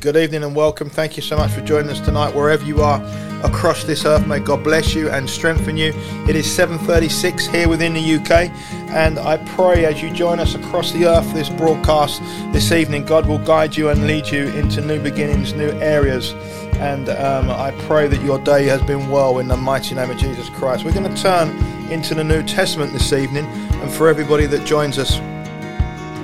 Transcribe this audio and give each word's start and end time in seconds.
Good 0.00 0.16
evening 0.16 0.44
and 0.44 0.56
welcome. 0.56 0.88
Thank 0.88 1.18
you 1.18 1.22
so 1.22 1.36
much 1.36 1.50
for 1.50 1.60
joining 1.60 1.90
us 1.90 2.00
tonight, 2.00 2.34
wherever 2.34 2.64
you 2.64 2.80
are 2.80 3.02
across 3.44 3.84
this 3.84 4.06
earth. 4.06 4.26
May 4.26 4.38
God 4.40 4.64
bless 4.64 4.94
you 4.94 5.10
and 5.10 5.28
strengthen 5.28 5.76
you. 5.76 5.92
It 6.26 6.34
is 6.36 6.46
7:36 6.46 7.46
here 7.46 7.68
within 7.68 7.92
the 7.92 8.00
UK, 8.00 8.50
and 8.94 9.18
I 9.18 9.36
pray 9.54 9.84
as 9.84 10.02
you 10.02 10.08
join 10.10 10.40
us 10.40 10.54
across 10.54 10.92
the 10.92 11.04
earth 11.04 11.34
this 11.34 11.50
broadcast 11.50 12.22
this 12.50 12.72
evening, 12.72 13.04
God 13.04 13.26
will 13.26 13.40
guide 13.40 13.76
you 13.76 13.90
and 13.90 14.06
lead 14.06 14.26
you 14.28 14.44
into 14.44 14.80
new 14.80 14.98
beginnings, 14.98 15.52
new 15.52 15.70
areas. 15.82 16.34
And 16.78 17.10
um, 17.10 17.50
I 17.50 17.70
pray 17.86 18.08
that 18.08 18.22
your 18.22 18.38
day 18.38 18.64
has 18.68 18.80
been 18.80 19.10
well 19.10 19.38
in 19.38 19.48
the 19.48 19.56
mighty 19.58 19.94
name 19.94 20.10
of 20.10 20.16
Jesus 20.16 20.48
Christ. 20.48 20.82
We're 20.82 20.94
going 20.94 21.14
to 21.14 21.22
turn 21.22 21.50
into 21.90 22.14
the 22.14 22.24
New 22.24 22.42
Testament 22.42 22.94
this 22.94 23.12
evening, 23.12 23.44
and 23.44 23.92
for 23.92 24.08
everybody 24.08 24.46
that 24.46 24.64
joins 24.64 24.98
us 24.98 25.20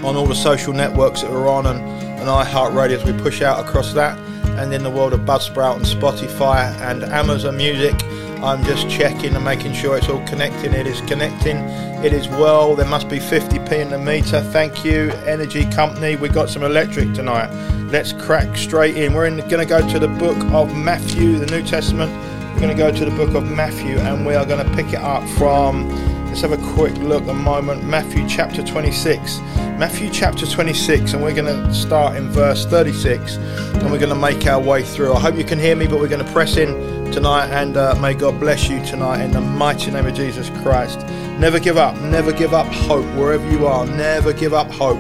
on 0.03 0.17
all 0.17 0.27
the 0.27 0.35
social 0.35 0.73
networks 0.73 1.21
that 1.21 1.31
we're 1.31 1.49
on 1.49 1.67
and, 1.67 1.96
and 2.29 2.47
iHeartRadio 2.47 2.99
as 2.99 3.05
we 3.05 3.13
push 3.23 3.41
out 3.41 3.65
across 3.65 3.93
that, 3.93 4.19
and 4.59 4.73
in 4.75 4.83
the 4.83 4.91
world 4.91 5.13
of 5.13 5.21
Buzzsprout 5.21 5.77
and 5.77 5.85
Spotify 5.85 6.75
and 6.81 7.05
Amazon 7.05 7.57
Music. 7.57 7.95
I'm 8.43 8.65
just 8.65 8.91
checking 8.91 9.35
and 9.35 9.45
making 9.45 9.73
sure 9.75 9.97
it's 9.97 10.09
all 10.09 10.25
connecting. 10.27 10.75
It 10.75 10.87
is 10.87 11.01
connecting. 11.03 11.57
It 12.05 12.13
is 12.13 12.29
well. 12.29 12.75
There 12.75 12.87
must 12.87 13.09
be 13.09 13.19
50p 13.19 13.73
in 13.73 13.91
the 13.91 13.99
meter. 13.99 14.43
Thank 14.43 14.85
you, 14.85 15.11
Energy 15.25 15.65
Company. 15.71 16.17
We 16.17 16.29
got 16.29 16.51
some 16.51 16.63
electric 16.63 17.15
tonight. 17.15 17.49
Let's 17.91 18.13
crack 18.13 18.57
straight 18.57 18.97
in. 18.97 19.15
We're 19.15 19.31
going 19.31 19.49
to 19.49 19.65
go 19.65 19.89
to 19.89 19.99
the 19.99 20.09
book 20.09 20.39
of 20.53 20.77
Matthew, 20.77 21.39
the 21.39 21.47
New 21.47 21.63
Testament. 21.63 22.13
We're 22.55 22.61
going 22.61 22.77
to 22.77 22.83
go 22.83 22.91
to 22.91 23.05
the 23.05 23.17
book 23.17 23.35
of 23.35 23.51
Matthew 23.51 23.99
and 23.99 24.27
we 24.27 24.35
are 24.35 24.45
going 24.45 24.65
to 24.65 24.77
pick 24.77 24.89
it 24.89 25.01
up 25.01 25.27
from 25.39 25.89
Let's 26.37 26.51
have 26.51 26.53
a 26.53 26.75
quick 26.75 26.95
look 26.99 27.27
a 27.29 27.33
moment. 27.33 27.83
Matthew 27.85 28.29
chapter 28.29 28.63
26. 28.63 29.39
Matthew 29.79 30.11
chapter 30.11 30.45
26, 30.45 31.15
and 31.15 31.23
we're 31.23 31.35
going 31.35 31.47
to 31.47 31.73
start 31.73 32.15
in 32.15 32.29
verse 32.29 32.67
36 32.67 33.37
and 33.37 33.91
we're 33.91 33.99
going 33.99 34.11
to 34.11 34.15
make 34.15 34.47
our 34.47 34.61
way 34.61 34.83
through. 34.83 35.15
I 35.15 35.21
hope 35.21 35.37
you 35.37 35.45
can 35.45 35.59
hear 35.59 35.75
me, 35.75 35.87
but 35.87 35.99
we're 35.99 36.09
going 36.09 36.23
to 36.23 36.31
press 36.33 36.59
in 36.59 37.11
tonight 37.11 37.47
and 37.53 37.79
uh, 37.79 37.95
may 38.03 38.13
God 38.13 38.39
bless 38.39 38.69
you 38.69 38.85
tonight 38.85 39.23
in 39.23 39.31
the 39.31 39.41
mighty 39.41 39.91
name 39.91 40.05
of 40.05 40.13
Jesus 40.13 40.51
Christ. 40.61 40.99
Never 41.39 41.59
give 41.59 41.79
up, 41.79 41.99
never 42.03 42.33
give 42.33 42.53
up 42.53 42.67
hope 42.67 43.07
wherever 43.17 43.51
you 43.51 43.67
are, 43.67 43.87
never 43.87 44.35
give 44.35 44.53
up 44.53 44.71
hope. 44.71 44.99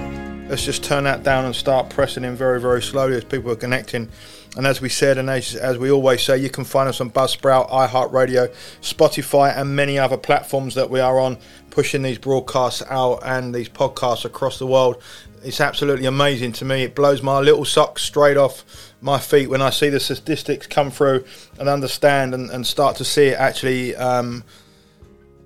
Let's 0.48 0.64
just 0.64 0.84
turn 0.84 1.04
that 1.04 1.22
down 1.22 1.44
and 1.44 1.54
start 1.54 1.90
pressing 1.90 2.24
in 2.24 2.34
very, 2.34 2.62
very 2.62 2.80
slowly 2.80 3.14
as 3.14 3.24
people 3.24 3.50
are 3.50 3.56
connecting. 3.56 4.08
And 4.56 4.66
as 4.66 4.80
we 4.80 4.88
said, 4.88 5.18
and 5.18 5.28
as, 5.28 5.54
as 5.54 5.76
we 5.76 5.90
always 5.90 6.22
say, 6.22 6.38
you 6.38 6.48
can 6.48 6.64
find 6.64 6.88
us 6.88 7.00
on 7.02 7.10
Buzzsprout, 7.10 7.70
iHeartRadio, 7.70 8.52
Spotify, 8.80 9.54
and 9.54 9.76
many 9.76 9.98
other 9.98 10.16
platforms 10.16 10.74
that 10.76 10.88
we 10.88 10.98
are 10.98 11.20
on, 11.20 11.36
pushing 11.68 12.00
these 12.00 12.16
broadcasts 12.16 12.82
out 12.88 13.20
and 13.22 13.54
these 13.54 13.68
podcasts 13.68 14.24
across 14.24 14.58
the 14.58 14.66
world. 14.66 15.02
It's 15.44 15.60
absolutely 15.60 16.06
amazing 16.06 16.52
to 16.52 16.64
me. 16.64 16.82
It 16.82 16.94
blows 16.94 17.22
my 17.22 17.38
little 17.40 17.66
socks 17.66 18.02
straight 18.02 18.38
off 18.38 18.64
my 19.02 19.18
feet 19.18 19.50
when 19.50 19.60
I 19.60 19.68
see 19.68 19.90
the 19.90 20.00
statistics 20.00 20.66
come 20.66 20.90
through 20.90 21.26
and 21.58 21.68
understand 21.68 22.32
and, 22.32 22.50
and 22.50 22.66
start 22.66 22.96
to 22.96 23.04
see 23.04 23.26
it 23.26 23.38
actually 23.38 23.94
um, 23.94 24.42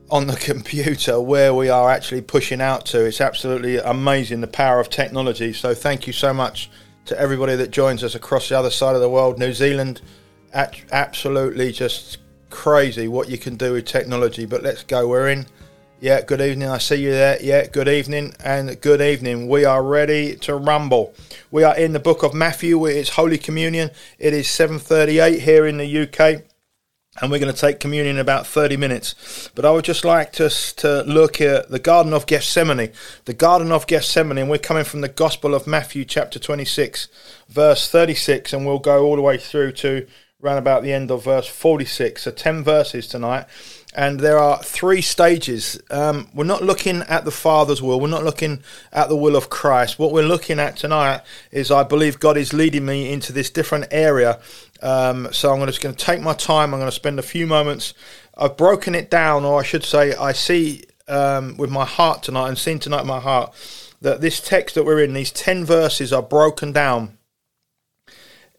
on 0.08 0.28
the 0.28 0.36
computer 0.40 1.20
where 1.20 1.52
we 1.52 1.68
are 1.68 1.90
actually 1.90 2.22
pushing 2.22 2.60
out 2.60 2.86
to. 2.86 3.04
It's 3.04 3.20
absolutely 3.20 3.78
amazing 3.78 4.40
the 4.40 4.46
power 4.46 4.78
of 4.78 4.88
technology. 4.88 5.52
So 5.52 5.74
thank 5.74 6.06
you 6.06 6.12
so 6.12 6.32
much 6.32 6.70
to 7.10 7.20
everybody 7.20 7.56
that 7.56 7.72
joins 7.72 8.04
us 8.04 8.14
across 8.14 8.48
the 8.48 8.56
other 8.56 8.70
side 8.70 8.94
of 8.94 9.00
the 9.00 9.08
world. 9.10 9.36
New 9.36 9.52
Zealand, 9.52 10.00
absolutely 10.54 11.72
just 11.72 12.18
crazy 12.50 13.08
what 13.08 13.28
you 13.28 13.36
can 13.36 13.56
do 13.56 13.72
with 13.72 13.84
technology. 13.84 14.46
But 14.46 14.62
let's 14.62 14.84
go. 14.84 15.08
We're 15.08 15.28
in. 15.28 15.46
Yeah, 16.00 16.22
good 16.22 16.40
evening. 16.40 16.68
I 16.68 16.78
see 16.78 17.02
you 17.02 17.10
there. 17.10 17.36
Yeah, 17.42 17.66
good 17.66 17.88
evening 17.88 18.32
and 18.44 18.80
good 18.80 19.00
evening. 19.00 19.48
We 19.48 19.64
are 19.64 19.82
ready 19.82 20.36
to 20.36 20.54
rumble. 20.54 21.12
We 21.50 21.64
are 21.64 21.76
in 21.76 21.92
the 21.92 21.98
book 21.98 22.22
of 22.22 22.32
Matthew. 22.32 22.86
It's 22.86 23.10
Holy 23.10 23.38
Communion. 23.38 23.90
It 24.20 24.32
is 24.32 24.46
7:38 24.46 25.40
here 25.40 25.66
in 25.66 25.78
the 25.78 26.02
UK 26.02 26.44
and 27.20 27.30
we're 27.30 27.40
going 27.40 27.52
to 27.52 27.60
take 27.60 27.80
communion 27.80 28.16
in 28.16 28.20
about 28.20 28.46
30 28.46 28.76
minutes. 28.76 29.50
But 29.54 29.64
I 29.64 29.72
would 29.72 29.84
just 29.84 30.04
like 30.04 30.32
to, 30.34 30.48
to 30.48 31.02
look 31.02 31.40
at 31.40 31.68
the 31.68 31.80
Garden 31.80 32.12
of 32.12 32.26
Gethsemane. 32.26 32.92
The 33.24 33.34
Garden 33.34 33.72
of 33.72 33.86
Gethsemane, 33.86 34.38
and 34.38 34.48
we're 34.48 34.58
coming 34.58 34.84
from 34.84 35.00
the 35.00 35.08
Gospel 35.08 35.54
of 35.54 35.66
Matthew, 35.66 36.04
chapter 36.04 36.38
26, 36.38 37.08
verse 37.48 37.88
36, 37.88 38.52
and 38.52 38.64
we'll 38.64 38.78
go 38.78 39.04
all 39.04 39.16
the 39.16 39.22
way 39.22 39.38
through 39.38 39.72
to 39.72 40.06
around 40.42 40.58
about 40.58 40.82
the 40.82 40.92
end 40.92 41.10
of 41.10 41.24
verse 41.24 41.46
46. 41.46 42.22
So 42.22 42.30
10 42.30 42.62
verses 42.64 43.06
tonight 43.06 43.46
and 43.94 44.20
there 44.20 44.38
are 44.38 44.62
three 44.62 45.00
stages. 45.00 45.80
Um, 45.90 46.28
we're 46.32 46.44
not 46.44 46.62
looking 46.62 47.02
at 47.02 47.24
the 47.24 47.32
Father's 47.32 47.82
will. 47.82 48.00
We're 48.00 48.08
not 48.08 48.22
looking 48.22 48.62
at 48.92 49.08
the 49.08 49.16
will 49.16 49.34
of 49.34 49.50
Christ. 49.50 49.98
What 49.98 50.12
we're 50.12 50.22
looking 50.22 50.60
at 50.60 50.76
tonight 50.76 51.22
is 51.50 51.70
I 51.70 51.82
believe 51.82 52.20
God 52.20 52.36
is 52.36 52.52
leading 52.52 52.86
me 52.86 53.12
into 53.12 53.32
this 53.32 53.50
different 53.50 53.86
area. 53.90 54.38
Um, 54.82 55.28
so 55.32 55.52
I'm 55.52 55.64
just 55.66 55.80
going 55.80 55.94
to 55.94 56.04
take 56.04 56.20
my 56.20 56.32
time. 56.32 56.72
I'm 56.72 56.80
going 56.80 56.90
to 56.90 56.94
spend 56.94 57.18
a 57.18 57.22
few 57.22 57.46
moments. 57.46 57.94
I've 58.36 58.56
broken 58.56 58.94
it 58.94 59.10
down, 59.10 59.44
or 59.44 59.60
I 59.60 59.62
should 59.62 59.84
say, 59.84 60.14
I 60.14 60.32
see 60.32 60.84
um, 61.08 61.56
with 61.56 61.70
my 61.70 61.84
heart 61.84 62.22
tonight 62.22 62.48
and 62.48 62.58
seeing 62.58 62.78
tonight 62.78 63.04
my 63.04 63.20
heart 63.20 63.52
that 64.00 64.20
this 64.20 64.40
text 64.40 64.74
that 64.74 64.84
we're 64.84 65.02
in, 65.02 65.12
these 65.12 65.32
10 65.32 65.64
verses, 65.64 66.12
are 66.12 66.22
broken 66.22 66.72
down 66.72 67.18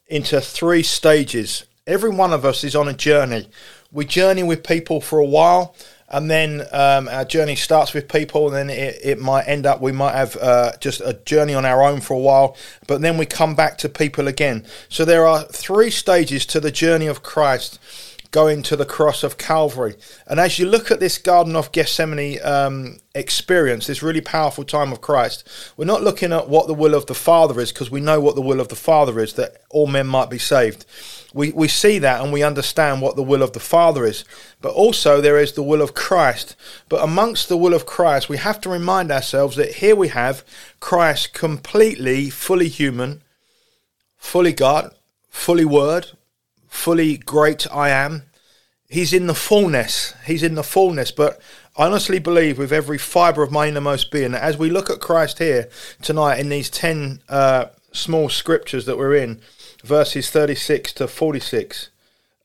into 0.08 0.40
three 0.40 0.84
stages. 0.84 1.66
Every 1.88 2.12
one 2.12 2.34
of 2.34 2.46
us 2.46 2.64
is 2.64 2.76
on 2.76 2.88
a 2.88 2.94
journey 2.94 3.48
we 3.92 4.06
journey 4.06 4.44
with 4.44 4.64
people 4.64 5.02
for 5.02 5.20
a 5.20 5.26
while 5.26 5.76
and 6.12 6.30
then 6.30 6.68
um, 6.72 7.08
our 7.08 7.26
journey 7.26 7.56
starts 7.56 7.94
with 7.94 8.08
people 8.08 8.48
and 8.48 8.56
then 8.56 8.70
it, 8.70 9.00
it 9.04 9.20
might 9.20 9.44
end 9.48 9.66
up 9.66 9.82
we 9.82 9.92
might 9.92 10.14
have 10.14 10.38
uh, 10.38 10.72
just 10.80 11.02
a 11.02 11.14
journey 11.26 11.54
on 11.54 11.66
our 11.66 11.82
own 11.82 12.02
for 12.02 12.14
a 12.14 12.20
while 12.20 12.56
but 12.88 13.02
then 13.02 13.18
we 13.18 13.26
come 13.26 13.56
back 13.56 13.78
to 13.78 13.90
people 13.90 14.28
again 14.28 14.66
so 14.90 15.04
there 15.04 15.26
are 15.26 15.44
three 15.44 15.90
stages 15.90 16.46
to 16.46 16.60
the 16.60 16.72
journey 16.72 17.08
of 17.08 17.24
christ 17.24 17.80
going 18.32 18.64
to 18.64 18.78
the 18.78 18.86
cross 18.86 19.24
of 19.24 19.38
Calvary. 19.38 19.96
And 20.26 20.40
as 20.40 20.58
you 20.58 20.66
look 20.66 20.90
at 20.90 21.02
this 21.02 21.18
Garden 21.18 21.56
of 21.56 21.72
Gethsemane 21.74 22.40
um, 22.44 22.98
experience, 23.14 23.88
this 23.88 24.02
really 24.02 24.22
powerful 24.22 24.64
time 24.64 24.94
of 24.94 25.02
Christ, 25.02 25.48
we're 25.76 25.86
not 25.86 26.02
looking 26.02 26.32
at 26.32 26.48
what 26.48 26.68
the 26.68 26.74
will 26.74 26.96
of 26.96 27.06
the 27.06 27.14
Father 27.14 27.60
is 27.60 27.74
because 27.74 27.92
we 27.92 28.00
know 28.00 28.22
what 28.22 28.36
the 28.36 28.42
will 28.42 28.62
of 28.62 28.70
the 28.70 28.76
Father 28.76 29.20
is 29.20 29.34
that 29.34 29.58
all 29.70 29.86
men 29.86 30.08
might 30.08 30.30
be 30.30 30.40
saved. 30.40 30.86
We, 31.34 31.52
we 31.52 31.68
see 31.68 32.00
that 32.00 32.22
and 32.22 32.34
we 32.34 32.44
understand 32.44 33.02
what 33.02 33.16
the 33.16 33.24
will 33.24 33.42
of 33.42 33.54
the 33.54 33.60
Father 33.60 34.06
is. 34.06 34.26
But 34.62 34.74
also, 34.74 35.22
there 35.22 35.38
is 35.38 35.54
the 35.54 35.64
will 35.64 35.82
of 35.82 35.94
Christ. 35.94 36.56
But 36.90 37.04
amongst 37.04 37.48
the 37.48 37.58
will 37.58 37.74
of 37.74 37.86
Christ, 37.86 38.28
we 38.28 38.38
have 38.38 38.60
to 38.62 38.70
remind 38.70 39.12
ourselves 39.12 39.56
that 39.56 39.76
here 39.76 39.96
we 39.96 40.10
have 40.10 40.44
Christ 40.80 41.34
completely, 41.34 42.30
fully 42.30 42.68
human, 42.68 43.22
fully 44.18 44.54
God, 44.54 44.94
fully 45.30 45.66
Word, 45.66 46.08
fully 46.68 47.18
great 47.18 47.66
I 47.72 47.90
am. 47.90 48.24
He's 48.90 49.14
in 49.14 49.28
the 49.28 49.36
fullness. 49.36 50.14
He's 50.26 50.44
in 50.44 50.56
the 50.56 50.64
fullness. 50.64 51.12
But 51.12 51.40
I 51.78 51.86
honestly 51.86 52.20
believe 52.20 52.58
with 52.58 52.74
every 52.74 52.98
fibre 52.98 53.42
of 53.42 53.52
my 53.52 53.70
innermost 53.70 54.12
being 54.12 54.32
that 54.34 54.44
as 54.44 54.58
we 54.58 54.70
look 54.70 54.90
at 54.90 55.00
Christ 55.00 55.40
here 55.40 55.70
tonight 56.02 56.40
in 56.40 56.50
these 56.50 56.70
10 56.70 57.22
uh, 57.30 57.66
small 57.94 58.28
scriptures 58.28 58.86
that 58.86 58.98
we're 58.98 59.16
in, 59.16 59.42
verses 59.84 60.30
36 60.30 60.94
to 60.94 61.08
46, 61.08 61.90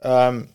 um, 0.02 0.48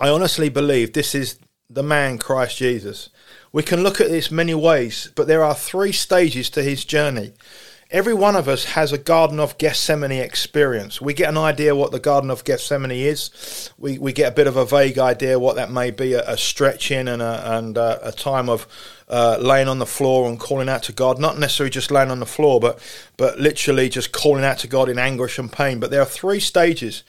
I 0.00 0.08
honestly 0.08 0.48
believe 0.48 0.92
this 0.92 1.14
is 1.14 1.38
the 1.70 1.82
man 1.82 2.18
Christ 2.18 2.58
Jesus. 2.58 3.10
We 3.52 3.62
can 3.62 3.82
look 3.82 4.00
at 4.00 4.08
this 4.08 4.30
many 4.30 4.54
ways, 4.54 5.10
but 5.14 5.26
there 5.26 5.42
are 5.42 5.54
three 5.54 5.92
stages 5.92 6.50
to 6.50 6.62
his 6.62 6.84
journey. 6.84 7.32
Every 7.90 8.12
one 8.12 8.36
of 8.36 8.48
us 8.48 8.64
has 8.64 8.92
a 8.92 8.98
Garden 8.98 9.40
of 9.40 9.56
Gethsemane 9.56 10.12
experience. 10.12 11.00
We 11.00 11.14
get 11.14 11.30
an 11.30 11.38
idea 11.38 11.74
what 11.74 11.90
the 11.90 11.98
Garden 11.98 12.30
of 12.30 12.44
Gethsemane 12.44 12.90
is. 12.90 13.70
We, 13.78 13.98
we 13.98 14.12
get 14.12 14.32
a 14.32 14.34
bit 14.34 14.46
of 14.46 14.58
a 14.58 14.66
vague 14.66 14.98
idea 14.98 15.38
what 15.38 15.56
that 15.56 15.70
may 15.70 15.90
be 15.90 16.12
a, 16.12 16.22
a 16.30 16.36
stretching 16.36 17.08
and, 17.08 17.22
a, 17.22 17.56
and 17.56 17.78
a, 17.78 18.08
a 18.08 18.12
time 18.12 18.50
of 18.50 18.66
uh, 19.08 19.38
laying 19.40 19.68
on 19.68 19.78
the 19.78 19.86
floor 19.86 20.28
and 20.28 20.38
calling 20.38 20.68
out 20.68 20.82
to 20.84 20.92
God. 20.92 21.18
Not 21.18 21.38
necessarily 21.38 21.70
just 21.70 21.90
laying 21.90 22.10
on 22.10 22.20
the 22.20 22.26
floor, 22.26 22.60
but, 22.60 22.78
but 23.16 23.38
literally 23.38 23.88
just 23.88 24.12
calling 24.12 24.44
out 24.44 24.58
to 24.58 24.68
God 24.68 24.88
in 24.88 24.98
anguish 24.98 25.38
and 25.38 25.50
pain. 25.50 25.80
But 25.80 25.90
there 25.90 26.02
are 26.02 26.06
three 26.06 26.40
stages. 26.40 27.02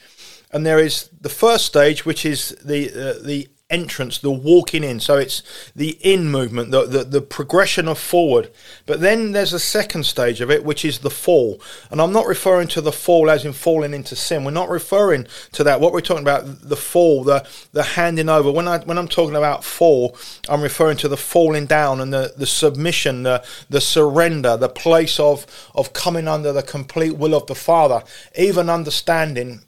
And 0.52 0.66
there 0.66 0.78
is 0.78 1.08
the 1.20 1.28
first 1.28 1.66
stage, 1.66 2.04
which 2.04 2.24
is 2.24 2.56
the, 2.64 2.88
uh, 2.90 3.24
the 3.24 3.48
entrance, 3.70 4.18
the 4.18 4.30
walking 4.30 4.84
in. 4.84 5.00
So 5.00 5.16
it's 5.16 5.42
the 5.74 5.98
in 6.00 6.28
movement, 6.28 6.70
the, 6.70 6.86
the, 6.86 7.04
the, 7.04 7.20
progression 7.20 7.88
of 7.88 7.98
forward. 7.98 8.50
But 8.86 9.00
then 9.00 9.32
there's 9.32 9.52
a 9.52 9.58
second 9.60 10.04
stage 10.04 10.40
of 10.40 10.50
it, 10.50 10.64
which 10.64 10.84
is 10.84 10.98
the 10.98 11.10
fall. 11.10 11.60
And 11.90 12.00
I'm 12.00 12.12
not 12.12 12.26
referring 12.26 12.68
to 12.68 12.80
the 12.80 12.92
fall 12.92 13.30
as 13.30 13.44
in 13.44 13.52
falling 13.52 13.94
into 13.94 14.16
sin. 14.16 14.44
We're 14.44 14.50
not 14.50 14.68
referring 14.68 15.26
to 15.52 15.64
that. 15.64 15.80
What 15.80 15.92
we're 15.92 16.00
talking 16.00 16.24
about, 16.24 16.44
the 16.68 16.76
fall, 16.76 17.24
the, 17.24 17.46
the 17.72 17.82
handing 17.82 18.28
over. 18.28 18.50
When, 18.50 18.68
I, 18.68 18.78
when 18.78 18.98
I'm 18.98 19.08
talking 19.08 19.36
about 19.36 19.64
fall, 19.64 20.16
I'm 20.48 20.62
referring 20.62 20.96
to 20.98 21.08
the 21.08 21.16
falling 21.16 21.66
down 21.66 22.00
and 22.00 22.12
the, 22.12 22.34
the 22.36 22.46
submission, 22.46 23.22
the, 23.22 23.44
the 23.68 23.80
surrender, 23.80 24.56
the 24.56 24.68
place 24.68 25.20
of, 25.20 25.46
of 25.74 25.92
coming 25.92 26.26
under 26.26 26.52
the 26.52 26.62
complete 26.62 27.16
will 27.16 27.34
of 27.34 27.46
the 27.46 27.54
Father, 27.54 28.02
even 28.36 28.68
understanding 28.68 29.62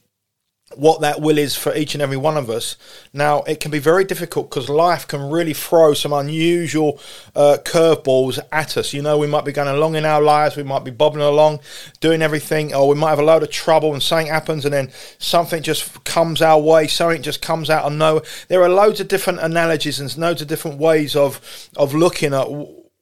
what 0.77 1.01
that 1.01 1.21
will 1.21 1.39
is 1.39 1.57
for 1.57 1.75
each 1.75 1.95
and 1.95 2.03
every 2.03 2.17
one 2.17 2.37
of 2.37 2.51
us. 2.51 2.77
Now, 3.13 3.43
it 3.43 3.61
can 3.61 3.71
be 3.71 3.79
very 3.79 4.05
difficult 4.05 4.51
because 4.51 4.69
life 4.69 5.07
can 5.07 5.31
really 5.31 5.55
throw 5.55 5.95
some 5.95 6.13
unusual 6.13 7.01
uh, 7.35 7.59
curveballs 7.63 8.39
at 8.51 8.77
us. 8.77 8.93
You 8.93 9.03
know, 9.03 9.19
we 9.19 9.27
might 9.27 9.45
be 9.45 9.53
going 9.53 9.69
along 9.69 9.97
in 9.97 10.05
our 10.05 10.21
lives, 10.23 10.57
we 10.57 10.63
might 10.63 10.85
be 10.85 10.91
bobbing 10.91 11.21
along, 11.23 11.61
doing 12.01 12.23
everything, 12.23 12.75
or 12.75 12.89
we 12.89 12.95
might 12.95 13.11
have 13.11 13.19
a 13.19 13.25
load 13.25 13.43
of 13.43 13.51
trouble 13.51 13.93
and 13.93 14.03
something 14.03 14.29
happens 14.29 14.65
and 14.65 14.75
then 14.75 14.91
something 15.19 15.63
just 15.63 16.05
comes 16.05 16.43
our 16.43 16.61
way, 16.61 16.87
something 16.87 17.23
just 17.23 17.43
comes 17.43 17.71
out 17.71 17.85
of 17.85 17.93
nowhere. 17.93 18.23
There 18.49 18.63
are 18.63 18.69
loads 18.69 19.01
of 19.01 19.09
different 19.09 19.41
analogies 19.41 20.01
and 20.01 20.17
loads 20.17 20.43
of 20.43 20.49
different 20.49 20.79
ways 20.79 21.17
of, 21.17 21.69
of 21.77 21.95
looking 21.95 22.35
at 22.35 22.49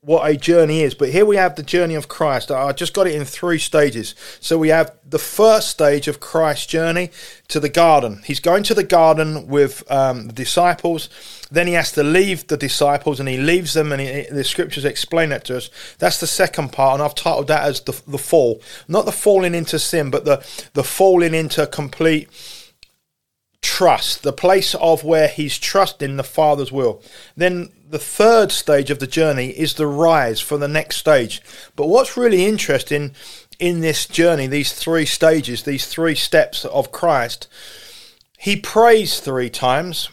what 0.03 0.29
a 0.29 0.35
journey 0.35 0.81
is. 0.81 0.95
But 0.95 1.11
here 1.11 1.27
we 1.27 1.37
have 1.37 1.57
the 1.57 1.63
journey 1.63 1.95
of 1.95 2.09
Christ. 2.09 2.51
I 2.51 2.73
just 2.73 2.95
got 2.95 3.07
it 3.07 3.15
in 3.15 3.27
three 3.27 3.59
stages. 3.59 4.15
So 4.41 4.57
we 4.57 4.69
have 4.69 4.93
the 5.09 5.19
first 5.19 5.69
stage 5.69 6.09
of 6.09 6.21
Christ's 6.21 6.67
journey 6.67 7.11
to 7.49 7.61
the 7.61 7.69
garden. 7.69 8.23
He's 8.25 8.41
going 8.41 8.63
to 8.65 8.75
the 8.75 8.85
garden 8.85 9.47
with 9.47 9.89
um, 9.91 10.29
the 10.29 10.33
disciples. 10.33 11.11
Then 11.51 11.67
he 11.67 11.75
has 11.75 11.93
to 11.93 12.03
leave 12.03 12.47
the 12.47 12.57
disciples 12.57 13.21
and 13.21 13.29
he 13.29 13.37
leaves 13.37 13.75
them, 13.75 13.93
and 13.93 14.01
he, 14.01 14.27
the 14.31 14.45
scriptures 14.45 14.87
explain 14.87 15.29
that 15.31 15.45
to 15.47 15.59
us. 15.59 15.69
That's 15.99 16.21
the 16.21 16.27
second 16.27 16.73
part, 16.73 16.95
and 16.95 17.03
I've 17.03 17.15
titled 17.15 17.49
that 17.49 17.65
as 17.65 17.81
the, 17.83 18.01
the 18.07 18.19
fall. 18.19 18.63
Not 18.89 19.05
the 19.05 19.13
falling 19.13 19.55
into 19.55 19.79
sin, 19.79 20.11
but 20.11 20.25
the, 20.25 20.39
the 20.73 20.85
falling 20.85 21.35
into 21.35 21.67
complete 21.67 22.29
trust, 23.63 24.23
the 24.23 24.33
place 24.33 24.75
of 24.77 25.05
where 25.05 25.29
he's 25.29 25.59
trusting 25.59 26.17
the 26.17 26.25
Father's 26.25 26.73
will. 26.73 27.03
Then 27.37 27.71
the 27.89 27.99
third 27.99 28.53
stage 28.53 28.91
of 28.91 28.99
the 28.99 29.07
journey 29.07 29.49
is 29.49 29.75
the 29.75 29.87
rise 29.87 30.41
for 30.41 30.57
the 30.57 30.69
next 30.69 30.97
stage. 30.97 31.43
But 31.77 31.89
what's 31.89 32.17
really 32.17 32.47
interesting 32.47 33.15
in 33.59 33.81
this 33.81 34.07
journey, 34.07 34.47
these 34.47 34.73
three 34.73 35.05
stages, 35.05 35.63
these 35.63 35.87
three 35.87 36.15
steps 36.15 36.65
of 36.65 36.93
Christ, 36.93 37.49
he 38.39 38.57
prays 38.57 39.21
three 39.21 39.51
times, 39.51 40.09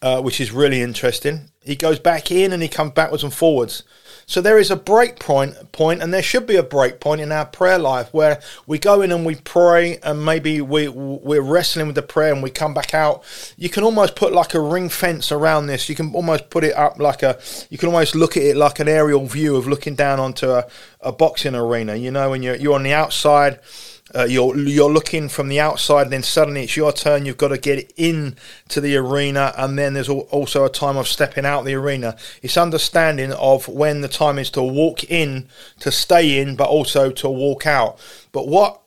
uh, 0.00 0.22
which 0.22 0.40
is 0.40 0.52
really 0.52 0.80
interesting. 0.80 1.50
He 1.62 1.76
goes 1.76 1.98
back 1.98 2.30
in 2.30 2.52
and 2.52 2.62
he 2.62 2.68
comes 2.68 2.92
backwards 2.92 3.22
and 3.22 3.34
forwards. 3.34 3.82
So 4.30 4.40
there 4.40 4.60
is 4.60 4.70
a 4.70 4.76
break 4.76 5.18
point, 5.18 5.72
point, 5.72 6.00
and 6.00 6.14
there 6.14 6.22
should 6.22 6.46
be 6.46 6.54
a 6.54 6.62
break 6.62 7.00
point 7.00 7.20
in 7.20 7.32
our 7.32 7.44
prayer 7.44 7.80
life 7.80 8.14
where 8.14 8.40
we 8.64 8.78
go 8.78 9.02
in 9.02 9.10
and 9.10 9.26
we 9.26 9.34
pray, 9.34 9.98
and 10.04 10.24
maybe 10.24 10.60
we 10.60 10.86
we're 10.86 11.42
wrestling 11.42 11.88
with 11.88 11.96
the 11.96 12.02
prayer 12.02 12.32
and 12.32 12.40
we 12.40 12.48
come 12.48 12.72
back 12.72 12.94
out. 12.94 13.24
You 13.56 13.68
can 13.68 13.82
almost 13.82 14.14
put 14.14 14.32
like 14.32 14.54
a 14.54 14.60
ring 14.60 14.88
fence 14.88 15.32
around 15.32 15.66
this. 15.66 15.88
You 15.88 15.96
can 15.96 16.14
almost 16.14 16.48
put 16.48 16.62
it 16.62 16.76
up 16.76 17.00
like 17.00 17.24
a. 17.24 17.40
You 17.70 17.78
can 17.78 17.88
almost 17.88 18.14
look 18.14 18.36
at 18.36 18.44
it 18.44 18.56
like 18.56 18.78
an 18.78 18.86
aerial 18.86 19.26
view 19.26 19.56
of 19.56 19.66
looking 19.66 19.96
down 19.96 20.20
onto 20.20 20.48
a, 20.48 20.64
a 21.00 21.10
boxing 21.10 21.56
arena. 21.56 21.96
You 21.96 22.12
know, 22.12 22.30
when 22.30 22.44
you're 22.44 22.54
you're 22.54 22.76
on 22.76 22.84
the 22.84 22.92
outside 22.92 23.58
uh, 24.14 24.24
you're 24.24 24.56
you're 24.56 24.90
looking 24.90 25.28
from 25.28 25.48
the 25.48 25.60
outside, 25.60 26.02
and 26.02 26.12
then 26.12 26.22
suddenly 26.22 26.64
it's 26.64 26.76
your 26.76 26.92
turn. 26.92 27.26
You've 27.26 27.36
got 27.36 27.48
to 27.48 27.58
get 27.58 27.92
in 27.96 28.36
to 28.68 28.80
the 28.80 28.96
arena, 28.96 29.52
and 29.56 29.78
then 29.78 29.94
there's 29.94 30.08
also 30.08 30.64
a 30.64 30.70
time 30.70 30.96
of 30.96 31.06
stepping 31.06 31.46
out 31.46 31.64
the 31.64 31.74
arena. 31.74 32.16
It's 32.42 32.56
understanding 32.56 33.32
of 33.32 33.68
when 33.68 34.00
the 34.00 34.08
time 34.08 34.38
is 34.38 34.50
to 34.50 34.62
walk 34.62 35.04
in, 35.04 35.48
to 35.80 35.92
stay 35.92 36.40
in, 36.40 36.56
but 36.56 36.68
also 36.68 37.10
to 37.10 37.28
walk 37.28 37.66
out. 37.66 37.98
But 38.32 38.48
what 38.48 38.82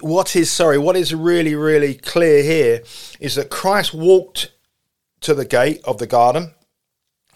what 0.00 0.36
is 0.36 0.50
sorry, 0.50 0.78
what 0.78 0.96
is 0.96 1.14
really 1.14 1.54
really 1.54 1.94
clear 1.94 2.42
here 2.42 2.82
is 3.18 3.34
that 3.34 3.50
Christ 3.50 3.94
walked 3.94 4.52
to 5.20 5.34
the 5.34 5.44
gate 5.44 5.80
of 5.84 5.98
the 5.98 6.06
garden 6.06 6.54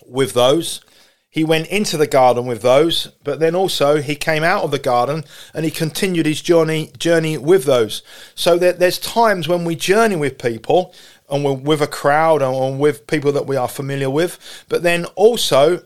with 0.06 0.32
those 0.32 0.80
he 1.30 1.44
went 1.44 1.68
into 1.68 1.96
the 1.96 2.08
garden 2.08 2.44
with 2.46 2.60
those, 2.60 3.12
but 3.22 3.38
then 3.38 3.54
also 3.54 4.02
he 4.02 4.16
came 4.16 4.42
out 4.42 4.64
of 4.64 4.72
the 4.72 4.80
garden 4.80 5.24
and 5.54 5.64
he 5.64 5.70
continued 5.70 6.26
his 6.26 6.42
journey 6.42 6.90
journey 6.98 7.38
with 7.38 7.64
those. 7.64 8.02
So 8.34 8.58
that 8.58 8.80
there's 8.80 8.98
times 8.98 9.46
when 9.46 9.64
we 9.64 9.76
journey 9.76 10.16
with 10.16 10.38
people 10.38 10.92
and 11.30 11.44
we're 11.44 11.52
with 11.52 11.80
a 11.80 11.86
crowd 11.86 12.42
and 12.42 12.80
with 12.80 13.06
people 13.06 13.30
that 13.32 13.46
we 13.46 13.54
are 13.54 13.68
familiar 13.68 14.10
with, 14.10 14.64
but 14.68 14.82
then 14.82 15.04
also 15.14 15.84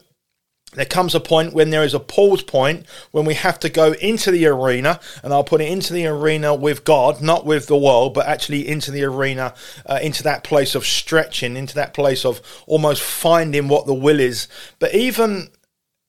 there 0.74 0.84
comes 0.84 1.14
a 1.14 1.20
point 1.20 1.54
when 1.54 1.70
there 1.70 1.84
is 1.84 1.94
a 1.94 2.00
pause 2.00 2.42
point 2.42 2.86
when 3.10 3.24
we 3.24 3.34
have 3.34 3.58
to 3.60 3.68
go 3.68 3.92
into 3.92 4.30
the 4.30 4.46
arena, 4.46 5.00
and 5.22 5.32
I'll 5.32 5.44
put 5.44 5.60
it 5.60 5.70
into 5.70 5.92
the 5.92 6.06
arena 6.06 6.54
with 6.54 6.84
God, 6.84 7.22
not 7.22 7.46
with 7.46 7.66
the 7.66 7.76
world, 7.76 8.14
but 8.14 8.26
actually 8.26 8.68
into 8.68 8.90
the 8.90 9.04
arena, 9.04 9.54
uh, 9.86 10.00
into 10.02 10.22
that 10.24 10.44
place 10.44 10.74
of 10.74 10.84
stretching, 10.84 11.56
into 11.56 11.74
that 11.76 11.94
place 11.94 12.24
of 12.24 12.40
almost 12.66 13.02
finding 13.02 13.68
what 13.68 13.86
the 13.86 13.94
will 13.94 14.20
is. 14.20 14.48
But 14.78 14.94
even 14.94 15.48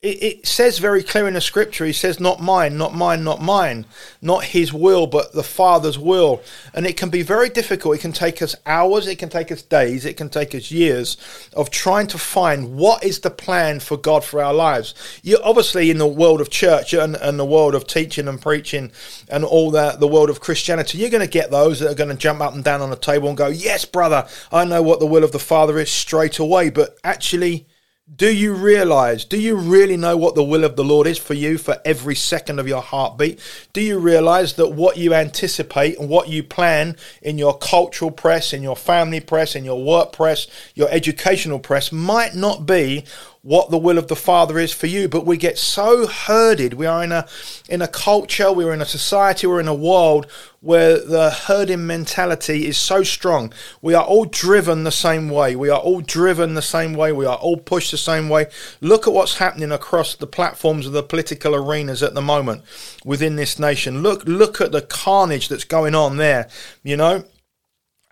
it, 0.06 0.22
it 0.22 0.46
says 0.46 0.78
very 0.78 1.02
clear 1.02 1.26
in 1.26 1.34
the 1.34 1.40
scripture, 1.40 1.84
he 1.84 1.92
says, 1.92 2.20
Not 2.20 2.40
mine, 2.40 2.78
not 2.78 2.94
mine, 2.94 3.24
not 3.24 3.42
mine, 3.42 3.86
not 4.22 4.44
his 4.44 4.72
will, 4.72 5.06
but 5.06 5.32
the 5.32 5.42
Father's 5.42 5.98
will. 5.98 6.40
And 6.72 6.86
it 6.86 6.96
can 6.96 7.10
be 7.10 7.22
very 7.22 7.48
difficult. 7.48 7.96
It 7.96 8.00
can 8.00 8.12
take 8.12 8.40
us 8.40 8.54
hours, 8.64 9.08
it 9.08 9.16
can 9.16 9.28
take 9.28 9.50
us 9.50 9.62
days, 9.62 10.04
it 10.04 10.16
can 10.16 10.28
take 10.28 10.54
us 10.54 10.70
years 10.70 11.16
of 11.54 11.70
trying 11.70 12.06
to 12.08 12.18
find 12.18 12.76
what 12.76 13.02
is 13.02 13.20
the 13.20 13.30
plan 13.30 13.80
for 13.80 13.96
God 13.96 14.24
for 14.24 14.40
our 14.42 14.54
lives. 14.54 14.94
You 15.22 15.38
obviously 15.42 15.90
in 15.90 15.98
the 15.98 16.06
world 16.06 16.40
of 16.40 16.50
church 16.50 16.94
and, 16.94 17.16
and 17.16 17.38
the 17.38 17.44
world 17.44 17.74
of 17.74 17.86
teaching 17.86 18.28
and 18.28 18.40
preaching 18.40 18.92
and 19.28 19.44
all 19.44 19.72
that, 19.72 19.98
the 19.98 20.08
world 20.08 20.30
of 20.30 20.40
Christianity, 20.40 20.98
you're 20.98 21.10
going 21.10 21.20
to 21.20 21.26
get 21.26 21.50
those 21.50 21.80
that 21.80 21.90
are 21.90 21.94
going 21.94 22.10
to 22.10 22.16
jump 22.16 22.40
up 22.40 22.54
and 22.54 22.62
down 22.62 22.80
on 22.80 22.90
the 22.90 22.96
table 22.96 23.28
and 23.28 23.36
go, 23.36 23.48
Yes, 23.48 23.84
brother, 23.84 24.28
I 24.52 24.64
know 24.64 24.82
what 24.82 25.00
the 25.00 25.06
will 25.06 25.24
of 25.24 25.32
the 25.32 25.38
Father 25.38 25.78
is 25.78 25.90
straight 25.90 26.38
away. 26.38 26.70
But 26.70 26.96
actually, 27.02 27.66
do 28.14 28.32
you 28.32 28.54
realize, 28.54 29.24
do 29.24 29.36
you 29.36 29.56
really 29.56 29.96
know 29.96 30.16
what 30.16 30.36
the 30.36 30.44
will 30.44 30.62
of 30.62 30.76
the 30.76 30.84
Lord 30.84 31.08
is 31.08 31.18
for 31.18 31.34
you 31.34 31.58
for 31.58 31.76
every 31.84 32.14
second 32.14 32.60
of 32.60 32.68
your 32.68 32.80
heartbeat? 32.80 33.40
Do 33.72 33.80
you 33.80 33.98
realize 33.98 34.54
that 34.54 34.68
what 34.68 34.96
you 34.96 35.12
anticipate 35.12 35.98
and 35.98 36.08
what 36.08 36.28
you 36.28 36.44
plan 36.44 36.96
in 37.20 37.36
your 37.36 37.58
cultural 37.58 38.12
press, 38.12 38.52
in 38.52 38.62
your 38.62 38.76
family 38.76 39.18
press, 39.18 39.56
in 39.56 39.64
your 39.64 39.82
work 39.82 40.12
press, 40.12 40.46
your 40.76 40.88
educational 40.90 41.58
press 41.58 41.90
might 41.90 42.36
not 42.36 42.64
be 42.64 43.04
what 43.46 43.70
the 43.70 43.78
will 43.78 43.96
of 43.96 44.08
the 44.08 44.16
Father 44.16 44.58
is 44.58 44.72
for 44.72 44.88
you. 44.88 45.08
But 45.08 45.24
we 45.24 45.36
get 45.36 45.56
so 45.56 46.08
herded. 46.08 46.74
We 46.74 46.84
are 46.84 47.04
in 47.04 47.12
a 47.12 47.28
in 47.68 47.80
a 47.80 47.86
culture, 47.86 48.52
we're 48.52 48.72
in 48.72 48.82
a 48.82 48.86
society, 48.86 49.46
we're 49.46 49.60
in 49.60 49.68
a 49.68 49.74
world 49.74 50.26
where 50.60 50.98
the 50.98 51.30
herding 51.30 51.86
mentality 51.86 52.66
is 52.66 52.76
so 52.76 53.04
strong. 53.04 53.52
We 53.80 53.94
are 53.94 54.02
all 54.02 54.24
driven 54.24 54.82
the 54.82 54.90
same 54.90 55.28
way. 55.28 55.54
We 55.54 55.70
are 55.70 55.78
all 55.78 56.00
driven 56.00 56.54
the 56.54 56.62
same 56.62 56.94
way. 56.94 57.12
We 57.12 57.24
are 57.24 57.36
all 57.36 57.56
pushed 57.56 57.92
the 57.92 57.98
same 57.98 58.28
way. 58.28 58.46
Look 58.80 59.06
at 59.06 59.12
what's 59.12 59.38
happening 59.38 59.70
across 59.70 60.16
the 60.16 60.26
platforms 60.26 60.84
of 60.84 60.92
the 60.92 61.04
political 61.04 61.54
arenas 61.54 62.02
at 62.02 62.14
the 62.14 62.22
moment 62.22 62.64
within 63.04 63.36
this 63.36 63.60
nation. 63.60 64.02
Look 64.02 64.24
look 64.24 64.60
at 64.60 64.72
the 64.72 64.82
carnage 64.82 65.48
that's 65.48 65.62
going 65.62 65.94
on 65.94 66.16
there. 66.16 66.48
You 66.82 66.96
know, 66.96 67.24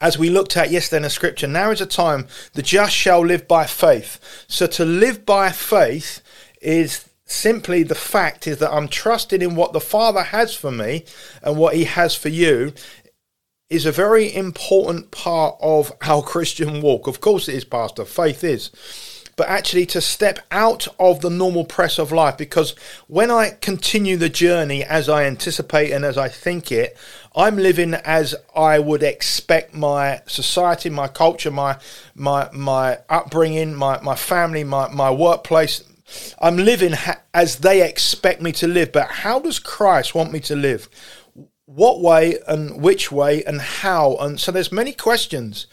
as 0.04 0.18
we 0.18 0.28
looked 0.28 0.54
at 0.54 0.70
yesterday 0.70 0.98
in 0.98 1.02
the 1.04 1.08
scripture, 1.10 1.46
now 1.46 1.70
is 1.70 1.80
a 1.80 1.86
time 1.86 2.26
the 2.52 2.60
just 2.60 2.94
shall 2.94 3.24
live 3.24 3.48
by 3.48 3.64
faith. 3.64 4.44
So 4.48 4.66
to 4.66 4.84
live 4.84 5.24
by 5.24 5.48
faith 5.48 6.20
is 6.60 7.08
simply 7.24 7.84
the 7.84 7.94
fact 7.94 8.46
is 8.46 8.58
that 8.58 8.70
I'm 8.70 8.86
trusting 8.86 9.40
in 9.40 9.56
what 9.56 9.72
the 9.72 9.80
Father 9.80 10.22
has 10.22 10.54
for 10.54 10.70
me 10.70 11.06
and 11.42 11.56
what 11.56 11.74
He 11.74 11.84
has 11.84 12.14
for 12.14 12.28
you 12.28 12.74
is 13.70 13.86
a 13.86 13.92
very 13.92 14.32
important 14.34 15.10
part 15.10 15.56
of 15.62 15.90
our 16.02 16.22
Christian 16.34 16.82
walk. 16.82 17.06
Of 17.06 17.22
course, 17.22 17.48
it 17.48 17.54
is, 17.54 17.64
Pastor. 17.64 18.04
Faith 18.04 18.44
is 18.44 18.70
but 19.36 19.48
actually 19.48 19.86
to 19.86 20.00
step 20.00 20.38
out 20.50 20.86
of 20.98 21.20
the 21.20 21.30
normal 21.30 21.64
press 21.64 21.98
of 21.98 22.12
life. 22.12 22.36
Because 22.36 22.74
when 23.08 23.30
I 23.30 23.50
continue 23.60 24.16
the 24.16 24.28
journey 24.28 24.84
as 24.84 25.08
I 25.08 25.24
anticipate 25.24 25.90
and 25.90 26.04
as 26.04 26.16
I 26.16 26.28
think 26.28 26.70
it, 26.70 26.96
I'm 27.36 27.56
living 27.56 27.94
as 27.94 28.34
I 28.54 28.78
would 28.78 29.02
expect 29.02 29.74
my 29.74 30.22
society, 30.26 30.88
my 30.88 31.08
culture, 31.08 31.50
my 31.50 31.78
my 32.14 32.48
my 32.52 32.98
upbringing, 33.08 33.74
my 33.74 34.00
my 34.00 34.14
family, 34.14 34.62
my 34.62 34.88
my 34.88 35.10
workplace. 35.10 35.82
I'm 36.40 36.56
living 36.56 36.92
ha- 36.92 37.20
as 37.32 37.56
they 37.56 37.86
expect 37.86 38.40
me 38.40 38.52
to 38.52 38.68
live. 38.68 38.92
But 38.92 39.08
how 39.08 39.40
does 39.40 39.58
Christ 39.58 40.14
want 40.14 40.32
me 40.32 40.40
to 40.40 40.54
live? 40.54 40.88
What 41.64 42.00
way 42.00 42.38
and 42.46 42.80
which 42.80 43.10
way 43.10 43.42
and 43.44 43.60
how? 43.60 44.16
And 44.16 44.38
so 44.38 44.52
there's 44.52 44.70
many 44.70 44.92
questions 44.92 45.66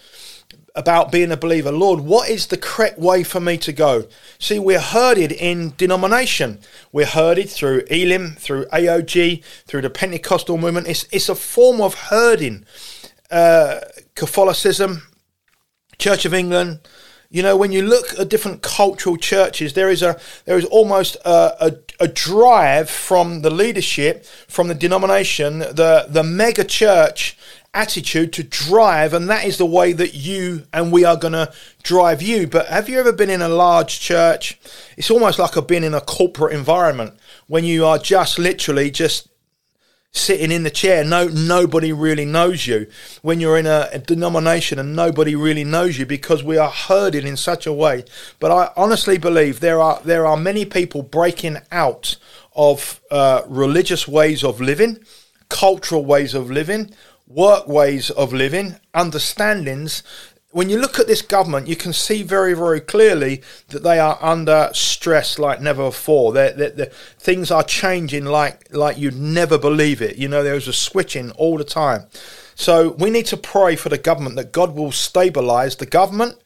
about 0.75 1.11
being 1.11 1.31
a 1.31 1.37
believer. 1.37 1.71
Lord, 1.71 2.01
what 2.01 2.29
is 2.29 2.47
the 2.47 2.57
correct 2.57 2.97
way 2.97 3.23
for 3.23 3.39
me 3.39 3.57
to 3.57 3.71
go? 3.71 4.05
See, 4.39 4.59
we're 4.59 4.79
herded 4.79 5.31
in 5.31 5.73
denomination. 5.77 6.59
We're 6.91 7.05
herded 7.05 7.49
through 7.49 7.83
Elim, 7.89 8.35
through 8.35 8.65
AOG, 8.65 9.43
through 9.65 9.81
the 9.81 9.89
Pentecostal 9.89 10.57
movement. 10.57 10.87
It's, 10.87 11.05
it's 11.11 11.29
a 11.29 11.35
form 11.35 11.81
of 11.81 11.95
herding. 11.95 12.65
Uh, 13.29 13.81
Catholicism, 14.15 15.03
Church 15.97 16.25
of 16.25 16.33
England. 16.33 16.79
You 17.29 17.43
know, 17.43 17.55
when 17.55 17.71
you 17.71 17.81
look 17.81 18.19
at 18.19 18.27
different 18.27 18.61
cultural 18.61 19.15
churches, 19.15 19.71
there 19.71 19.89
is 19.89 20.01
a 20.01 20.19
there 20.43 20.57
is 20.57 20.65
almost 20.65 21.15
a, 21.23 21.55
a, 21.65 21.77
a 22.01 22.07
drive 22.09 22.89
from 22.89 23.41
the 23.41 23.49
leadership, 23.49 24.25
from 24.49 24.67
the 24.67 24.75
denomination, 24.75 25.59
the 25.59 26.07
the 26.09 26.23
mega 26.23 26.65
church 26.65 27.37
attitude 27.73 28.33
to 28.33 28.43
drive, 28.43 29.13
and 29.13 29.29
that 29.29 29.45
is 29.45 29.57
the 29.57 29.65
way 29.65 29.93
that 29.93 30.13
you 30.13 30.63
and 30.73 30.91
we 30.91 31.05
are 31.05 31.17
going 31.17 31.33
to 31.33 31.53
drive 31.83 32.21
you. 32.21 32.47
But 32.47 32.67
have 32.67 32.89
you 32.89 32.99
ever 32.99 33.13
been 33.13 33.29
in 33.29 33.41
a 33.41 33.49
large 33.49 33.99
church? 33.99 34.59
It's 34.97 35.11
almost 35.11 35.39
like 35.39 35.57
I've 35.57 35.67
been 35.67 35.83
in 35.83 35.93
a 35.93 36.01
corporate 36.01 36.53
environment 36.53 37.17
when 37.47 37.63
you 37.63 37.85
are 37.85 37.97
just 37.97 38.37
literally 38.37 38.91
just 38.91 39.29
sitting 40.11 40.51
in 40.51 40.63
the 40.63 40.69
chair. 40.69 41.03
No, 41.03 41.27
nobody 41.27 41.93
really 41.93 42.25
knows 42.25 42.67
you 42.67 42.87
when 43.21 43.39
you're 43.39 43.57
in 43.57 43.65
a, 43.65 43.89
a, 43.93 43.99
denomination 43.99 44.77
and 44.77 44.95
nobody 44.95 45.35
really 45.35 45.63
knows 45.63 45.97
you 45.97 46.05
because 46.05 46.43
we 46.43 46.57
are 46.57 46.69
herded 46.69 47.23
in 47.23 47.37
such 47.37 47.65
a 47.65 47.73
way. 47.73 48.03
But 48.39 48.51
I 48.51 48.71
honestly 48.75 49.17
believe 49.17 49.59
there 49.59 49.79
are 49.79 50.01
there 50.03 50.25
are 50.27 50.37
many 50.37 50.65
people 50.65 51.01
breaking 51.01 51.57
out 51.71 52.17
of 52.55 52.99
uh, 53.09 53.43
religious 53.47 54.07
ways 54.07 54.43
of 54.43 54.59
living, 54.59 54.99
cultural 55.47 56.03
ways 56.03 56.33
of 56.33 56.51
living, 56.51 56.93
work 57.33 57.67
ways 57.67 58.09
of 58.11 58.33
living, 58.33 58.75
understandings 58.93 60.03
when 60.51 60.69
you 60.69 60.77
look 60.77 60.99
at 60.99 61.07
this 61.07 61.21
government, 61.21 61.67
you 61.67 61.75
can 61.75 61.93
see 61.93 62.23
very, 62.23 62.53
very 62.53 62.81
clearly 62.81 63.41
that 63.69 63.83
they 63.83 63.99
are 63.99 64.17
under 64.21 64.69
stress 64.73 65.39
like 65.39 65.61
never 65.61 65.85
before. 65.85 66.33
They're, 66.33 66.51
they're, 66.51 66.69
they're, 66.69 66.91
things 67.17 67.51
are 67.51 67.63
changing 67.63 68.25
like 68.25 68.73
like 68.73 68.97
you'd 68.97 69.15
never 69.15 69.57
believe 69.57 70.01
it. 70.01 70.17
You 70.17 70.27
know, 70.27 70.43
there's 70.43 70.67
a 70.67 70.73
switching 70.73 71.31
all 71.31 71.57
the 71.57 71.63
time. 71.63 72.05
So 72.53 72.91
we 72.99 73.09
need 73.09 73.25
to 73.27 73.37
pray 73.37 73.75
for 73.75 73.89
the 73.89 73.97
government 73.97 74.35
that 74.35 74.51
God 74.51 74.75
will 74.75 74.91
stabilize 74.91 75.77
the 75.77 75.85
government. 75.85 76.37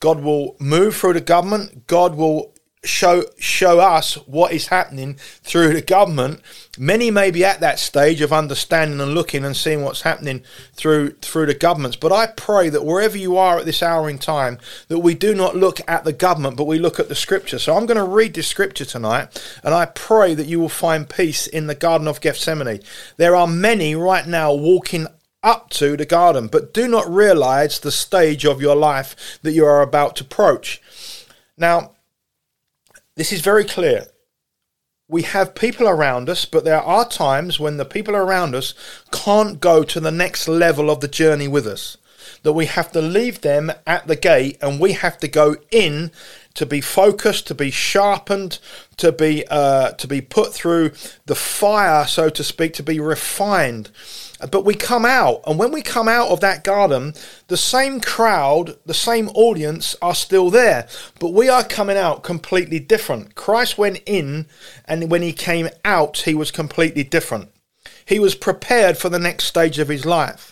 God 0.00 0.20
will 0.20 0.56
move 0.58 0.96
through 0.96 1.14
the 1.14 1.20
government. 1.20 1.86
God 1.86 2.16
will 2.16 2.51
show 2.84 3.22
show 3.38 3.78
us 3.78 4.14
what 4.26 4.52
is 4.52 4.66
happening 4.68 5.14
through 5.14 5.72
the 5.72 5.82
government. 5.82 6.40
Many 6.76 7.12
may 7.12 7.30
be 7.30 7.44
at 7.44 7.60
that 7.60 7.78
stage 7.78 8.20
of 8.20 8.32
understanding 8.32 9.00
and 9.00 9.14
looking 9.14 9.44
and 9.44 9.56
seeing 9.56 9.82
what's 9.82 10.02
happening 10.02 10.42
through 10.74 11.12
through 11.20 11.46
the 11.46 11.54
governments. 11.54 11.96
But 11.96 12.12
I 12.12 12.26
pray 12.26 12.68
that 12.70 12.84
wherever 12.84 13.16
you 13.16 13.36
are 13.36 13.58
at 13.58 13.66
this 13.66 13.82
hour 13.82 14.10
in 14.10 14.18
time, 14.18 14.58
that 14.88 14.98
we 14.98 15.14
do 15.14 15.34
not 15.34 15.56
look 15.56 15.80
at 15.86 16.04
the 16.04 16.12
government, 16.12 16.56
but 16.56 16.64
we 16.64 16.78
look 16.78 16.98
at 16.98 17.08
the 17.08 17.14
scripture. 17.14 17.60
So 17.60 17.76
I'm 17.76 17.86
going 17.86 17.98
to 17.98 18.04
read 18.04 18.34
the 18.34 18.42
scripture 18.42 18.84
tonight, 18.84 19.40
and 19.62 19.74
I 19.74 19.86
pray 19.86 20.34
that 20.34 20.46
you 20.46 20.58
will 20.58 20.68
find 20.68 21.08
peace 21.08 21.46
in 21.46 21.68
the 21.68 21.76
Garden 21.76 22.08
of 22.08 22.20
Gethsemane. 22.20 22.80
There 23.16 23.36
are 23.36 23.46
many 23.46 23.94
right 23.94 24.26
now 24.26 24.52
walking 24.52 25.06
up 25.44 25.70
to 25.70 25.96
the 25.96 26.06
garden, 26.06 26.48
but 26.48 26.74
do 26.74 26.88
not 26.88 27.08
realize 27.08 27.78
the 27.80 27.90
stage 27.92 28.44
of 28.44 28.60
your 28.60 28.76
life 28.76 29.40
that 29.42 29.52
you 29.52 29.64
are 29.64 29.82
about 29.82 30.16
to 30.16 30.24
approach. 30.24 30.80
Now, 31.56 31.92
this 33.16 33.32
is 33.32 33.40
very 33.40 33.64
clear. 33.64 34.06
We 35.08 35.22
have 35.22 35.54
people 35.54 35.88
around 35.88 36.30
us, 36.30 36.44
but 36.44 36.64
there 36.64 36.80
are 36.80 37.06
times 37.06 37.60
when 37.60 37.76
the 37.76 37.84
people 37.84 38.16
around 38.16 38.54
us 38.54 38.72
can't 39.10 39.60
go 39.60 39.82
to 39.82 40.00
the 40.00 40.10
next 40.10 40.48
level 40.48 40.90
of 40.90 41.00
the 41.00 41.08
journey 41.08 41.48
with 41.48 41.66
us. 41.66 41.98
That 42.44 42.54
we 42.54 42.66
have 42.66 42.92
to 42.92 43.02
leave 43.02 43.40
them 43.40 43.72
at 43.86 44.06
the 44.06 44.16
gate 44.16 44.58
and 44.62 44.80
we 44.80 44.92
have 44.92 45.18
to 45.18 45.28
go 45.28 45.56
in 45.70 46.10
to 46.54 46.66
be 46.66 46.80
focused, 46.80 47.46
to 47.48 47.54
be 47.54 47.70
sharpened, 47.70 48.58
to 48.96 49.12
be 49.12 49.44
uh, 49.48 49.92
to 49.92 50.06
be 50.06 50.20
put 50.20 50.52
through 50.52 50.92
the 51.26 51.34
fire, 51.34 52.06
so 52.06 52.28
to 52.28 52.44
speak, 52.44 52.74
to 52.74 52.82
be 52.82 53.00
refined. 53.00 53.90
But 54.50 54.64
we 54.64 54.74
come 54.74 55.04
out, 55.04 55.40
and 55.46 55.58
when 55.58 55.70
we 55.70 55.82
come 55.82 56.08
out 56.08 56.28
of 56.28 56.40
that 56.40 56.64
garden, 56.64 57.14
the 57.46 57.56
same 57.56 58.00
crowd, 58.00 58.76
the 58.84 58.94
same 58.94 59.28
audience 59.30 59.94
are 60.02 60.16
still 60.16 60.50
there, 60.50 60.88
but 61.20 61.32
we 61.32 61.48
are 61.48 61.62
coming 61.62 61.96
out 61.96 62.24
completely 62.24 62.80
different. 62.80 63.36
Christ 63.36 63.78
went 63.78 64.00
in, 64.04 64.46
and 64.84 65.10
when 65.10 65.22
he 65.22 65.32
came 65.32 65.68
out, 65.84 66.18
he 66.18 66.34
was 66.34 66.50
completely 66.50 67.04
different. 67.04 67.50
He 68.04 68.18
was 68.18 68.34
prepared 68.34 68.98
for 68.98 69.08
the 69.08 69.18
next 69.20 69.44
stage 69.44 69.78
of 69.78 69.88
his 69.88 70.04
life. 70.04 70.51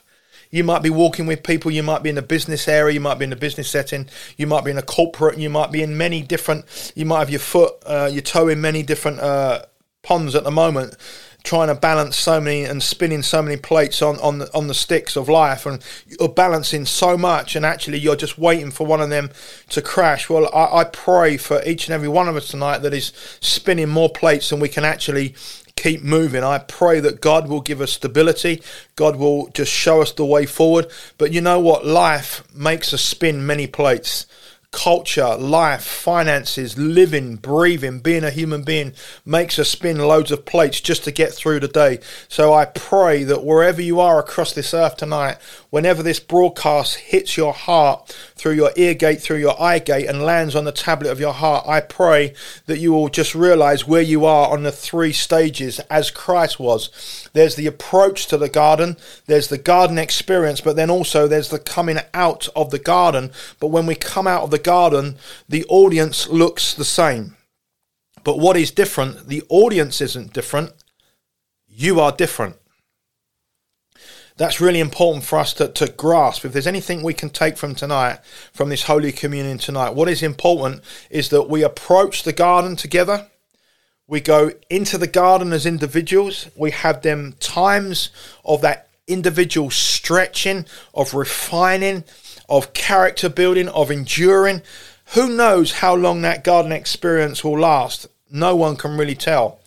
You 0.51 0.65
might 0.65 0.83
be 0.83 0.91
walking 0.91 1.27
with 1.27 1.43
people, 1.43 1.71
you 1.71 1.83
might 1.83 2.03
be 2.03 2.11
in 2.11 2.19
a 2.19 2.23
business 2.23 2.67
area, 2.67 2.95
you 2.95 3.01
might 3.01 3.19
be 3.19 3.25
in 3.25 3.33
a 3.33 3.37
business 3.37 3.71
setting, 3.71 4.09
you 4.37 4.47
might 4.47 4.65
be 4.65 4.71
in 4.71 4.79
a 4.79 4.83
corporate, 4.83 5.39
you 5.39 5.49
might 5.49 5.71
be 5.71 5.83
in 5.83 5.97
many 5.97 6.23
different, 6.23 6.93
you 6.97 7.07
might 7.07 7.21
have 7.21 7.31
your 7.31 7.41
foot, 7.41 7.75
uh, 7.87 8.11
your 8.13 8.23
toe 8.23 8.49
in 8.49 8.61
many 8.61 8.83
different 8.83 9.21
uh, 9.21 9.63
ponds 10.03 10.35
at 10.35 10.45
the 10.45 10.51
moment 10.51 10.97
trying 11.43 11.69
to 11.69 11.75
balance 11.75 12.17
so 12.17 12.41
many 12.41 12.65
and 12.65 12.83
spinning 12.83 13.23
so 13.23 13.43
many 13.43 13.57
plates 13.57 14.03
on 14.03 14.19
on 14.19 14.39
the, 14.39 14.55
on 14.55 14.67
the 14.67 14.75
sticks 14.75 15.17
of 15.17 15.29
life, 15.29 15.67
and 15.67 15.85
you're 16.07 16.29
balancing 16.29 16.85
so 16.85 17.17
much, 17.17 17.57
and 17.57 17.65
actually 17.65 17.99
you're 17.99 18.17
just 18.17 18.39
waiting 18.39 18.71
for 18.71 18.87
one 18.87 19.01
of 19.01 19.11
them 19.11 19.31
to 19.69 19.81
crash. 19.81 20.29
Well, 20.29 20.51
I, 20.55 20.81
I 20.81 20.85
pray 20.85 21.37
for 21.37 21.63
each 21.65 21.87
and 21.87 21.95
every 21.95 22.09
one 22.09 22.29
of 22.29 22.37
us 22.37 22.49
tonight 22.49 22.79
that 22.79 22.95
is 22.95 23.13
spinning 23.41 23.89
more 23.89 24.11
plates 24.11 24.51
than 24.51 24.61
we 24.61 24.69
can 24.69 24.85
actually 24.85 25.35
keep 25.81 26.03
moving. 26.03 26.45
I 26.45 26.59
pray 26.59 27.01
that 27.01 27.21
God 27.21 27.49
will 27.49 27.61
give 27.61 27.81
us 27.81 27.93
stability. 27.93 28.63
God 28.97 29.17
will 29.17 29.49
just 29.49 29.73
show 29.73 30.03
us 30.03 30.13
the 30.13 30.25
way 30.25 30.47
forward. 30.47 30.87
But 31.19 31.33
you 31.33 31.41
know 31.41 31.59
what? 31.59 31.87
Life 31.87 32.45
makes 32.55 32.93
us 32.93 33.03
spin 33.03 33.47
many 33.47 33.67
plates 33.67 34.27
culture, 34.73 35.35
life, 35.37 35.83
finances, 35.83 36.79
living, 36.79 37.35
breathing, 37.35 37.99
being 37.99 38.23
a 38.23 38.31
human 38.31 38.63
being 38.63 38.93
makes 39.25 39.59
us 39.59 39.69
spin 39.69 39.99
loads 39.99 40.31
of 40.31 40.45
plates 40.45 40.81
just 40.81 41.03
to 41.05 41.11
get 41.11 41.33
through 41.33 41.59
the 41.59 41.69
day. 41.69 41.99
So 42.29 42.55
I 42.55 42.67
pray 42.67 43.25
that 43.25 43.45
wherever 43.45 43.83
you 43.83 43.99
are 43.99 44.21
across 44.21 44.53
this 44.53 44.73
earth 44.73 44.97
tonight, 44.97 45.39
whenever 45.71 46.03
this 46.03 46.21
broadcast 46.21 46.97
hits 46.97 47.37
your 47.37 47.53
heart 47.53 48.09
through 48.37 48.53
your 48.53 48.71
ear 48.77 48.95
gate, 48.95 49.21
through 49.21 49.39
your 49.39 49.61
eye 49.61 49.81
gate, 49.81 50.07
and 50.07 50.23
lands 50.23 50.55
on 50.55 50.65
the 50.65 50.73
tablet 50.73 51.11
of 51.11 51.21
your 51.21 51.35
heart, 51.35 51.67
I 51.67 51.81
pray 51.81 52.35
that 52.67 52.79
you 52.79 52.93
will 52.93 53.09
just 53.09 53.35
realize 53.35 53.89
where 53.89 54.03
you 54.03 54.25
are 54.25 54.53
on 54.53 54.63
the 54.63 54.73
three 54.73 55.13
stages 55.13 55.81
as 55.91 56.13
Christ 56.13 56.61
was. 56.61 57.29
There's 57.33 57.57
the 57.57 57.67
approach 57.67 58.27
to 58.27 58.39
the 58.39 58.49
garden, 58.49 58.97
there's 59.27 59.49
the 59.49 59.59
garden 59.59 59.99
experience, 59.99 60.61
but 60.61 60.77
then 60.77 60.91
also 60.91 61.27
there's 61.27 61.51
the 61.51 61.59
coming 61.59 61.99
out 62.15 62.49
of 62.55 62.71
the 62.71 62.79
garden. 62.79 63.33
But 63.59 63.69
when 63.69 63.87
we 63.87 63.97
come 63.97 64.29
out 64.29 64.43
of 64.43 64.51
the 64.51 64.60
garden, 64.61 65.17
the 65.49 65.65
audience 65.69 66.29
looks 66.29 66.75
the 66.75 66.85
same. 66.85 67.37
But 68.23 68.39
what 68.39 68.57
is 68.57 68.71
different? 68.71 69.29
The 69.29 69.43
audience 69.49 70.01
isn't 70.01 70.33
different. 70.33 70.73
You 71.67 72.01
are 72.01 72.13
different. 72.13 72.57
That's 74.37 74.61
really 74.61 74.81
important 74.81 75.25
for 75.25 75.39
us 75.39 75.53
to, 75.55 75.69
to 75.69 75.93
grasp. 75.93 76.45
If 76.45 76.53
there's 76.53 76.67
anything 76.67 77.03
we 77.03 77.13
can 77.13 77.29
take 77.29 77.59
from 77.59 77.75
tonight, 77.75 78.21
from 78.53 78.71
this 78.71 78.85
Holy 78.85 79.13
Communion 79.13 79.59
tonight, 79.59 79.91
what 79.91 80.09
is 80.09 80.23
important 80.23 80.83
is 81.11 81.29
that 81.29 81.51
we 81.51 81.63
approach 81.63 82.23
the 82.23 82.33
garden 82.33 82.75
together. 82.75 83.27
We 84.07 84.21
go 84.21 84.53
into 84.71 84.97
the 84.97 85.07
garden 85.07 85.53
as 85.53 85.67
individuals. 85.67 86.49
We 86.57 86.71
have 86.71 87.03
them 87.03 87.35
times 87.39 88.11
of 88.45 88.63
that 88.63 88.89
individual 89.07 89.71
stretching, 89.71 90.65
of 90.95 91.13
refining, 91.13 92.05
of 92.51 92.75
character 92.75 93.29
building, 93.29 93.69
of 93.69 93.91
enduring. 93.91 94.63
Who 95.15 95.35
knows 95.35 95.73
how 95.73 95.95
long 95.95 96.23
that 96.23 96.45
garden 96.45 96.73
experience 96.73 97.43
will 97.43 97.59
last? 97.59 98.09
No 98.31 98.55
one 98.55 98.77
can 98.77 98.99
really 98.99 99.15
tell. 99.15 99.61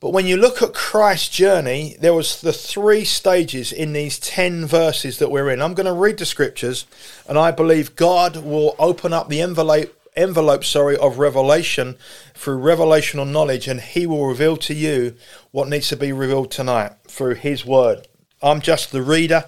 But 0.00 0.12
when 0.12 0.26
you 0.26 0.36
look 0.36 0.62
at 0.62 0.74
Christ's 0.74 1.28
journey, 1.28 1.96
there 2.00 2.14
was 2.14 2.40
the 2.40 2.52
three 2.52 3.04
stages 3.04 3.70
in 3.72 3.92
these 3.92 4.18
10 4.18 4.66
verses 4.66 5.18
that 5.18 5.30
we're 5.30 5.48
in. 5.50 5.62
I'm 5.62 5.74
going 5.74 5.86
to 5.86 5.92
read 5.92 6.18
the 6.18 6.26
scriptures 6.26 6.86
and 7.28 7.38
I 7.38 7.52
believe 7.52 7.94
God 7.94 8.36
will 8.38 8.74
open 8.78 9.12
up 9.12 9.28
the 9.28 9.40
envelope 9.40 9.96
envelope 10.14 10.62
sorry 10.62 10.94
of 10.98 11.18
revelation 11.18 11.96
through 12.34 12.58
revelational 12.58 13.26
knowledge 13.26 13.66
and 13.66 13.80
he 13.80 14.06
will 14.06 14.26
reveal 14.26 14.58
to 14.58 14.74
you 14.74 15.14
what 15.52 15.68
needs 15.68 15.88
to 15.88 15.96
be 15.96 16.12
revealed 16.12 16.50
tonight 16.50 16.92
through 17.08 17.34
his 17.36 17.64
word. 17.64 18.06
I'm 18.42 18.60
just 18.60 18.90
the 18.90 19.02
reader. 19.02 19.44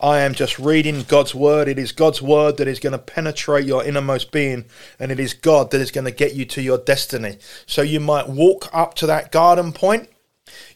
I 0.00 0.20
am 0.20 0.32
just 0.32 0.58
reading 0.58 1.02
God's 1.02 1.34
word. 1.34 1.68
It 1.68 1.78
is 1.78 1.92
God's 1.92 2.22
word 2.22 2.56
that 2.56 2.68
is 2.68 2.78
going 2.78 2.92
to 2.92 2.98
penetrate 2.98 3.66
your 3.66 3.84
innermost 3.84 4.30
being, 4.30 4.64
and 4.98 5.10
it 5.10 5.20
is 5.20 5.34
God 5.34 5.70
that 5.70 5.80
is 5.80 5.90
going 5.90 6.04
to 6.04 6.10
get 6.10 6.34
you 6.34 6.44
to 6.46 6.62
your 6.62 6.78
destiny. 6.78 7.38
So 7.66 7.82
you 7.82 8.00
might 8.00 8.28
walk 8.28 8.68
up 8.72 8.94
to 8.94 9.06
that 9.06 9.32
garden 9.32 9.72
point. 9.72 10.08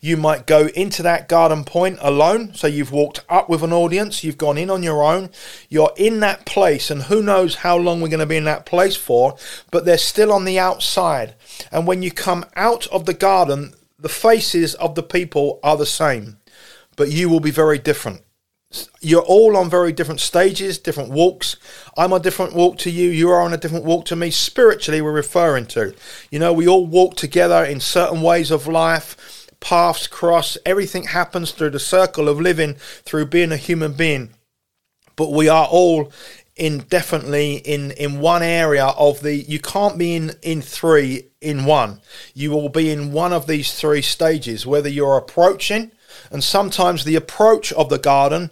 You 0.03 0.19
might 0.19 0.47
go 0.47 0.67
into 0.75 1.03
that 1.05 1.29
garden 1.29 1.65
point 1.65 1.99
alone. 2.03 2.53
So 2.55 2.67
you've 2.67 2.93
walked 2.93 3.25
up 3.29 3.49
with 3.49 3.63
an 3.63 3.73
audience, 3.73 4.23
you've 4.23 4.37
gone 4.37 4.59
in 4.59 4.69
on 4.69 4.83
your 4.83 5.03
own, 5.03 5.31
you're 5.71 5.93
in 5.97 6.21
that 6.21 6.45
place, 6.45 6.91
and 6.91 7.05
who 7.05 7.23
knows 7.23 7.55
how 7.55 7.79
long 7.79 8.01
we're 8.01 8.09
going 8.09 8.21
to 8.21 8.27
be 8.27 8.37
in 8.37 8.45
that 8.45 8.67
place 8.67 8.97
for, 8.97 9.37
but 9.71 9.87
they're 9.87 9.97
still 9.97 10.33
on 10.33 10.45
the 10.45 10.59
outside. 10.59 11.35
And 11.71 11.87
when 11.87 12.03
you 12.03 12.11
come 12.11 12.45
out 12.55 12.87
of 12.89 13.07
the 13.07 13.15
garden, 13.15 13.73
the 13.99 14.11
faces 14.11 14.75
of 14.75 14.95
the 14.95 15.03
people 15.03 15.59
are 15.63 15.77
the 15.77 15.87
same 15.87 16.39
but 16.97 17.11
you 17.11 17.29
will 17.29 17.41
be 17.41 17.51
very 17.51 17.79
different. 17.79 18.23
You're 19.01 19.23
all 19.23 19.57
on 19.57 19.69
very 19.69 19.93
different 19.93 20.21
stages, 20.21 20.79
different 20.79 21.11
walks. 21.11 21.57
I'm 21.97 22.13
a 22.13 22.21
different 22.21 22.55
walk 22.55 22.79
to 22.79 22.91
you. 22.91 23.11
You 23.11 23.31
are 23.31 23.43
on 23.43 23.53
a 23.53 23.59
different 23.59 23.85
walk 23.85 24.07
to 24.07 24.17
me. 24.17 24.31
Spiritually, 24.31 25.03
we're 25.03 25.13
referring 25.13 25.67
to. 25.67 25.95
You 26.31 26.39
know, 26.39 26.53
we 26.53 26.67
all 26.67 26.87
walk 26.87 27.17
together 27.17 27.65
in 27.65 27.81
certain 27.81 28.23
ways 28.23 28.51
of 28.51 28.67
life, 28.67 29.47
paths 29.61 30.07
cross. 30.07 30.57
Everything 30.65 31.05
happens 31.05 31.53
through 31.53 31.71
the 31.71 31.79
circle 31.79 32.29
of 32.29 32.41
living, 32.41 32.75
through 33.05 33.27
being 33.27 33.53
a 33.53 33.59
human 33.59 33.93
being. 33.93 34.31
But 35.17 35.33
we 35.33 35.49
are 35.51 35.67
all 35.67 36.11
indefinitely 36.57 37.57
in 37.57 37.91
in 37.93 38.21
one 38.21 38.43
area 38.43 38.85
of 38.85 39.21
the 39.23 39.35
you 39.35 39.59
can't 39.59 39.97
be 39.97 40.15
in 40.15 40.33
in 40.43 40.61
three 40.61 41.27
in 41.41 41.65
one 41.65 41.99
you 42.35 42.51
will 42.51 42.69
be 42.69 42.91
in 42.91 43.11
one 43.11 43.33
of 43.33 43.47
these 43.47 43.73
three 43.73 44.03
stages 44.03 44.67
whether 44.67 44.89
you're 44.89 45.17
approaching 45.17 45.91
and 46.31 46.43
sometimes 46.43 47.05
the 47.05 47.17
approach 47.17 47.73
of 47.73 47.89
the 47.89 47.99
garden 47.99 48.51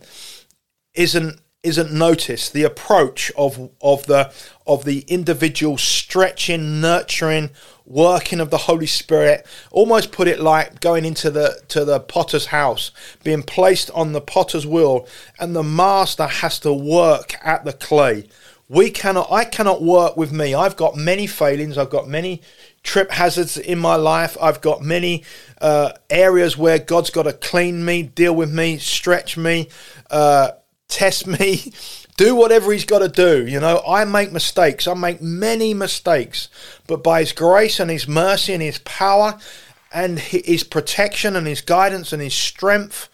isn't 0.94 1.40
isn't 1.62 1.92
noticed. 1.92 2.52
The 2.52 2.62
approach 2.62 3.30
of 3.36 3.70
of 3.80 4.06
the 4.06 4.32
of 4.66 4.84
the 4.84 5.04
individual 5.08 5.76
stretching, 5.76 6.80
nurturing, 6.80 7.50
working 7.84 8.40
of 8.40 8.50
the 8.50 8.58
Holy 8.58 8.86
Spirit. 8.86 9.46
Almost 9.70 10.12
put 10.12 10.28
it 10.28 10.40
like 10.40 10.80
going 10.80 11.04
into 11.04 11.30
the 11.30 11.60
to 11.68 11.84
the 11.84 12.00
potter's 12.00 12.46
house, 12.46 12.92
being 13.22 13.42
placed 13.42 13.90
on 13.90 14.12
the 14.12 14.20
potter's 14.20 14.66
wheel, 14.66 15.06
and 15.38 15.54
the 15.54 15.62
master 15.62 16.26
has 16.26 16.58
to 16.60 16.72
work 16.72 17.34
at 17.44 17.64
the 17.64 17.72
clay. 17.72 18.28
We 18.68 18.90
cannot. 18.90 19.30
I 19.30 19.44
cannot 19.44 19.82
work 19.82 20.16
with 20.16 20.32
me. 20.32 20.54
I've 20.54 20.76
got 20.76 20.96
many 20.96 21.26
failings. 21.26 21.76
I've 21.76 21.90
got 21.90 22.08
many 22.08 22.40
trip 22.82 23.10
hazards 23.10 23.56
in 23.56 23.78
my 23.78 23.96
life. 23.96 24.36
I've 24.40 24.60
got 24.60 24.82
many 24.82 25.24
uh, 25.60 25.92
areas 26.08 26.56
where 26.56 26.78
God's 26.78 27.10
got 27.10 27.24
to 27.24 27.32
clean 27.32 27.84
me, 27.84 28.02
deal 28.02 28.34
with 28.34 28.52
me, 28.52 28.78
stretch 28.78 29.36
me, 29.36 29.68
uh, 30.10 30.52
test 30.88 31.26
me, 31.26 31.72
do 32.16 32.34
whatever 32.34 32.72
He's 32.72 32.84
got 32.84 33.00
to 33.00 33.08
do. 33.08 33.46
You 33.46 33.60
know, 33.60 33.82
I 33.86 34.04
make 34.04 34.32
mistakes. 34.32 34.86
I 34.86 34.94
make 34.94 35.20
many 35.22 35.74
mistakes, 35.74 36.48
but 36.86 37.02
by 37.02 37.20
His 37.20 37.32
grace 37.32 37.80
and 37.80 37.90
His 37.90 38.08
mercy 38.08 38.54
and 38.54 38.62
His 38.62 38.78
power 38.78 39.38
and 39.92 40.18
His 40.18 40.64
protection 40.64 41.36
and 41.36 41.46
His 41.46 41.60
guidance 41.60 42.12
and 42.12 42.22
His 42.22 42.34
strength, 42.34 43.08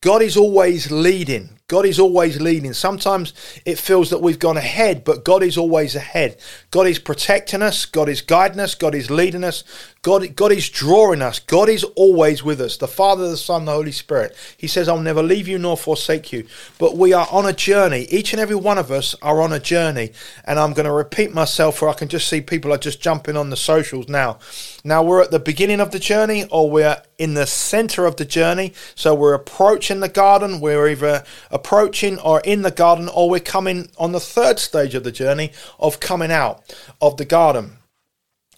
God 0.00 0.22
is 0.22 0.36
always 0.36 0.90
leading. 0.90 1.55
God 1.68 1.84
is 1.84 1.98
always 1.98 2.40
leading. 2.40 2.72
Sometimes 2.72 3.32
it 3.64 3.76
feels 3.76 4.10
that 4.10 4.22
we've 4.22 4.38
gone 4.38 4.56
ahead, 4.56 5.02
but 5.02 5.24
God 5.24 5.42
is 5.42 5.58
always 5.58 5.96
ahead. 5.96 6.38
God 6.70 6.86
is 6.86 7.00
protecting 7.00 7.60
us. 7.60 7.86
God 7.86 8.08
is 8.08 8.22
guiding 8.22 8.60
us. 8.60 8.76
God 8.76 8.94
is 8.94 9.10
leading 9.10 9.42
us. 9.42 9.64
God, 10.02 10.36
God 10.36 10.52
is 10.52 10.70
drawing 10.70 11.22
us. 11.22 11.40
God 11.40 11.68
is 11.68 11.82
always 11.96 12.44
with 12.44 12.60
us. 12.60 12.76
The 12.76 12.86
Father, 12.86 13.28
the 13.28 13.36
Son, 13.36 13.64
the 13.64 13.72
Holy 13.72 13.90
Spirit. 13.90 14.36
He 14.56 14.68
says, 14.68 14.88
I'll 14.88 15.00
never 15.00 15.24
leave 15.24 15.48
you 15.48 15.58
nor 15.58 15.76
forsake 15.76 16.32
you. 16.32 16.46
But 16.78 16.96
we 16.96 17.12
are 17.12 17.26
on 17.32 17.44
a 17.44 17.52
journey. 17.52 18.02
Each 18.10 18.32
and 18.32 18.40
every 18.40 18.54
one 18.54 18.78
of 18.78 18.92
us 18.92 19.16
are 19.20 19.40
on 19.40 19.52
a 19.52 19.58
journey. 19.58 20.12
And 20.44 20.60
I'm 20.60 20.72
going 20.72 20.86
to 20.86 20.92
repeat 20.92 21.34
myself, 21.34 21.78
for 21.78 21.88
I 21.88 21.94
can 21.94 22.06
just 22.06 22.28
see 22.28 22.40
people 22.40 22.72
are 22.72 22.78
just 22.78 23.00
jumping 23.00 23.36
on 23.36 23.50
the 23.50 23.56
socials 23.56 24.08
now. 24.08 24.38
Now 24.84 25.02
we're 25.02 25.22
at 25.22 25.32
the 25.32 25.40
beginning 25.40 25.80
of 25.80 25.90
the 25.90 25.98
journey, 25.98 26.44
or 26.52 26.70
we're 26.70 27.02
in 27.18 27.34
the 27.34 27.46
center 27.46 28.06
of 28.06 28.14
the 28.14 28.24
journey. 28.24 28.74
So 28.94 29.12
we're 29.12 29.34
approaching 29.34 29.98
the 29.98 30.08
garden. 30.08 30.60
We're 30.60 30.86
either 30.86 31.24
approaching 31.56 32.18
or 32.18 32.40
in 32.40 32.62
the 32.62 32.70
garden, 32.70 33.08
or 33.08 33.28
we're 33.28 33.40
coming 33.40 33.88
on 33.98 34.12
the 34.12 34.20
third 34.20 34.58
stage 34.58 34.94
of 34.94 35.02
the 35.02 35.10
journey 35.10 35.52
of 35.80 35.98
coming 35.98 36.30
out 36.30 36.62
of 37.00 37.16
the 37.16 37.24
garden. 37.24 37.78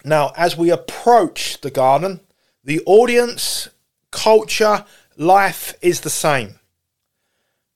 Now, 0.03 0.33
as 0.35 0.57
we 0.57 0.69
approach 0.69 1.61
the 1.61 1.71
garden, 1.71 2.19
the 2.63 2.81
audience, 2.85 3.69
culture, 4.11 4.85
life 5.17 5.73
is 5.81 6.01
the 6.01 6.09
same. 6.09 6.59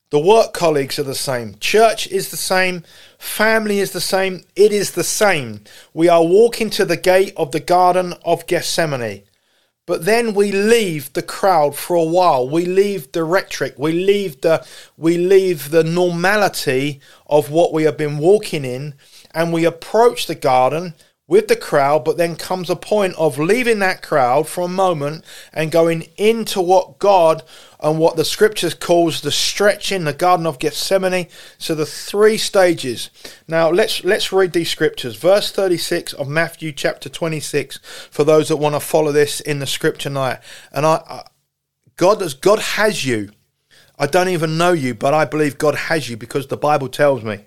The 0.09 0.19
work 0.19 0.53
colleagues 0.53 0.99
are 0.99 1.03
the 1.03 1.15
same. 1.15 1.55
Church 1.59 2.05
is 2.07 2.29
the 2.29 2.37
same. 2.37 2.83
Family 3.17 3.79
is 3.79 3.93
the 3.93 4.01
same. 4.01 4.43
It 4.55 4.71
is 4.71 4.91
the 4.91 5.03
same. 5.03 5.61
We 5.93 6.07
are 6.07 6.23
walking 6.23 6.69
to 6.71 6.85
the 6.85 6.97
gate 6.97 7.33
of 7.35 7.51
the 7.51 7.59
Garden 7.59 8.13
of 8.23 8.45
Gethsemane. 8.45 9.23
But 9.85 10.05
then 10.05 10.33
we 10.33 10.51
leave 10.51 11.11
the 11.11 11.21
crowd 11.21 11.75
for 11.75 11.95
a 11.95 12.03
while. 12.03 12.47
We 12.47 12.65
leave 12.65 13.11
the 13.11 13.23
rhetoric. 13.25 13.77
We 13.77 13.91
leave 13.91 14.41
the 14.41 14.65
we 14.97 15.17
leave 15.17 15.71
the 15.71 15.83
normality 15.83 17.01
of 17.27 17.49
what 17.49 17.73
we 17.73 17.83
have 17.83 17.97
been 17.97 18.17
walking 18.17 18.63
in 18.63 18.95
and 19.31 19.51
we 19.51 19.65
approach 19.65 20.27
the 20.27 20.35
garden 20.35 20.93
with 21.27 21.47
the 21.47 21.55
crowd, 21.55 22.03
but 22.03 22.17
then 22.17 22.35
comes 22.35 22.69
a 22.69 22.75
point 22.75 23.15
of 23.15 23.39
leaving 23.39 23.79
that 23.79 24.01
crowd 24.01 24.47
for 24.47 24.61
a 24.65 24.67
moment 24.67 25.23
and 25.53 25.71
going 25.71 26.03
into 26.17 26.61
what 26.61 26.99
God 26.99 27.43
and 27.83 27.99
what 27.99 28.15
the 28.15 28.23
scriptures 28.23 28.73
calls 28.73 29.19
the 29.21 29.31
stretching, 29.31 30.05
the 30.05 30.13
Garden 30.13 30.47
of 30.47 30.57
Gethsemane. 30.57 31.27
So 31.57 31.75
the 31.75 31.85
three 31.85 32.37
stages. 32.37 33.09
Now 33.45 33.69
let's 33.69 34.05
let's 34.05 34.31
read 34.31 34.53
these 34.53 34.71
scriptures. 34.71 35.17
Verse 35.17 35.51
36 35.51 36.13
of 36.13 36.29
Matthew 36.29 36.71
chapter 36.71 37.09
26 37.09 37.79
for 38.09 38.23
those 38.23 38.47
that 38.47 38.55
want 38.55 38.75
to 38.75 38.79
follow 38.79 39.11
this 39.11 39.41
in 39.41 39.59
the 39.59 39.67
scripture 39.67 40.09
night. 40.09 40.39
And 40.71 40.85
I, 40.85 41.03
I 41.07 41.23
God 41.97 42.21
has 42.21 42.33
God 42.33 42.59
has 42.59 43.05
you. 43.05 43.31
I 43.99 44.07
don't 44.07 44.29
even 44.29 44.57
know 44.57 44.71
you, 44.71 44.95
but 44.95 45.13
I 45.13 45.25
believe 45.25 45.57
God 45.57 45.75
has 45.75 46.09
you 46.09 46.15
because 46.15 46.47
the 46.47 46.57
Bible 46.57 46.87
tells 46.87 47.21
me. 47.23 47.45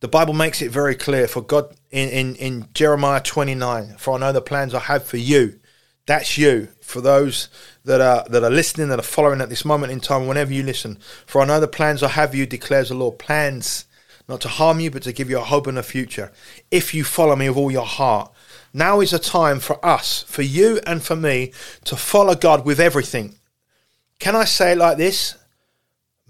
The 0.00 0.08
Bible 0.08 0.34
makes 0.34 0.60
it 0.60 0.72
very 0.72 0.96
clear 0.96 1.28
for 1.28 1.42
God 1.42 1.76
in, 1.92 2.08
in, 2.08 2.34
in 2.34 2.68
Jeremiah 2.74 3.20
29, 3.20 3.94
for 3.98 4.14
I 4.14 4.18
know 4.18 4.32
the 4.32 4.42
plans 4.42 4.74
I 4.74 4.80
have 4.80 5.04
for 5.04 5.18
you. 5.18 5.60
That's 6.06 6.36
you. 6.36 6.68
For 6.80 7.00
those 7.00 7.48
that 7.84 8.00
are 8.00 8.24
that 8.28 8.42
are 8.42 8.50
listening, 8.50 8.88
that 8.88 8.98
are 8.98 9.02
following 9.02 9.40
at 9.40 9.48
this 9.48 9.64
moment 9.64 9.92
in 9.92 10.00
time, 10.00 10.26
whenever 10.26 10.52
you 10.52 10.62
listen. 10.62 10.98
For 11.26 11.40
I 11.40 11.46
know 11.46 11.60
the 11.60 11.68
plans 11.68 12.02
I 12.02 12.08
have 12.08 12.34
you, 12.34 12.46
declares 12.46 12.88
the 12.88 12.94
Lord. 12.94 13.18
Plans 13.18 13.86
not 14.28 14.40
to 14.42 14.48
harm 14.48 14.80
you, 14.80 14.90
but 14.90 15.02
to 15.04 15.12
give 15.12 15.30
you 15.30 15.38
a 15.38 15.44
hope 15.44 15.66
and 15.66 15.78
a 15.78 15.82
future. 15.82 16.32
If 16.70 16.94
you 16.94 17.04
follow 17.04 17.36
me 17.36 17.48
with 17.48 17.58
all 17.58 17.70
your 17.70 17.86
heart. 17.86 18.32
Now 18.74 19.00
is 19.00 19.12
a 19.12 19.18
time 19.18 19.60
for 19.60 19.84
us, 19.84 20.22
for 20.22 20.40
you 20.40 20.80
and 20.86 21.02
for 21.02 21.14
me, 21.14 21.52
to 21.84 21.94
follow 21.94 22.34
God 22.34 22.64
with 22.64 22.80
everything. 22.80 23.34
Can 24.18 24.34
I 24.34 24.44
say 24.44 24.72
it 24.72 24.78
like 24.78 24.96
this? 24.96 25.36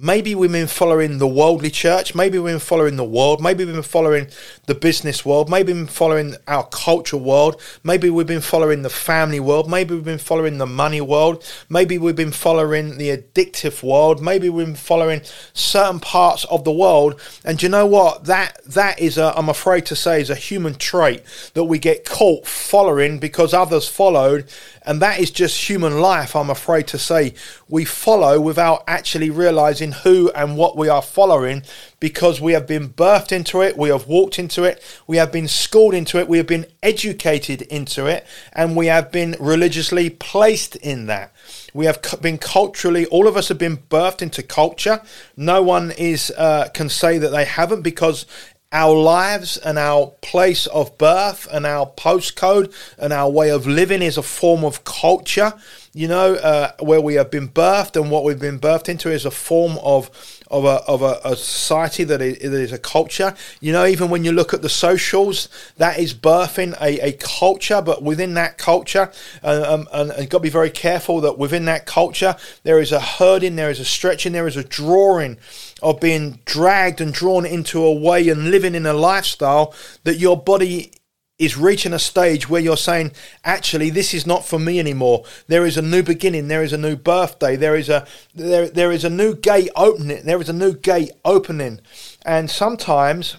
Maybe 0.05 0.35
we've 0.35 0.51
been 0.51 0.67
following 0.67 1.19
the 1.19 1.29
worldly 1.29 1.71
church. 1.71 2.13
Maybe 2.13 2.37
we've 2.37 2.55
been 2.55 2.59
following 2.59 2.97
the 2.97 3.05
world. 3.05 3.41
Maybe 3.41 3.65
we've 3.65 3.73
been 3.73 3.85
following 3.85 4.27
the 4.67 4.75
business 4.75 5.25
world. 5.25 5.49
Maybe 5.49 5.73
we've 5.73 5.87
been 5.87 5.95
following 5.95 6.35
our 6.49 6.67
cultural 6.67 7.23
world. 7.23 7.61
Maybe 7.85 8.11
we've 8.11 8.27
been 8.27 8.41
following 8.41 8.83
the 8.83 8.91
family 8.91 9.39
world. 9.39 9.71
Maybe 9.71 9.95
we've 9.95 10.03
been 10.03 10.19
following 10.19 10.59
the 10.59 10.67
money 10.67 11.01
world. 11.01 11.49
Maybe 11.69 11.99
we've 11.99 12.17
been 12.17 12.33
following 12.33 12.99
the 12.99 13.17
addictive 13.17 13.85
world. 13.85 14.21
Maybe 14.21 14.49
we've 14.49 14.67
been 14.67 14.75
following 14.75 15.21
certain 15.53 16.01
parts 16.01 16.47
of 16.47 16.65
the 16.65 16.73
world. 16.73 17.21
And 17.45 17.63
you 17.63 17.69
know 17.69 17.87
what? 17.87 18.25
That 18.25 18.59
that 18.65 18.99
is 18.99 19.19
a, 19.19 19.33
I'm 19.39 19.49
afraid 19.49 19.87
to 19.87 19.95
say, 19.95 20.21
is 20.21 20.31
a 20.31 20.35
human 20.35 20.75
trait 20.75 21.23
that 21.55 21.63
we 21.63 21.79
get 21.79 22.05
caught 22.05 22.49
following 22.49 23.21
because 23.21 23.55
others 23.55 23.87
followed 23.87 24.51
and 24.85 25.01
that 25.01 25.21
is 25.21 25.31
just 25.31 25.69
human 25.69 26.01
life, 26.01 26.35
I'm 26.35 26.51
afraid 26.51 26.87
to 26.89 26.99
say. 26.99 27.35
We 27.69 27.85
follow 27.85 28.41
without 28.41 28.83
actually 28.87 29.31
realizing 29.31 29.93
who 29.93 30.31
and 30.35 30.57
what 30.57 30.77
we 30.77 30.89
are 30.89 31.03
following 31.03 31.63
because 32.01 32.41
we 32.41 32.53
have 32.53 32.67
been 32.67 32.89
birthed 32.89 33.31
into 33.31 33.61
it, 33.61 33.79
we 33.79 33.91
have 33.91 34.09
walked 34.09 34.39
into 34.39 34.65
it, 34.65 34.83
we 35.07 35.19
have 35.19 35.31
been 35.31 35.47
schooled 35.47 35.95
into 35.95 36.19
it, 36.19 36.29
we 36.29 36.39
have 36.39 36.49
been 36.49 36.67
educated 36.83 37.63
into 37.63 38.07
it, 38.07 38.27
and 38.53 38.77
we 38.77 38.87
have 38.87 39.13
been 39.13 39.37
religiously 39.39 40.11
placed 40.11 40.75
in 40.77 41.07
that. 41.07 41.33
We 41.75 41.87
have 41.87 42.01
been 42.21 42.39
culturally, 42.39 43.07
all 43.07 43.27
of 43.29 43.37
us 43.37 43.49
have 43.49 43.59
been 43.59 43.77
birthed 43.77 44.21
into 44.21 44.43
culture. 44.43 45.01
No 45.37 45.63
one 45.63 45.93
is 45.93 46.31
uh, 46.37 46.69
can 46.75 46.89
say 46.89 47.19
that 47.19 47.31
they 47.31 47.45
haven't 47.45 47.83
because 47.83 48.27
our 48.73 48.95
lives 48.95 49.59
and 49.59 49.79
our 49.79 50.07
place 50.23 50.67
of 50.69 50.97
birth 50.97 51.47
and 51.53 51.67
our 51.67 51.87
postcode 51.87 52.75
and 52.99 53.13
our 53.13 53.31
way 53.31 53.51
of 53.51 53.67
living 53.67 54.01
is 54.01 54.17
a 54.17 54.23
form 54.23 54.65
of 54.65 54.83
culture, 54.85 55.53
you 55.93 56.09
know, 56.09 56.35
uh, 56.37 56.73
where 56.81 57.01
we 57.01 57.15
have 57.15 57.31
been 57.31 57.49
birthed 57.49 58.01
and 58.01 58.11
what 58.11 58.25
we've 58.25 58.41
been 58.41 58.59
birthed 58.59 58.89
into 58.89 59.11
is 59.11 59.27
a 59.27 59.31
form 59.31 59.79
of 59.83 60.11
of 60.51 60.65
a 60.65 60.83
of 60.87 61.03
a, 61.03 61.21
a 61.25 61.37
society 61.37 62.05
that 62.05 62.23
is, 62.23 62.39
that 62.39 62.53
is 62.53 62.73
a 62.73 62.79
culture. 62.79 63.35
You 63.61 63.73
know, 63.73 63.85
even 63.85 64.09
when 64.09 64.25
you 64.25 64.33
look 64.33 64.55
at 64.55 64.63
the 64.63 64.71
socials, 64.71 65.51
that 65.77 65.99
is 65.99 66.15
birthing 66.15 66.75
a, 66.81 67.09
a 67.09 67.13
culture, 67.13 67.83
but 67.83 68.03
within 68.03 68.35
that 68.35 68.57
culture, 68.57 69.13
uh, 69.43 69.65
um, 69.69 69.89
and, 69.93 70.11
and 70.13 70.31
got 70.31 70.39
to 70.39 70.43
be 70.43 70.49
very 70.49 70.71
careful 70.71 71.21
that 71.21 71.37
within 71.37 71.67
that 71.67 71.85
culture 71.85 72.37
there 72.63 72.81
is 72.81 72.93
a 72.93 73.01
herding, 73.01 73.57
there 73.57 73.71
is 73.71 73.81
a 73.81 73.85
stretching, 73.85 74.33
there 74.33 74.47
is 74.47 74.57
a 74.57 74.65
drawing 74.65 75.37
of 75.83 76.01
being 76.01 76.41
dragged 76.45 77.01
and 77.01 77.13
drawn 77.13 77.45
into 77.45 77.85
a 77.85 77.93
way 77.93 78.29
and 78.29 78.51
living 78.51 78.75
in 78.75 78.87
a 78.87 78.93
lifestyle 78.93 79.75
that 80.05 80.19
your 80.19 80.37
body 80.37 80.93
is 81.39 81.57
reaching 81.57 81.93
a 81.93 81.99
stage 81.99 82.49
where 82.49 82.61
you're 82.61 82.77
saying, 82.77 83.13
actually, 83.45 83.91
this 83.91 84.15
is 84.15 84.27
not 84.27 84.45
for 84.45 84.61
me 84.61 84.79
anymore. 84.79 85.25
There 85.49 85.67
is 85.67 85.77
a 85.77 85.83
new 85.83 86.03
beginning. 86.03 86.47
There 86.47 86.63
is 86.63 86.73
a 86.73 86.79
new 86.79 86.95
birthday. 86.95 87.57
There 87.57 87.75
is 87.75 87.89
a 87.89 88.07
there 88.35 88.69
there 88.69 88.93
is 88.93 89.05
a 89.05 89.11
new 89.11 89.35
gate 89.35 89.71
opening. 89.75 90.25
There 90.25 90.41
is 90.41 90.49
a 90.49 90.53
new 90.53 90.75
gate 90.75 91.11
opening, 91.25 91.81
and 92.25 92.51
sometimes. 92.51 93.37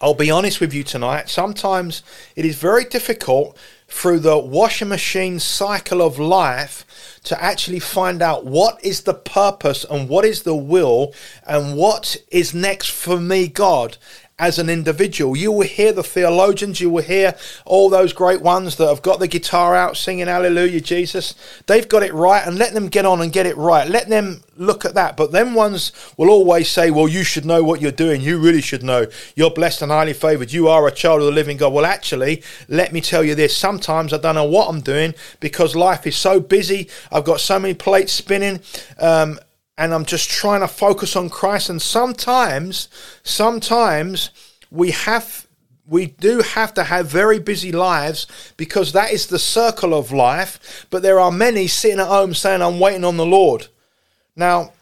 I'll 0.00 0.14
be 0.14 0.32
honest 0.32 0.60
with 0.60 0.74
you 0.74 0.82
tonight. 0.82 1.28
Sometimes 1.28 2.02
it 2.34 2.44
is 2.44 2.56
very 2.56 2.84
difficult 2.84 3.56
through 3.92 4.18
the 4.18 4.38
washing 4.38 4.88
machine 4.88 5.38
cycle 5.38 6.00
of 6.00 6.18
life 6.18 6.84
to 7.22 7.40
actually 7.40 7.78
find 7.78 8.22
out 8.22 8.44
what 8.44 8.82
is 8.82 9.02
the 9.02 9.14
purpose 9.14 9.84
and 9.84 10.08
what 10.08 10.24
is 10.24 10.42
the 10.42 10.56
will 10.56 11.14
and 11.46 11.76
what 11.76 12.16
is 12.30 12.54
next 12.54 12.90
for 12.90 13.20
me, 13.20 13.46
God 13.46 13.98
as 14.42 14.58
an 14.58 14.68
individual. 14.68 15.36
You 15.36 15.52
will 15.52 15.66
hear 15.66 15.92
the 15.92 16.02
theologians, 16.02 16.80
you 16.80 16.90
will 16.90 17.04
hear 17.04 17.36
all 17.64 17.88
those 17.88 18.12
great 18.12 18.42
ones 18.42 18.74
that 18.76 18.88
have 18.88 19.00
got 19.00 19.20
the 19.20 19.28
guitar 19.28 19.76
out 19.76 19.96
singing 19.96 20.26
Hallelujah, 20.26 20.80
Jesus. 20.80 21.36
They've 21.68 21.88
got 21.88 22.02
it 22.02 22.12
right, 22.12 22.44
and 22.44 22.58
let 22.58 22.74
them 22.74 22.88
get 22.88 23.06
on 23.06 23.22
and 23.22 23.32
get 23.32 23.46
it 23.46 23.56
right. 23.56 23.88
Let 23.88 24.08
them 24.08 24.42
look 24.56 24.84
at 24.84 24.94
that. 24.94 25.16
But 25.16 25.30
them 25.30 25.54
ones 25.54 25.92
will 26.16 26.28
always 26.28 26.68
say, 26.68 26.90
Well, 26.90 27.06
you 27.06 27.22
should 27.22 27.44
know 27.44 27.62
what 27.62 27.80
you're 27.80 27.92
doing. 27.92 28.20
You 28.20 28.40
really 28.40 28.60
should 28.60 28.82
know. 28.82 29.06
You're 29.36 29.50
blessed 29.50 29.82
and 29.82 29.92
highly 29.92 30.12
favored. 30.12 30.52
You 30.52 30.66
are 30.66 30.88
a 30.88 30.92
child 30.92 31.20
of 31.20 31.26
the 31.26 31.32
living 31.32 31.56
God. 31.56 31.72
Well, 31.72 31.86
actually, 31.86 32.42
let 32.68 32.92
me 32.92 33.00
tell 33.00 33.22
you 33.22 33.36
this. 33.36 33.56
Sometimes 33.56 34.12
I 34.12 34.18
don't 34.18 34.34
know 34.34 34.44
what 34.44 34.68
I'm 34.68 34.80
doing 34.80 35.14
because 35.38 35.76
life 35.76 36.04
is 36.04 36.16
so 36.16 36.40
busy. 36.40 36.90
I've 37.12 37.24
got 37.24 37.40
so 37.40 37.60
many 37.60 37.74
plates 37.74 38.12
spinning. 38.12 38.60
Um, 38.98 39.38
and 39.78 39.94
I'm 39.94 40.04
just 40.04 40.30
trying 40.30 40.60
to 40.60 40.68
focus 40.68 41.16
on 41.16 41.30
Christ. 41.30 41.70
And 41.70 41.80
sometimes, 41.80 42.88
sometimes 43.22 44.30
we 44.70 44.90
have 44.90 45.46
we 45.86 46.06
do 46.06 46.40
have 46.40 46.72
to 46.74 46.84
have 46.84 47.06
very 47.08 47.38
busy 47.38 47.72
lives 47.72 48.26
because 48.56 48.92
that 48.92 49.12
is 49.12 49.26
the 49.26 49.38
circle 49.38 49.94
of 49.94 50.12
life. 50.12 50.86
But 50.90 51.02
there 51.02 51.18
are 51.18 51.32
many 51.32 51.66
sitting 51.66 52.00
at 52.00 52.06
home 52.06 52.34
saying, 52.34 52.62
I'm 52.62 52.78
waiting 52.78 53.04
on 53.04 53.16
the 53.16 53.26
Lord. 53.26 53.66
Now, 54.36 54.72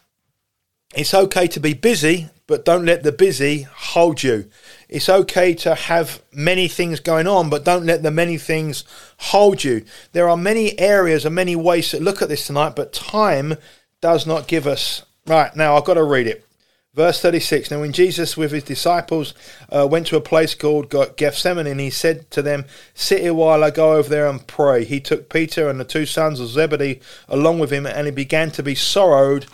it's 0.95 1.13
okay 1.13 1.47
to 1.47 1.59
be 1.59 1.73
busy, 1.73 2.29
but 2.47 2.65
don't 2.65 2.85
let 2.85 3.03
the 3.03 3.11
busy 3.11 3.63
hold 3.63 4.23
you. 4.23 4.49
It's 4.89 5.09
okay 5.09 5.53
to 5.55 5.73
have 5.73 6.21
many 6.31 6.67
things 6.67 6.99
going 6.99 7.27
on, 7.27 7.49
but 7.49 7.65
don't 7.65 7.85
let 7.85 8.03
the 8.03 8.11
many 8.11 8.37
things 8.37 8.83
hold 9.17 9.63
you. 9.63 9.83
There 10.11 10.29
are 10.29 10.37
many 10.37 10.77
areas 10.79 11.25
and 11.25 11.33
many 11.33 11.55
ways 11.55 11.89
to 11.89 11.99
look 11.99 12.21
at 12.21 12.29
this 12.29 12.47
tonight, 12.47 12.75
but 12.75 12.93
time 12.93 13.55
does 14.01 14.27
not 14.27 14.47
give 14.47 14.67
us. 14.67 15.03
Right, 15.25 15.55
now 15.55 15.77
I've 15.77 15.85
got 15.85 15.93
to 15.93 16.03
read 16.03 16.27
it. 16.27 16.45
Verse 16.93 17.21
36 17.21 17.71
Now, 17.71 17.79
when 17.79 17.93
Jesus 17.93 18.35
with 18.35 18.51
his 18.51 18.63
disciples 18.63 19.33
uh, 19.69 19.87
went 19.89 20.07
to 20.07 20.17
a 20.17 20.21
place 20.21 20.53
called 20.53 20.93
Gethsemane, 21.15 21.79
he 21.79 21.89
said 21.89 22.29
to 22.31 22.41
them, 22.41 22.65
Sit 22.93 23.21
here 23.21 23.33
while 23.33 23.63
I 23.63 23.71
go 23.71 23.93
over 23.93 24.09
there 24.09 24.27
and 24.27 24.45
pray. 24.45 24.83
He 24.83 24.99
took 24.99 25.29
Peter 25.29 25.69
and 25.69 25.79
the 25.79 25.85
two 25.85 26.05
sons 26.05 26.41
of 26.41 26.49
Zebedee 26.49 26.99
along 27.29 27.59
with 27.59 27.71
him, 27.71 27.85
and 27.85 28.07
he 28.07 28.11
began 28.11 28.51
to 28.51 28.63
be 28.63 28.75
sorrowed. 28.75 29.45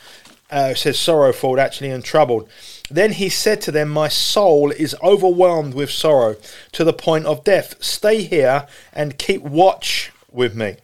Uh, 0.50 0.74
says 0.74 0.98
sorrowful, 0.98 1.60
actually, 1.60 1.90
and 1.90 2.06
troubled. 2.06 2.48
Then 2.90 3.12
he 3.12 3.28
said 3.28 3.60
to 3.64 3.72
them, 3.72 3.90
My 3.90 4.08
soul 4.08 4.72
is 4.72 4.96
overwhelmed 5.04 5.74
with 5.74 5.90
sorrow 5.90 6.38
to 6.72 6.86
the 6.86 6.94
point 6.94 7.26
of 7.26 7.44
death. 7.44 7.76
Stay 7.84 8.22
here 8.22 8.66
and 8.94 9.18
keep 9.18 9.42
watch 9.42 10.14
with 10.32 10.56
me. 10.56 10.78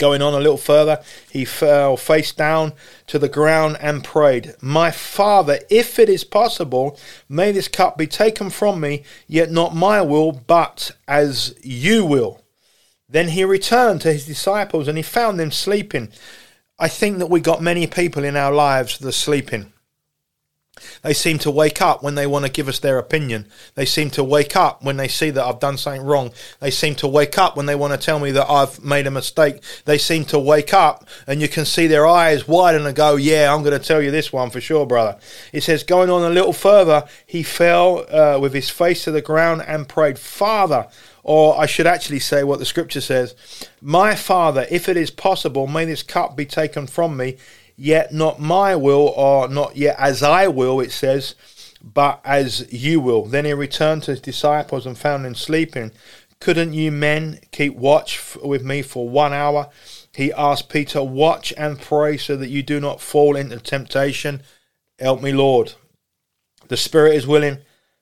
Going 0.00 0.22
on 0.22 0.32
a 0.32 0.40
little 0.40 0.56
further, 0.56 1.02
he 1.30 1.44
fell 1.44 1.98
face 1.98 2.32
down 2.32 2.72
to 3.06 3.18
the 3.18 3.28
ground 3.28 3.76
and 3.82 4.02
prayed, 4.02 4.54
My 4.62 4.90
Father, 4.90 5.58
if 5.68 5.98
it 5.98 6.08
is 6.08 6.24
possible, 6.24 6.98
may 7.28 7.52
this 7.52 7.68
cup 7.68 7.98
be 7.98 8.06
taken 8.06 8.48
from 8.48 8.80
me, 8.80 9.02
yet 9.26 9.50
not 9.50 9.76
my 9.76 10.00
will, 10.00 10.32
but 10.32 10.92
as 11.06 11.54
you 11.62 12.06
will. 12.06 12.40
Then 13.10 13.28
he 13.28 13.44
returned 13.44 14.00
to 14.00 14.12
his 14.12 14.24
disciples 14.24 14.88
and 14.88 14.96
he 14.96 15.02
found 15.02 15.38
them 15.38 15.50
sleeping. 15.50 16.10
I 16.78 16.88
think 16.88 17.18
that 17.18 17.28
we 17.28 17.40
got 17.40 17.60
many 17.60 17.86
people 17.86 18.24
in 18.24 18.36
our 18.36 18.54
lives 18.54 18.96
that 18.96 19.08
are 19.08 19.12
sleeping. 19.12 19.70
They 21.02 21.14
seem 21.14 21.38
to 21.38 21.50
wake 21.50 21.80
up 21.80 22.02
when 22.02 22.14
they 22.14 22.26
want 22.26 22.44
to 22.44 22.50
give 22.50 22.68
us 22.68 22.78
their 22.78 22.98
opinion. 22.98 23.46
They 23.74 23.86
seem 23.86 24.10
to 24.10 24.24
wake 24.24 24.56
up 24.56 24.82
when 24.82 24.96
they 24.96 25.08
see 25.08 25.30
that 25.30 25.44
I've 25.44 25.60
done 25.60 25.76
something 25.76 26.02
wrong. 26.02 26.32
They 26.60 26.70
seem 26.70 26.94
to 26.96 27.08
wake 27.08 27.38
up 27.38 27.56
when 27.56 27.66
they 27.66 27.74
want 27.74 27.92
to 27.92 27.98
tell 27.98 28.18
me 28.18 28.30
that 28.32 28.50
I've 28.50 28.82
made 28.84 29.06
a 29.06 29.10
mistake. 29.10 29.62
They 29.84 29.98
seem 29.98 30.24
to 30.26 30.38
wake 30.38 30.74
up 30.74 31.08
and 31.26 31.40
you 31.40 31.48
can 31.48 31.64
see 31.64 31.86
their 31.86 32.06
eyes 32.06 32.46
widen 32.46 32.86
and 32.86 32.96
go, 32.96 33.16
Yeah, 33.16 33.52
I'm 33.52 33.62
going 33.62 33.78
to 33.78 33.84
tell 33.84 34.02
you 34.02 34.10
this 34.10 34.32
one 34.32 34.50
for 34.50 34.60
sure, 34.60 34.86
brother. 34.86 35.18
It 35.52 35.62
says, 35.62 35.82
going 35.82 36.10
on 36.10 36.22
a 36.22 36.34
little 36.34 36.52
further, 36.52 37.06
he 37.26 37.42
fell 37.42 38.06
uh, 38.10 38.38
with 38.38 38.54
his 38.54 38.70
face 38.70 39.04
to 39.04 39.10
the 39.10 39.22
ground 39.22 39.62
and 39.66 39.88
prayed, 39.88 40.18
Father, 40.18 40.88
or 41.22 41.60
I 41.60 41.66
should 41.66 41.86
actually 41.86 42.20
say 42.20 42.44
what 42.44 42.58
the 42.58 42.64
scripture 42.64 43.00
says 43.00 43.34
My 43.80 44.14
Father, 44.14 44.66
if 44.70 44.88
it 44.88 44.96
is 44.96 45.10
possible, 45.10 45.66
may 45.66 45.84
this 45.84 46.02
cup 46.02 46.36
be 46.36 46.46
taken 46.46 46.86
from 46.86 47.16
me. 47.16 47.36
Yet 47.82 48.12
not 48.12 48.38
my 48.38 48.76
will, 48.76 49.08
or 49.16 49.48
not 49.48 49.74
yet 49.74 49.96
as 49.98 50.22
I 50.22 50.48
will, 50.48 50.80
it 50.80 50.92
says, 50.92 51.34
but 51.82 52.20
as 52.26 52.70
you 52.70 53.00
will. 53.00 53.24
Then 53.24 53.46
he 53.46 53.54
returned 53.54 54.02
to 54.02 54.10
his 54.10 54.20
disciples 54.20 54.84
and 54.84 54.98
found 54.98 55.24
them 55.24 55.34
sleeping. 55.34 55.90
Couldn't 56.40 56.74
you 56.74 56.92
men 56.92 57.40
keep 57.52 57.74
watch 57.74 58.36
with 58.44 58.62
me 58.62 58.82
for 58.82 59.08
one 59.08 59.32
hour? 59.32 59.70
He 60.14 60.30
asked 60.30 60.68
Peter, 60.68 61.02
Watch 61.02 61.54
and 61.56 61.80
pray 61.80 62.18
so 62.18 62.36
that 62.36 62.50
you 62.50 62.62
do 62.62 62.80
not 62.80 63.00
fall 63.00 63.34
into 63.34 63.58
temptation. 63.58 64.42
Help 64.98 65.22
me, 65.22 65.32
Lord. 65.32 65.72
The 66.68 66.76
spirit 66.76 67.14
is 67.14 67.26
willing, 67.26 67.60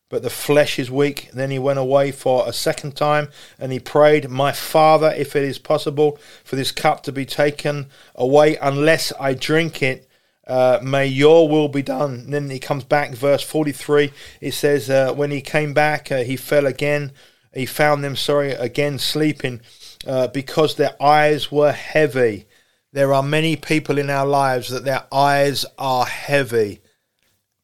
but 0.08 0.22
the 0.22 0.30
flesh 0.30 0.78
is 0.78 0.90
weak. 0.90 1.30
Then 1.32 1.50
he 1.50 1.58
went 1.58 1.78
away 1.78 2.12
for 2.12 2.48
a 2.48 2.52
second 2.52 2.96
time 2.96 3.28
and 3.58 3.72
he 3.72 3.78
prayed, 3.78 4.30
My 4.30 4.52
Father, 4.52 5.12
if 5.16 5.36
it 5.36 5.44
is 5.44 5.58
possible 5.58 6.18
for 6.44 6.56
this 6.56 6.72
cup 6.72 7.02
to 7.04 7.12
be 7.12 7.26
taken 7.26 7.86
away, 8.14 8.56
unless 8.56 9.12
I 9.20 9.34
drink 9.34 9.82
it, 9.82 10.08
uh, 10.46 10.80
may 10.82 11.06
your 11.06 11.48
will 11.48 11.68
be 11.68 11.82
done. 11.82 12.14
And 12.14 12.32
then 12.32 12.50
he 12.50 12.58
comes 12.58 12.84
back, 12.84 13.10
verse 13.12 13.42
43. 13.42 14.12
It 14.40 14.54
says, 14.54 14.88
uh, 14.88 15.12
When 15.12 15.30
he 15.30 15.42
came 15.42 15.74
back, 15.74 16.10
uh, 16.10 16.24
he 16.24 16.36
fell 16.36 16.66
again. 16.66 17.12
He 17.52 17.66
found 17.66 18.02
them, 18.02 18.16
sorry, 18.16 18.52
again 18.52 18.98
sleeping 18.98 19.60
uh, 20.06 20.28
because 20.28 20.74
their 20.74 21.00
eyes 21.02 21.52
were 21.52 21.72
heavy. 21.72 22.46
There 22.92 23.12
are 23.12 23.22
many 23.22 23.56
people 23.56 23.98
in 23.98 24.08
our 24.08 24.26
lives 24.26 24.70
that 24.70 24.84
their 24.84 25.04
eyes 25.12 25.66
are 25.76 26.06
heavy, 26.06 26.80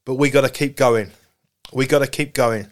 but 0.04 0.16
we 0.16 0.28
got 0.28 0.42
to 0.42 0.50
keep 0.50 0.76
going 0.76 1.12
we 1.75 1.87
got 1.87 1.99
to 1.99 2.07
keep 2.07 2.33
going, 2.33 2.71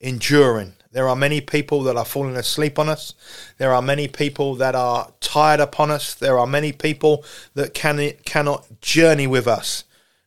enduring. 0.00 0.74
There 0.92 1.08
are 1.08 1.16
many 1.16 1.40
people 1.40 1.82
that 1.84 1.96
are 1.96 2.04
falling 2.04 2.36
asleep 2.36 2.78
on 2.78 2.90
us. 2.90 3.14
There 3.56 3.72
are 3.72 3.80
many 3.80 4.08
people 4.08 4.56
that 4.56 4.74
are 4.74 5.10
tired 5.20 5.58
upon 5.58 5.90
us. 5.90 6.14
There 6.14 6.38
are 6.38 6.46
many 6.46 6.70
people 6.70 7.24
that 7.54 7.72
can 7.72 8.12
cannot 8.24 8.80
journey 8.82 9.26
with 9.26 9.48
us 9.48 9.84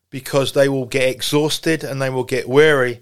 because 0.10 0.54
they 0.54 0.68
will 0.68 0.88
get 0.88 1.08
exhausted 1.08 1.84
and 1.84 2.02
they 2.02 2.10
will 2.10 2.24
get 2.24 2.50
weary. 2.50 3.02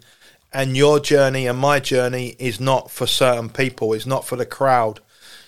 And 0.52 0.76
your 0.76 1.00
journey 1.00 1.48
and 1.48 1.58
my 1.58 1.80
journey 1.80 2.36
is 2.38 2.60
not 2.60 2.92
for 2.92 3.08
certain 3.08 3.50
people. 3.50 3.94
It's 3.94 4.06
not 4.06 4.26
for 4.26 4.36
the 4.36 4.46
crowd. 4.46 5.00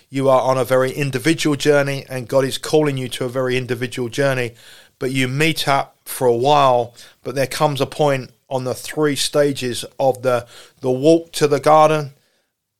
You 0.08 0.30
are 0.30 0.40
on 0.40 0.56
a 0.56 0.64
very 0.64 0.92
individual 0.92 1.56
journey, 1.56 2.06
and 2.08 2.28
God 2.28 2.44
is 2.44 2.58
calling 2.58 2.96
you 2.96 3.08
to 3.10 3.24
a 3.24 3.28
very 3.28 3.56
individual 3.56 4.08
journey. 4.08 4.54
But 4.98 5.10
you 5.10 5.28
meet 5.28 5.68
up 5.68 5.96
for 6.04 6.26
a 6.26 6.36
while, 6.36 6.94
but 7.22 7.34
there 7.34 7.46
comes 7.46 7.80
a 7.80 7.86
point 7.86 8.30
on 8.48 8.64
the 8.64 8.74
three 8.74 9.16
stages 9.16 9.84
of 9.98 10.22
the 10.22 10.46
the 10.80 10.90
walk 10.90 11.32
to 11.32 11.48
the 11.48 11.60
garden, 11.60 12.12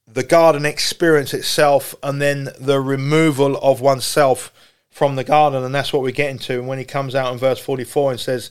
the 0.07 0.23
garden 0.23 0.65
experience 0.65 1.35
itself, 1.35 1.95
and 2.03 2.23
then 2.23 2.51
the 2.59 2.81
removal 2.81 3.57
of 3.59 3.81
oneself 3.81 4.53
from 4.91 5.17
the 5.17 5.25
garden, 5.25 5.63
and 5.63 5.75
that's 5.75 5.93
what 5.93 6.03
we 6.03 6.13
get 6.13 6.31
into. 6.31 6.55
And 6.55 6.69
when 6.69 6.79
he 6.79 6.85
comes 6.85 7.15
out 7.15 7.33
in 7.33 7.39
verse 7.39 7.59
forty-four 7.59 8.13
and 8.13 8.21
says, 8.21 8.51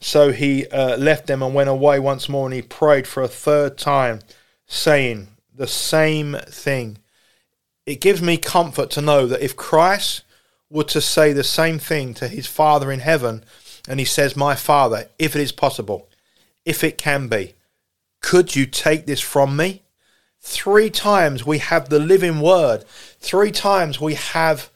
"So 0.00 0.32
he 0.32 0.66
uh, 0.68 0.96
left 0.98 1.26
them 1.26 1.42
and 1.42 1.54
went 1.54 1.70
away 1.70 1.98
once 1.98 2.28
more, 2.28 2.46
and 2.46 2.54
he 2.54 2.62
prayed 2.62 3.06
for 3.06 3.22
a 3.22 3.28
third 3.28 3.78
time, 3.78 4.20
saying 4.66 5.28
the 5.54 5.66
same 5.66 6.36
thing." 6.46 6.98
It 7.86 8.00
gives 8.00 8.22
me 8.22 8.36
comfort 8.36 8.90
to 8.90 9.00
know 9.00 9.26
that 9.26 9.42
if 9.42 9.56
Christ 9.56 10.22
were 10.68 10.84
to 10.84 11.00
say 11.00 11.32
the 11.32 11.42
same 11.42 11.78
thing 11.78 12.14
to 12.14 12.28
his 12.28 12.46
Father 12.46 12.92
in 12.92 13.00
heaven, 13.00 13.42
and 13.88 13.98
he 13.98 14.06
says, 14.06 14.36
"My 14.36 14.54
Father, 14.54 15.08
if 15.18 15.34
it 15.34 15.40
is 15.40 15.50
possible." 15.52 16.09
If 16.70 16.84
it 16.84 16.96
can 16.96 17.26
be. 17.26 17.54
Could 18.22 18.54
you 18.54 18.64
take 18.64 19.04
this 19.04 19.20
from 19.20 19.56
me? 19.56 19.82
Three 20.40 20.88
times 20.88 21.44
we 21.44 21.58
have 21.58 21.88
the 21.88 21.98
living 21.98 22.40
word. 22.40 22.84
Three 23.18 23.50
times 23.50 24.00
we 24.00 24.14
have 24.14 24.70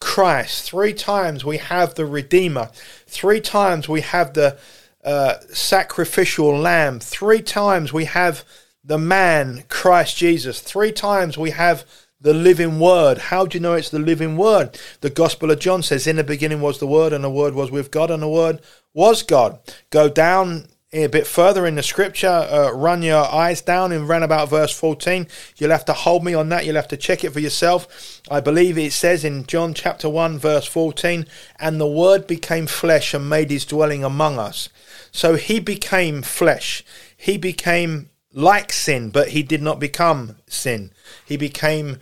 Christ. 0.00 0.68
Three 0.68 0.92
times 0.92 1.44
we 1.44 1.58
have 1.58 1.94
the 1.94 2.04
Redeemer. 2.04 2.70
Three 3.06 3.40
times 3.40 3.88
we 3.88 4.00
have 4.00 4.34
the 4.34 4.58
uh, 5.04 5.34
sacrificial 5.52 6.58
lamb. 6.58 6.98
Three 6.98 7.40
times 7.40 7.92
we 7.92 8.06
have 8.06 8.44
the 8.84 8.98
man, 8.98 9.64
Christ 9.68 10.16
Jesus. 10.16 10.60
Three 10.60 10.92
times 10.92 11.38
we 11.38 11.50
have 11.50 11.84
the 12.20 12.34
living 12.34 12.80
word. 12.80 13.18
How 13.18 13.46
do 13.46 13.56
you 13.56 13.62
know 13.62 13.74
it's 13.74 13.90
the 13.90 13.98
living 13.98 14.36
word? 14.36 14.78
The 15.00 15.10
Gospel 15.10 15.50
of 15.50 15.60
John 15.60 15.82
says, 15.82 16.06
In 16.06 16.16
the 16.16 16.24
beginning 16.24 16.60
was 16.60 16.78
the 16.78 16.86
Word, 16.86 17.12
and 17.12 17.22
the 17.22 17.30
Word 17.30 17.54
was 17.54 17.70
with 17.70 17.90
God, 17.90 18.10
and 18.10 18.22
the 18.22 18.28
Word 18.28 18.60
was 18.94 19.22
God. 19.22 19.58
Go 19.90 20.08
down 20.08 20.68
a 21.04 21.08
bit 21.08 21.26
further 21.26 21.66
in 21.66 21.74
the 21.74 21.82
scripture, 21.82 22.28
uh, 22.28 22.70
run 22.72 23.02
your 23.02 23.24
eyes 23.24 23.60
down 23.60 23.92
in 23.92 24.06
round 24.06 24.24
about 24.24 24.48
verse 24.48 24.72
14. 24.72 25.26
You'll 25.56 25.70
have 25.70 25.84
to 25.86 25.92
hold 25.92 26.24
me 26.24 26.34
on 26.34 26.48
that. 26.48 26.64
You'll 26.64 26.76
have 26.76 26.88
to 26.88 26.96
check 26.96 27.24
it 27.24 27.32
for 27.32 27.40
yourself. 27.40 28.20
I 28.30 28.40
believe 28.40 28.78
it 28.78 28.92
says 28.92 29.24
in 29.24 29.46
John 29.46 29.74
chapter 29.74 30.08
1, 30.08 30.38
verse 30.38 30.66
14, 30.66 31.26
and 31.58 31.80
the 31.80 31.86
word 31.86 32.26
became 32.26 32.66
flesh 32.66 33.14
and 33.14 33.28
made 33.28 33.50
his 33.50 33.64
dwelling 33.64 34.04
among 34.04 34.38
us. 34.38 34.68
So 35.12 35.34
he 35.34 35.60
became 35.60 36.22
flesh. 36.22 36.84
He 37.16 37.36
became 37.38 38.10
like 38.32 38.72
sin, 38.72 39.10
but 39.10 39.28
he 39.28 39.42
did 39.42 39.62
not 39.62 39.80
become 39.80 40.36
sin. 40.46 40.92
He 41.24 41.36
became 41.36 41.98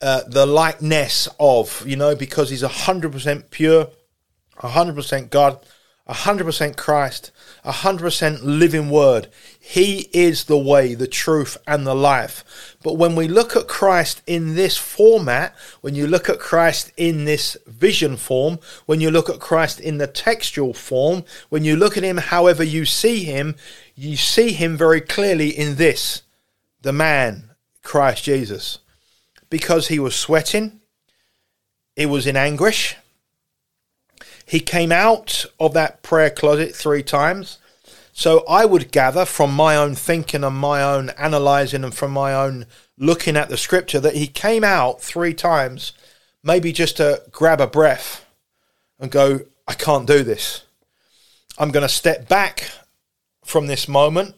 uh, 0.00 0.22
the 0.26 0.44
likeness 0.44 1.28
of, 1.40 1.86
you 1.86 1.96
know, 1.96 2.14
because 2.14 2.50
he's 2.50 2.62
100% 2.62 3.50
pure, 3.50 3.88
100% 4.58 5.30
God, 5.30 5.64
100% 6.08 6.76
Christ, 6.76 7.30
100% 7.64 8.40
living 8.42 8.90
word. 8.90 9.28
He 9.58 10.10
is 10.12 10.44
the 10.44 10.58
way, 10.58 10.94
the 10.94 11.06
truth, 11.06 11.56
and 11.66 11.86
the 11.86 11.94
life. 11.94 12.76
But 12.82 12.94
when 12.94 13.16
we 13.16 13.26
look 13.26 13.56
at 13.56 13.68
Christ 13.68 14.20
in 14.26 14.54
this 14.54 14.76
format, 14.76 15.54
when 15.80 15.94
you 15.94 16.06
look 16.06 16.28
at 16.28 16.38
Christ 16.38 16.92
in 16.98 17.24
this 17.24 17.56
vision 17.66 18.18
form, 18.18 18.58
when 18.84 19.00
you 19.00 19.10
look 19.10 19.30
at 19.30 19.40
Christ 19.40 19.80
in 19.80 19.96
the 19.96 20.06
textual 20.06 20.74
form, 20.74 21.24
when 21.48 21.64
you 21.64 21.74
look 21.74 21.96
at 21.96 22.04
him 22.04 22.18
however 22.18 22.62
you 22.62 22.84
see 22.84 23.24
him, 23.24 23.54
you 23.94 24.16
see 24.16 24.52
him 24.52 24.76
very 24.76 25.00
clearly 25.00 25.48
in 25.48 25.76
this 25.76 26.22
the 26.82 26.92
man, 26.92 27.50
Christ 27.82 28.24
Jesus. 28.24 28.78
Because 29.48 29.88
he 29.88 29.98
was 29.98 30.14
sweating, 30.14 30.80
he 31.96 32.04
was 32.04 32.26
in 32.26 32.36
anguish, 32.36 32.96
He 34.46 34.60
came 34.60 34.92
out 34.92 35.46
of 35.58 35.72
that 35.74 36.02
prayer 36.02 36.30
closet 36.30 36.74
three 36.74 37.02
times. 37.02 37.58
So 38.12 38.44
I 38.48 38.64
would 38.64 38.92
gather 38.92 39.24
from 39.24 39.52
my 39.52 39.76
own 39.76 39.94
thinking 39.94 40.44
and 40.44 40.56
my 40.56 40.82
own 40.82 41.10
analyzing 41.10 41.82
and 41.82 41.94
from 41.94 42.12
my 42.12 42.32
own 42.32 42.66
looking 42.96 43.36
at 43.36 43.48
the 43.48 43.56
scripture 43.56 43.98
that 44.00 44.14
he 44.14 44.28
came 44.28 44.62
out 44.62 45.00
three 45.00 45.34
times, 45.34 45.92
maybe 46.42 46.72
just 46.72 46.98
to 46.98 47.22
grab 47.32 47.60
a 47.60 47.66
breath 47.66 48.24
and 49.00 49.10
go, 49.10 49.40
I 49.66 49.74
can't 49.74 50.06
do 50.06 50.22
this. 50.22 50.62
I'm 51.58 51.70
going 51.70 51.82
to 51.82 51.88
step 51.88 52.28
back 52.28 52.70
from 53.44 53.66
this 53.66 53.88
moment. 53.88 54.34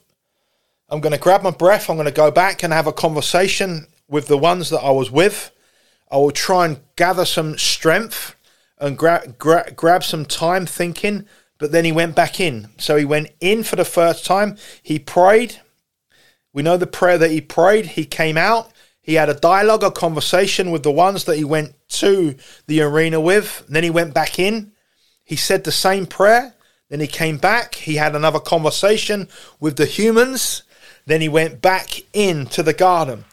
I'm 0.88 1.00
going 1.00 1.12
to 1.12 1.18
grab 1.18 1.42
my 1.42 1.50
breath. 1.50 1.90
I'm 1.90 1.96
going 1.96 2.06
to 2.06 2.12
go 2.12 2.30
back 2.30 2.62
and 2.62 2.72
have 2.72 2.86
a 2.86 2.92
conversation 2.92 3.88
with 4.08 4.28
the 4.28 4.38
ones 4.38 4.70
that 4.70 4.80
I 4.80 4.90
was 4.90 5.10
with. 5.10 5.50
I 6.10 6.16
will 6.16 6.30
try 6.30 6.66
and 6.66 6.80
gather 6.94 7.24
some 7.24 7.58
strength 7.58 8.35
and 8.78 8.96
gra- 8.96 9.34
gra- 9.38 9.72
grab 9.74 10.04
some 10.04 10.24
time 10.24 10.66
thinking 10.66 11.26
but 11.58 11.72
then 11.72 11.84
he 11.84 11.92
went 11.92 12.14
back 12.14 12.38
in. 12.40 12.68
So 12.78 12.96
he 12.96 13.04
went 13.04 13.28
in 13.40 13.62
for 13.62 13.76
the 13.76 13.84
first 13.84 14.24
time. 14.26 14.56
He 14.82 14.98
prayed. 14.98 15.60
We 16.52 16.62
know 16.62 16.76
the 16.76 16.86
prayer 16.86 17.18
that 17.18 17.30
he 17.30 17.40
prayed. 17.40 17.86
He 17.86 18.04
came 18.04 18.36
out. 18.36 18.70
He 19.00 19.14
had 19.14 19.28
a 19.28 19.34
dialogue, 19.34 19.82
a 19.82 19.90
conversation 19.90 20.70
with 20.70 20.82
the 20.82 20.90
ones 20.90 21.24
that 21.24 21.36
he 21.36 21.44
went 21.44 21.74
to 21.90 22.34
the 22.66 22.80
arena 22.82 23.20
with. 23.20 23.64
Then 23.68 23.84
he 23.84 23.90
went 23.90 24.14
back 24.14 24.38
in. 24.38 24.72
He 25.24 25.36
said 25.36 25.64
the 25.64 25.72
same 25.72 26.06
prayer. 26.06 26.54
Then 26.88 27.00
he 27.00 27.06
came 27.06 27.38
back. 27.38 27.74
He 27.74 27.96
had 27.96 28.14
another 28.14 28.40
conversation 28.40 29.28
with 29.60 29.76
the 29.76 29.86
humans. 29.86 30.62
Then 31.06 31.20
he 31.20 31.28
went 31.28 31.62
back 31.62 32.00
into 32.12 32.62
the 32.62 32.72
garden. 32.72 33.24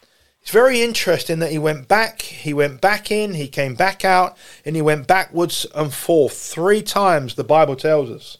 It's 0.43 0.51
very 0.51 0.82
interesting 0.82 1.39
that 1.39 1.51
he 1.51 1.58
went 1.58 1.88
back, 1.88 2.21
he 2.21 2.53
went 2.53 2.82
back 2.82 3.10
in, 3.10 3.34
he 3.34 3.47
came 3.47 3.75
back 3.75 4.03
out, 4.03 4.36
and 4.65 4.75
he 4.75 4.82
went 4.82 5.08
backwards 5.08 5.65
and 5.73 5.93
forth 5.93 6.38
three 6.38 6.82
times, 6.82 7.36
the 7.36 7.45
Bible 7.45 7.77
tells 7.77 8.10
us. 8.10 8.39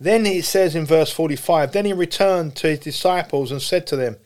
Then 0.00 0.24
it 0.24 0.46
says 0.46 0.74
in 0.74 0.86
verse 0.86 1.12
45 1.12 1.72
Then 1.72 1.84
he 1.84 1.92
returned 1.92 2.56
to 2.56 2.68
his 2.68 2.78
disciples 2.78 3.52
and 3.52 3.60
said 3.60 3.86
to 3.88 3.96
them, 3.96 4.16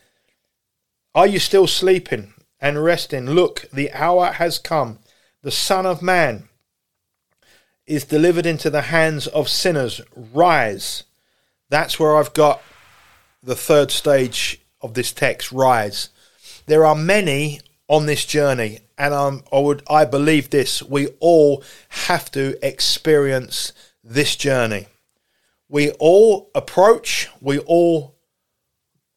Are 1.13 1.27
you 1.27 1.41
still 1.41 1.67
sleeping 1.67 2.33
and 2.61 2.85
resting? 2.85 3.27
Look, 3.27 3.69
the 3.73 3.91
hour 3.93 4.27
has 4.27 4.61
come. 4.61 5.01
The 5.43 5.51
Son 5.51 5.87
of 5.87 6.03
Man 6.03 6.49
is 7.89 8.05
delivered 8.05 8.47
into 8.47 8.71
the 8.71 8.83
hands 8.83 9.27
of 9.27 9.49
sinners. 9.49 10.01
Rise. 10.15 11.03
That's 11.71 11.99
where 11.99 12.17
I've 12.17 12.35
got 12.35 12.63
the 13.43 13.57
third 13.57 13.91
stage 13.91 14.61
of 14.81 14.95
this 14.95 15.11
text 15.11 15.51
rise 15.51 16.11
there 16.67 16.85
are 16.87 16.95
many 16.95 17.61
on 17.89 18.07
this 18.07 18.25
journey, 18.25 18.79
and 18.97 19.13
um, 19.13 19.43
I 19.53 19.59
would 19.59 19.83
I 19.89 20.05
believe 20.05 20.51
this: 20.51 20.83
we 20.83 21.09
all 21.19 21.63
have 21.89 22.31
to 22.33 22.57
experience 22.67 23.73
this 24.03 24.37
journey. 24.37 24.87
We 25.69 25.91
all 25.93 26.51
approach. 26.55 27.29
We 27.41 27.59
all. 27.59 28.17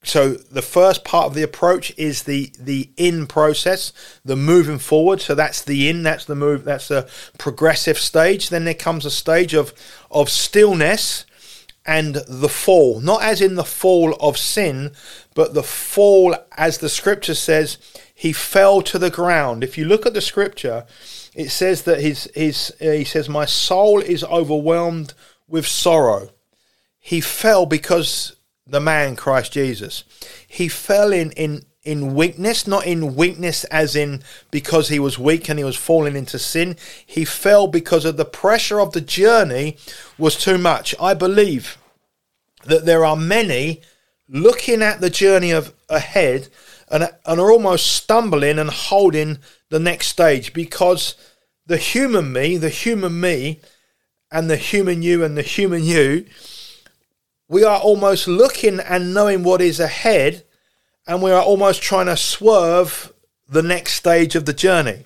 So 0.06 0.34
the 0.34 0.62
first 0.62 1.06
part 1.06 1.27
of 1.27 1.34
the 1.34 1.43
approach 1.43 1.93
is 1.97 2.23
the 2.23 2.51
the 2.60 2.89
in 2.97 3.27
process, 3.27 3.93
the 4.25 4.36
moving 4.36 4.79
forward. 4.79 5.21
So 5.21 5.36
that's 5.36 5.62
the 5.62 5.89
in. 5.89 6.03
That's 6.03 6.25
the 6.25 6.36
move. 6.36 6.63
That's 6.65 6.89
the 6.89 7.10
progressive 7.38 7.97
stage. 7.97 8.49
Then 8.49 8.65
there 8.65 8.73
comes 8.73 9.06
a 9.06 9.12
stage 9.12 9.53
of 9.53 9.73
of 10.12 10.29
stillness 10.29 11.25
and 11.85 12.15
the 12.27 12.49
fall, 12.49 13.01
not 13.01 13.23
as 13.23 13.41
in 13.41 13.55
the 13.55 13.63
fall 13.63 14.15
of 14.19 14.37
sin, 14.37 14.91
but 15.35 15.53
the 15.53 15.63
fall, 15.63 16.35
as 16.57 16.77
the 16.77 16.89
scripture 16.89 17.35
says, 17.35 17.77
he 18.13 18.31
fell 18.31 18.81
to 18.83 18.97
the 18.97 19.09
ground. 19.09 19.63
If 19.63 19.77
you 19.77 19.85
look 19.85 20.05
at 20.05 20.13
the 20.13 20.21
scripture, 20.21 20.85
it 21.35 21.49
says 21.49 21.83
that 21.83 21.99
his, 21.99 22.29
his, 22.33 22.73
uh, 22.81 22.91
he 22.91 23.03
says, 23.03 23.27
My 23.27 23.45
soul 23.45 23.99
is 23.99 24.23
overwhelmed 24.23 25.13
with 25.47 25.67
sorrow. 25.67 26.29
He 26.99 27.19
fell 27.19 27.65
because 27.65 28.35
the 28.65 28.79
man, 28.79 29.15
Christ 29.17 29.51
Jesus, 29.51 30.05
he 30.47 30.69
fell 30.69 31.11
in, 31.11 31.31
in, 31.31 31.65
in 31.83 32.15
weakness, 32.15 32.65
not 32.65 32.85
in 32.85 33.15
weakness 33.15 33.63
as 33.65 33.95
in 33.95 34.21
because 34.51 34.87
he 34.87 34.99
was 34.99 35.19
weak 35.19 35.49
and 35.49 35.59
he 35.59 35.65
was 35.65 35.75
falling 35.75 36.15
into 36.15 36.39
sin. 36.39 36.77
He 37.05 37.25
fell 37.25 37.67
because 37.67 38.05
of 38.05 38.17
the 38.17 38.25
pressure 38.25 38.79
of 38.79 38.93
the 38.93 39.01
journey 39.01 39.77
was 40.17 40.37
too 40.37 40.57
much. 40.57 40.95
I 40.99 41.13
believe 41.13 41.77
that 42.65 42.85
there 42.85 43.03
are 43.03 43.17
many 43.17 43.81
looking 44.29 44.81
at 44.81 45.01
the 45.01 45.09
journey 45.09 45.51
of 45.51 45.73
ahead 45.89 46.47
and, 46.89 47.09
and 47.25 47.39
are 47.39 47.51
almost 47.51 47.87
stumbling 47.87 48.59
and 48.59 48.69
holding 48.69 49.39
the 49.69 49.79
next 49.79 50.07
stage 50.07 50.53
because 50.53 51.15
the 51.65 51.77
human 51.77 52.31
me, 52.31 52.57
the 52.57 52.69
human 52.69 53.19
me, 53.19 53.59
and 54.31 54.49
the 54.49 54.57
human 54.57 55.01
you 55.01 55.23
and 55.23 55.37
the 55.37 55.43
human 55.43 55.83
you, 55.83 56.25
we 57.47 57.63
are 57.63 57.79
almost 57.79 58.27
looking 58.27 58.79
and 58.79 59.13
knowing 59.13 59.43
what 59.43 59.61
is 59.61 59.79
ahead, 59.79 60.43
and 61.07 61.21
we 61.21 61.31
are 61.31 61.41
almost 61.41 61.81
trying 61.81 62.05
to 62.07 62.17
swerve 62.17 63.13
the 63.47 63.63
next 63.63 63.93
stage 63.93 64.35
of 64.35 64.45
the 64.45 64.53
journey. 64.53 65.05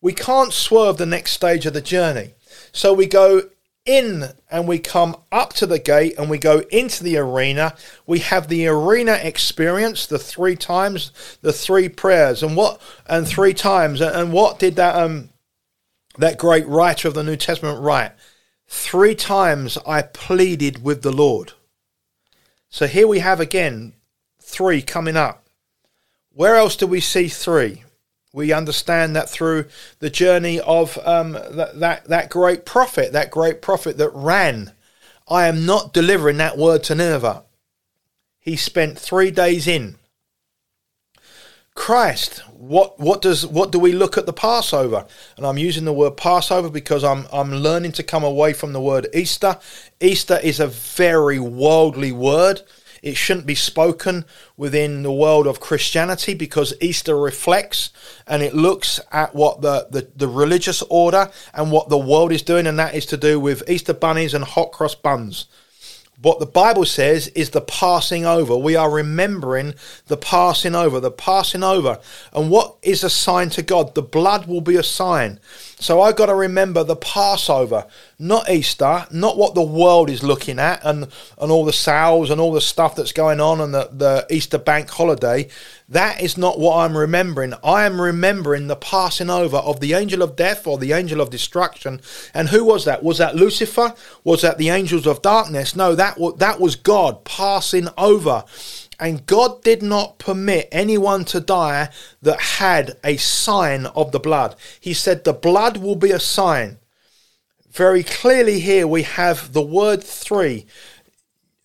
We 0.00 0.12
can't 0.12 0.52
swerve 0.52 0.96
the 0.96 1.06
next 1.06 1.32
stage 1.32 1.64
of 1.64 1.74
the 1.74 1.80
journey. 1.80 2.34
So 2.72 2.92
we 2.92 3.06
go 3.06 3.42
in 3.84 4.24
and 4.50 4.68
we 4.68 4.78
come 4.78 5.16
up 5.30 5.52
to 5.54 5.66
the 5.66 5.78
gate 5.78 6.14
and 6.16 6.30
we 6.30 6.38
go 6.38 6.60
into 6.70 7.02
the 7.02 7.16
arena. 7.16 7.74
We 8.06 8.20
have 8.20 8.48
the 8.48 8.66
arena 8.66 9.14
experience, 9.14 10.06
the 10.06 10.18
three 10.18 10.56
times, 10.56 11.10
the 11.40 11.52
three 11.52 11.88
prayers, 11.88 12.42
and 12.42 12.56
what 12.56 12.80
and 13.06 13.26
three 13.26 13.54
times. 13.54 14.00
And 14.00 14.32
what 14.32 14.58
did 14.58 14.76
that 14.76 14.96
um 14.96 15.30
that 16.18 16.38
great 16.38 16.66
writer 16.66 17.08
of 17.08 17.14
the 17.14 17.24
New 17.24 17.36
Testament 17.36 17.80
write? 17.80 18.12
Three 18.68 19.14
times 19.14 19.78
I 19.86 20.02
pleaded 20.02 20.82
with 20.82 21.02
the 21.02 21.12
Lord. 21.12 21.52
So 22.70 22.86
here 22.86 23.06
we 23.06 23.18
have 23.18 23.40
again 23.40 23.94
three 24.52 24.82
coming 24.82 25.16
up. 25.16 25.46
Where 26.32 26.56
else 26.56 26.76
do 26.76 26.86
we 26.86 27.00
see 27.00 27.28
three? 27.28 27.82
We 28.32 28.52
understand 28.52 29.16
that 29.16 29.28
through 29.28 29.66
the 29.98 30.10
journey 30.10 30.60
of 30.60 30.98
um, 31.06 31.32
that, 31.32 31.80
that, 31.80 32.04
that 32.06 32.30
great 32.30 32.64
prophet, 32.64 33.12
that 33.12 33.30
great 33.30 33.60
prophet 33.60 33.98
that 33.98 34.10
ran. 34.14 34.72
I 35.28 35.46
am 35.46 35.66
not 35.66 35.92
delivering 35.92 36.38
that 36.38 36.56
word 36.56 36.82
to 36.84 36.94
Nineveh. 36.94 37.44
He 38.38 38.56
spent 38.56 38.98
three 38.98 39.30
days 39.30 39.66
in. 39.66 39.96
Christ, 41.74 42.40
what 42.50 43.00
what 43.00 43.22
does 43.22 43.46
what 43.46 43.72
do 43.72 43.78
we 43.78 43.92
look 43.92 44.18
at 44.18 44.26
the 44.26 44.32
Passover? 44.32 45.06
And 45.36 45.46
I'm 45.46 45.56
using 45.56 45.86
the 45.86 45.92
word 45.92 46.18
Passover 46.18 46.68
because 46.68 47.02
I'm 47.02 47.26
I'm 47.32 47.50
learning 47.50 47.92
to 47.92 48.02
come 48.02 48.24
away 48.24 48.52
from 48.52 48.74
the 48.74 48.80
word 48.80 49.08
Easter. 49.14 49.58
Easter 49.98 50.38
is 50.42 50.60
a 50.60 50.66
very 50.66 51.38
worldly 51.38 52.12
word. 52.12 52.60
It 53.02 53.16
shouldn't 53.16 53.46
be 53.46 53.56
spoken 53.56 54.24
within 54.56 55.02
the 55.02 55.12
world 55.12 55.48
of 55.48 55.58
Christianity 55.58 56.34
because 56.34 56.72
Easter 56.80 57.18
reflects 57.18 57.90
and 58.28 58.42
it 58.44 58.54
looks 58.54 59.00
at 59.10 59.34
what 59.34 59.60
the, 59.60 59.88
the, 59.90 60.08
the 60.14 60.28
religious 60.28 60.82
order 60.82 61.28
and 61.52 61.72
what 61.72 61.88
the 61.88 61.98
world 61.98 62.30
is 62.30 62.42
doing, 62.42 62.66
and 62.68 62.78
that 62.78 62.94
is 62.94 63.04
to 63.06 63.16
do 63.16 63.40
with 63.40 63.68
Easter 63.68 63.92
bunnies 63.92 64.34
and 64.34 64.44
hot 64.44 64.70
cross 64.70 64.94
buns. 64.94 65.46
What 66.22 66.38
the 66.38 66.46
Bible 66.46 66.84
says 66.84 67.26
is 67.28 67.50
the 67.50 67.60
passing 67.60 68.24
over. 68.24 68.56
We 68.56 68.76
are 68.76 68.88
remembering 68.88 69.74
the 70.06 70.16
passing 70.16 70.76
over, 70.76 71.00
the 71.00 71.10
passing 71.10 71.64
over. 71.64 71.98
And 72.32 72.48
what 72.48 72.76
is 72.82 73.02
a 73.02 73.10
sign 73.10 73.50
to 73.50 73.62
God? 73.62 73.96
The 73.96 74.02
blood 74.02 74.46
will 74.46 74.60
be 74.60 74.76
a 74.76 74.84
sign. 74.84 75.40
So 75.82 76.00
I've 76.00 76.14
got 76.14 76.26
to 76.26 76.34
remember 76.34 76.84
the 76.84 76.94
Passover, 76.94 77.86
not 78.16 78.48
Easter, 78.48 79.04
not 79.10 79.36
what 79.36 79.56
the 79.56 79.62
world 79.62 80.10
is 80.10 80.22
looking 80.22 80.60
at 80.60 80.80
and, 80.84 81.08
and 81.38 81.50
all 81.50 81.64
the 81.64 81.72
sales 81.72 82.30
and 82.30 82.40
all 82.40 82.52
the 82.52 82.60
stuff 82.60 82.94
that's 82.94 83.10
going 83.10 83.40
on 83.40 83.60
and 83.60 83.74
the, 83.74 83.90
the 83.92 84.26
Easter 84.30 84.58
bank 84.58 84.90
holiday. 84.90 85.48
That 85.88 86.22
is 86.22 86.38
not 86.38 86.60
what 86.60 86.76
I'm 86.76 86.96
remembering. 86.96 87.54
I 87.64 87.84
am 87.84 88.00
remembering 88.00 88.68
the 88.68 88.76
passing 88.76 89.28
over 89.28 89.56
of 89.56 89.80
the 89.80 89.94
angel 89.94 90.22
of 90.22 90.36
death 90.36 90.68
or 90.68 90.78
the 90.78 90.92
angel 90.92 91.20
of 91.20 91.30
destruction. 91.30 92.00
And 92.32 92.50
who 92.50 92.64
was 92.64 92.84
that? 92.84 93.02
Was 93.02 93.18
that 93.18 93.34
Lucifer? 93.34 93.92
Was 94.22 94.42
that 94.42 94.58
the 94.58 94.68
angels 94.68 95.04
of 95.04 95.20
darkness? 95.20 95.74
No, 95.74 95.96
that, 95.96 96.16
that 96.38 96.60
was 96.60 96.76
God 96.76 97.24
passing 97.24 97.88
over 97.98 98.44
and 99.02 99.26
God 99.26 99.64
did 99.64 99.82
not 99.82 100.18
permit 100.18 100.68
anyone 100.70 101.24
to 101.26 101.40
die 101.40 101.90
that 102.22 102.40
had 102.40 102.96
a 103.02 103.16
sign 103.16 103.86
of 103.86 104.12
the 104.12 104.20
blood. 104.20 104.54
He 104.80 104.94
said, 104.94 105.24
The 105.24 105.32
blood 105.32 105.78
will 105.78 105.96
be 105.96 106.12
a 106.12 106.20
sign. 106.20 106.78
Very 107.72 108.04
clearly, 108.04 108.60
here 108.60 108.86
we 108.86 109.02
have 109.02 109.52
the 109.52 109.62
word 109.62 110.04
three. 110.04 110.66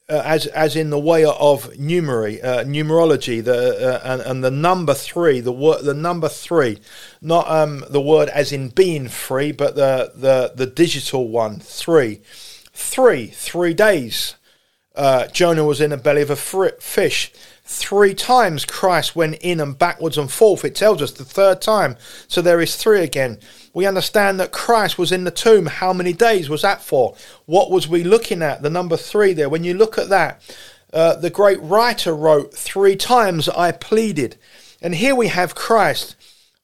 Uh, 0.10 0.22
as 0.24 0.48
as 0.48 0.78
in 0.78 0.90
the 0.90 0.98
way 0.98 1.26
of 1.26 1.70
numery, 1.74 2.42
uh, 2.42 2.64
numerology, 2.64 3.44
the 3.44 4.02
uh, 4.02 4.02
and, 4.06 4.22
and, 4.22 4.42
the 4.42 4.50
number 4.50 4.94
three, 4.94 5.42
the 5.42 5.52
word 5.52 5.84
the 5.84 5.94
number 5.94 6.30
three, 6.30 6.80
not 7.22 7.46
um, 7.52 7.84
the 7.90 8.00
word 8.00 8.30
as 8.30 8.54
in 8.54 8.70
being 8.70 9.10
free, 9.10 9.52
but 9.52 9.76
the 9.76 10.14
the 10.16 10.54
the 10.56 10.66
digital 10.66 11.28
one, 11.28 11.60
three, 11.60 12.22
three, 12.72 13.28
three 13.28 13.74
days 13.74 14.38
uh, 14.98 15.28
Jonah 15.28 15.64
was 15.64 15.80
in 15.80 15.92
the 15.92 15.98
belly 15.98 16.24
of 16.24 16.32
a 16.32 16.36
fish. 16.36 17.32
Three 17.64 18.14
times 18.14 18.66
Christ 18.66 19.16
went 19.16 19.36
in 19.42 19.60
and 19.60 19.78
backwards 19.78 20.18
and 20.18 20.32
forth. 20.32 20.66
It 20.66 20.74
tells 20.74 21.02
us 21.02 21.12
the 21.12 21.24
third 21.24 21.62
time. 21.62 21.98
So 22.28 22.42
there 22.42 22.60
is 22.60 22.76
three 22.76 23.02
again. 23.02 23.40
We 23.74 23.86
understand 23.86 24.40
that 24.40 24.52
Christ 24.52 24.98
was 24.98 25.12
in 25.12 25.24
the 25.24 25.32
tomb. 25.32 25.68
How 25.68 25.94
many 25.94 26.14
days 26.14 26.50
was 26.50 26.64
that 26.64 26.82
for? 26.82 27.16
What 27.46 27.70
was 27.70 27.88
we 27.88 28.04
looking 28.04 28.42
at? 28.42 28.64
The 28.64 28.70
number 28.70 28.98
three 28.98 29.34
there. 29.34 29.50
When 29.50 29.64
you 29.64 29.76
look 29.76 29.98
at 29.98 30.10
that, 30.10 30.42
uh, 30.92 31.16
the 31.16 31.30
great 31.30 31.62
writer 31.62 32.16
wrote, 32.16 32.54
Three 32.56 32.96
times 32.96 33.48
I 33.50 33.74
pleaded. 33.74 34.38
And 34.82 34.96
here 34.96 35.14
we 35.14 35.28
have 35.28 35.54
Christ 35.54 36.16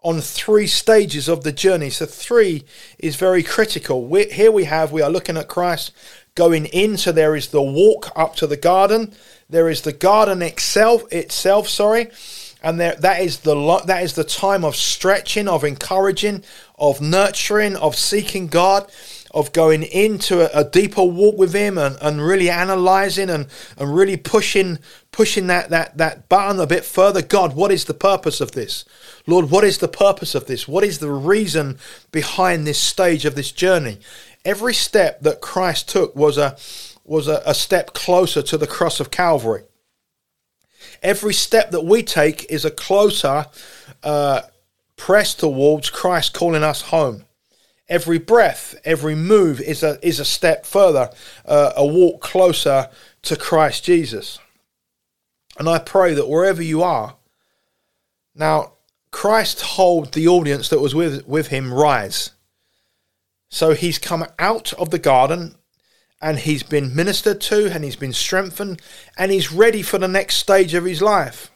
on 0.02 0.20
three 0.20 0.68
stages 0.68 1.30
of 1.30 1.44
the 1.44 1.52
journey. 1.52 1.90
So 1.90 2.06
three 2.06 2.66
is 3.00 3.16
very 3.16 3.44
critical. 3.44 4.06
We, 4.06 4.26
here 4.26 4.52
we 4.52 4.66
have, 4.66 4.92
we 4.92 5.02
are 5.02 5.10
looking 5.10 5.38
at 5.38 5.48
Christ 5.48 5.92
going 6.36 6.66
in. 6.66 6.98
So 6.98 7.12
there 7.12 7.36
is 7.36 7.50
the 7.50 7.62
walk 7.62 8.12
up 8.16 8.36
to 8.38 8.48
the 8.48 8.58
garden. 8.58 9.14
There 9.50 9.70
is 9.70 9.82
the 9.82 9.94
garden 9.94 10.42
itself, 10.42 11.04
itself, 11.12 11.68
sorry. 11.68 12.10
And 12.62 12.80
there, 12.80 12.96
that 12.96 13.22
is 13.22 13.40
the 13.40 13.82
that 13.86 14.04
is 14.04 14.14
the 14.14 14.24
time 14.24 14.64
of 14.64 14.76
stretching, 14.76 15.50
of 15.50 15.66
encouraging, 15.66 16.44
of 16.80 17.02
nurturing, 17.02 17.76
of 17.76 17.96
seeking 17.96 18.48
God 18.48 18.90
of 19.34 19.52
going 19.52 19.82
into 19.84 20.42
a, 20.42 20.62
a, 20.62 20.64
deeper 20.64 21.04
walk 21.04 21.36
with 21.38 21.54
him 21.54 21.78
and, 21.78 21.98
and 22.02 22.22
really 22.22 22.50
analyzing 22.50 23.30
and, 23.32 23.48
and 23.80 23.96
really 23.96 24.16
pushing 24.16 24.78
pushing 25.12 25.48
that, 25.48 25.70
that, 25.70 25.98
that 25.98 26.28
button 26.30 26.60
a 26.60 26.68
bit 26.68 26.84
further. 26.84 27.22
God, 27.22 27.56
what 27.56 27.72
is 27.72 27.86
the 27.86 27.94
purpose 27.94 28.42
of 28.42 28.54
this? 28.54 28.84
Lord, 29.28 29.52
what 29.52 29.64
is 29.64 29.78
the 29.78 29.88
purpose 29.88 30.34
of 30.34 30.48
this? 30.48 30.68
What 30.68 30.84
is 30.84 31.00
the 31.00 31.12
reason 31.12 31.78
behind 32.12 32.66
this 32.66 32.80
stage 32.80 33.24
of 33.24 33.36
this 33.36 33.52
journey? 33.52 34.00
Every 34.46 34.74
step 34.74 35.22
that 35.22 35.42
Christ 35.42 35.90
took 35.90 36.16
was 36.16 36.38
a 36.38 36.58
was 37.06 37.28
a, 37.28 37.42
a 37.46 37.54
step 37.54 37.94
closer 37.94 38.42
to 38.42 38.58
the 38.58 38.68
cross 38.68 39.00
of 39.00 39.12
Calvary. 39.12 39.64
Every 41.02 41.34
step 41.34 41.72
that 41.72 41.86
we 41.86 42.04
take 42.04 42.46
is 42.50 42.66
a 42.66 42.72
closer 42.72 43.46
uh, 44.04 44.42
press 44.96 45.34
towards 45.34 45.90
Christ 45.90 46.34
calling 46.34 46.64
us 46.64 46.84
home 46.84 47.26
every 47.90 48.18
breath, 48.18 48.76
every 48.84 49.16
move 49.16 49.62
is 49.62 49.84
a 49.84 50.00
is 50.06 50.20
a 50.20 50.26
step 50.26 50.66
further, 50.66 51.10
uh, 51.46 51.74
a 51.76 51.86
walk 51.86 52.22
closer 52.22 52.90
to 53.24 53.36
Christ 53.36 53.84
Jesus. 53.84 54.40
And 55.58 55.70
I 55.70 55.80
pray 55.80 56.14
that 56.16 56.28
wherever 56.28 56.64
you 56.64 56.82
are, 56.82 57.16
now 58.36 58.74
Christ 59.12 59.60
told 59.60 60.14
the 60.14 60.28
audience 60.28 60.70
that 60.70 60.80
was 60.80 60.96
with 60.96 61.28
with 61.28 61.48
him, 61.48 61.74
rise. 61.74 62.32
So 63.54 63.76
he's 63.76 64.00
come 64.00 64.26
out 64.40 64.74
of 64.74 64.90
the 64.90 64.98
garden 64.98 65.54
and 66.20 66.40
he's 66.40 66.64
been 66.64 66.96
ministered 66.96 67.40
to 67.42 67.72
and 67.72 67.84
he's 67.84 67.96
been 67.96 68.12
strengthened 68.12 68.82
and 69.16 69.32
he's 69.32 69.52
ready 69.52 69.84
for 69.84 70.00
the 70.00 70.08
next 70.08 70.38
stage 70.38 70.74
of 70.74 70.86
his 70.86 71.04
life. 71.04 71.52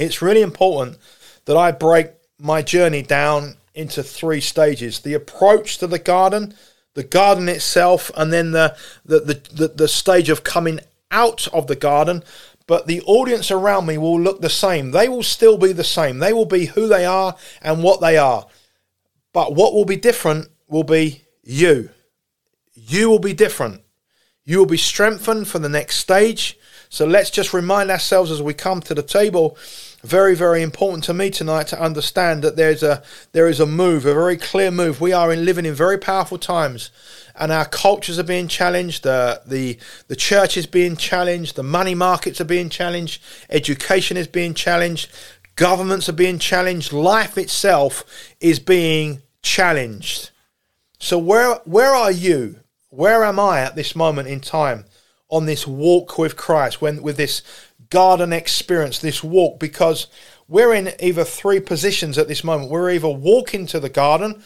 It's 0.00 0.20
really 0.20 0.42
important 0.42 0.98
that 1.44 1.56
I 1.56 1.70
break 1.70 2.08
my 2.40 2.62
journey 2.62 3.02
down 3.02 3.54
into 3.72 4.02
three 4.02 4.40
stages 4.40 4.98
the 4.98 5.14
approach 5.14 5.78
to 5.78 5.86
the 5.86 6.00
garden, 6.00 6.54
the 6.94 7.04
garden 7.04 7.48
itself, 7.48 8.10
and 8.16 8.32
then 8.32 8.50
the, 8.50 8.76
the, 9.04 9.20
the, 9.20 9.34
the, 9.52 9.68
the 9.68 9.88
stage 9.88 10.28
of 10.28 10.42
coming 10.42 10.80
out 11.12 11.46
of 11.54 11.68
the 11.68 11.76
garden. 11.76 12.24
But 12.66 12.88
the 12.88 13.00
audience 13.02 13.52
around 13.52 13.86
me 13.86 13.96
will 13.96 14.20
look 14.20 14.40
the 14.40 14.50
same. 14.50 14.90
They 14.90 15.08
will 15.08 15.22
still 15.22 15.56
be 15.56 15.72
the 15.72 15.84
same. 15.84 16.18
They 16.18 16.32
will 16.32 16.46
be 16.46 16.66
who 16.66 16.88
they 16.88 17.04
are 17.04 17.36
and 17.62 17.84
what 17.84 18.00
they 18.00 18.18
are. 18.18 18.48
But 19.32 19.54
what 19.54 19.72
will 19.72 19.84
be 19.84 19.94
different 19.94 20.49
will 20.70 20.84
be 20.84 21.24
you. 21.42 21.90
You 22.74 23.10
will 23.10 23.18
be 23.18 23.34
different. 23.34 23.82
You 24.44 24.58
will 24.58 24.66
be 24.66 24.76
strengthened 24.76 25.48
for 25.48 25.58
the 25.58 25.68
next 25.68 25.96
stage. 25.96 26.58
So 26.88 27.06
let's 27.06 27.30
just 27.30 27.52
remind 27.52 27.90
ourselves 27.90 28.30
as 28.30 28.42
we 28.42 28.54
come 28.54 28.80
to 28.82 28.94
the 28.94 29.02
table 29.02 29.56
very 30.02 30.34
very 30.34 30.62
important 30.62 31.04
to 31.04 31.12
me 31.12 31.28
tonight 31.28 31.66
to 31.66 31.78
understand 31.78 32.42
that 32.42 32.56
there's 32.56 32.82
a 32.82 33.02
there 33.32 33.48
is 33.48 33.60
a 33.60 33.66
move 33.66 34.06
a 34.06 34.14
very 34.14 34.36
clear 34.36 34.70
move. 34.70 35.00
We 35.00 35.12
are 35.12 35.30
in 35.30 35.44
living 35.44 35.66
in 35.66 35.74
very 35.74 35.98
powerful 35.98 36.38
times 36.38 36.90
and 37.36 37.52
our 37.52 37.66
cultures 37.66 38.18
are 38.18 38.24
being 38.24 38.48
challenged. 38.48 39.02
The 39.02 39.42
the 39.46 39.78
the 40.08 40.16
church 40.16 40.56
is 40.56 40.66
being 40.66 40.96
challenged. 40.96 41.56
The 41.56 41.62
money 41.62 41.94
markets 41.94 42.40
are 42.40 42.46
being 42.46 42.70
challenged. 42.70 43.22
Education 43.50 44.16
is 44.16 44.26
being 44.26 44.54
challenged. 44.54 45.10
Governments 45.56 46.08
are 46.08 46.14
being 46.14 46.38
challenged. 46.38 46.92
Life 46.92 47.36
itself 47.36 48.04
is 48.40 48.58
being 48.58 49.20
challenged 49.42 50.30
so 51.00 51.18
where 51.18 51.56
where 51.64 51.94
are 51.94 52.12
you 52.12 52.60
where 52.90 53.24
am 53.24 53.40
i 53.40 53.60
at 53.60 53.74
this 53.74 53.96
moment 53.96 54.28
in 54.28 54.40
time 54.40 54.84
on 55.30 55.46
this 55.46 55.66
walk 55.66 56.18
with 56.18 56.36
Christ 56.36 56.80
when 56.80 57.02
with 57.02 57.16
this 57.16 57.42
garden 57.90 58.32
experience, 58.32 58.98
this 58.98 59.22
walk, 59.22 59.58
because 59.58 60.06
we're 60.48 60.74
in 60.74 60.92
either 61.00 61.24
three 61.24 61.60
positions 61.60 62.18
at 62.18 62.28
this 62.28 62.42
moment. 62.42 62.70
We're 62.70 62.90
either 62.90 63.08
walking 63.08 63.66
to 63.66 63.80
the 63.80 63.88
garden 63.88 64.42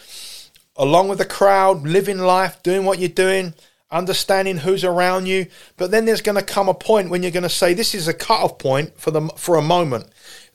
along 0.77 1.09
with 1.09 1.19
the 1.19 1.25
crowd, 1.25 1.85
living 1.85 2.19
life, 2.19 2.62
doing 2.62 2.85
what 2.85 2.99
you're 2.99 3.09
doing, 3.09 3.55
understanding 3.90 4.59
who's 4.59 4.83
around 4.83 5.27
you. 5.27 5.47
But 5.77 5.90
then 5.90 6.05
there's 6.05 6.21
going 6.21 6.37
to 6.37 6.45
come 6.45 6.69
a 6.69 6.75
point 6.75 7.11
when 7.11 7.23
you're 7.23 7.31
going 7.31 7.45
to 7.45 7.49
say, 7.49 7.75
"This 7.75 7.95
is 7.95 8.09
a 8.09 8.14
cut-off 8.14 8.59
point 8.59 8.99
for 8.99 9.11
the 9.11 9.29
for 9.37 9.57
a 9.57 9.62
moment." 9.62 10.07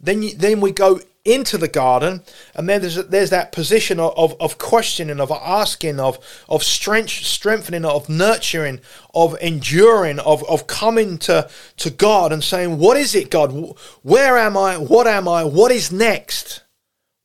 Then 0.01 0.23
you, 0.23 0.35
then 0.35 0.62
we 0.62 0.71
go 0.71 0.99
into 1.29 1.57
the 1.57 1.67
garden, 1.67 2.23
and 2.55 2.67
then 2.67 2.81
there's 2.81 2.95
there's 3.07 3.29
that 3.29 3.51
position 3.51 3.99
of, 3.99 4.13
of, 4.17 4.35
of 4.39 4.57
questioning, 4.57 5.19
of 5.19 5.31
asking, 5.31 5.99
of 5.99 6.17
of 6.47 6.63
strength, 6.63 7.11
strengthening, 7.11 7.85
of 7.85 8.09
nurturing, 8.09 8.81
of 9.13 9.37
enduring, 9.41 10.19
of 10.19 10.43
of 10.49 10.67
coming 10.67 11.17
to 11.19 11.49
to 11.77 11.89
God 11.89 12.31
and 12.31 12.43
saying, 12.43 12.79
"What 12.79 12.97
is 12.97 13.15
it, 13.15 13.29
God? 13.29 13.77
Where 14.01 14.37
am 14.37 14.57
I? 14.57 14.77
What 14.77 15.07
am 15.07 15.27
I? 15.27 15.43
What 15.43 15.71
is 15.71 15.91
next? 15.91 16.63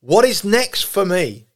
What 0.01 0.25
is 0.25 0.43
next 0.43 0.83
for 0.83 1.05
me?" 1.05 1.47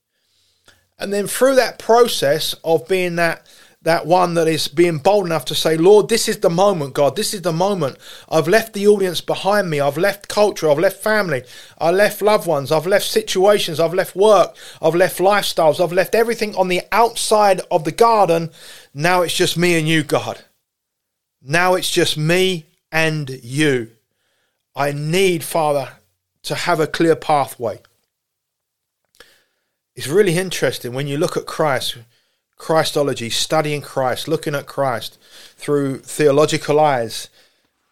And 0.97 1.13
then 1.13 1.27
through 1.27 1.55
that 1.55 1.79
process 1.79 2.55
of 2.63 2.87
being 2.87 3.15
that 3.15 3.47
that 3.81 4.05
one 4.05 4.33
that 4.33 4.47
is 4.47 4.67
being 4.67 4.97
bold 4.97 5.25
enough 5.25 5.45
to 5.45 5.55
say, 5.55 5.77
Lord, 5.77 6.09
this 6.09 6.27
is 6.27 6.39
the 6.39 6.49
moment, 6.49 6.93
God. 6.93 7.15
This 7.15 7.33
is 7.33 7.43
the 7.43 7.53
moment. 7.53 7.97
I've 8.27 8.47
left 8.47 8.73
the 8.73 8.87
audience 8.87 9.21
behind 9.21 9.69
me. 9.69 9.79
I've 9.79 9.97
left 9.97 10.27
culture. 10.27 10.69
I've 10.69 10.79
left 10.79 11.01
family. 11.01 11.43
I 11.77 11.91
left 11.91 12.21
loved 12.21 12.45
ones. 12.45 12.73
I've 12.73 12.87
left 12.87 13.05
situations. 13.05 13.79
I've 13.79 13.93
left 13.93 14.17
work. 14.17 14.55
I've 14.81 14.95
left 14.95 15.19
lifestyles. 15.19 15.81
I've 15.81 15.93
left 15.93 16.13
everything 16.13 16.55
on 16.55 16.67
the 16.67 16.81
outside 16.91 17.61
of 17.71 17.85
the 17.85 17.93
garden. 17.93 18.51
Now 18.93 19.21
it's 19.21 19.35
just 19.35 19.57
me 19.57 19.79
and 19.79 19.87
you, 19.87 20.03
God. 20.03 20.43
Now 21.41 21.75
it's 21.75 21.89
just 21.89 22.17
me 22.17 22.65
and 22.91 23.29
you. 23.29 23.91
I 24.75 24.91
need, 24.91 25.41
Father, 25.41 25.93
to 26.43 26.55
have 26.55 26.81
a 26.81 26.87
clear 26.87 27.15
pathway. 27.15 27.81
It's 29.95 30.07
really 30.07 30.37
interesting 30.37 30.93
when 30.93 31.07
you 31.07 31.17
look 31.17 31.37
at 31.37 31.45
Christ 31.45 31.97
Christology, 32.59 33.31
studying 33.31 33.81
Christ, 33.81 34.27
looking 34.27 34.53
at 34.53 34.67
Christ 34.67 35.17
through 35.55 35.99
theological 35.99 36.79
eyes. 36.79 37.29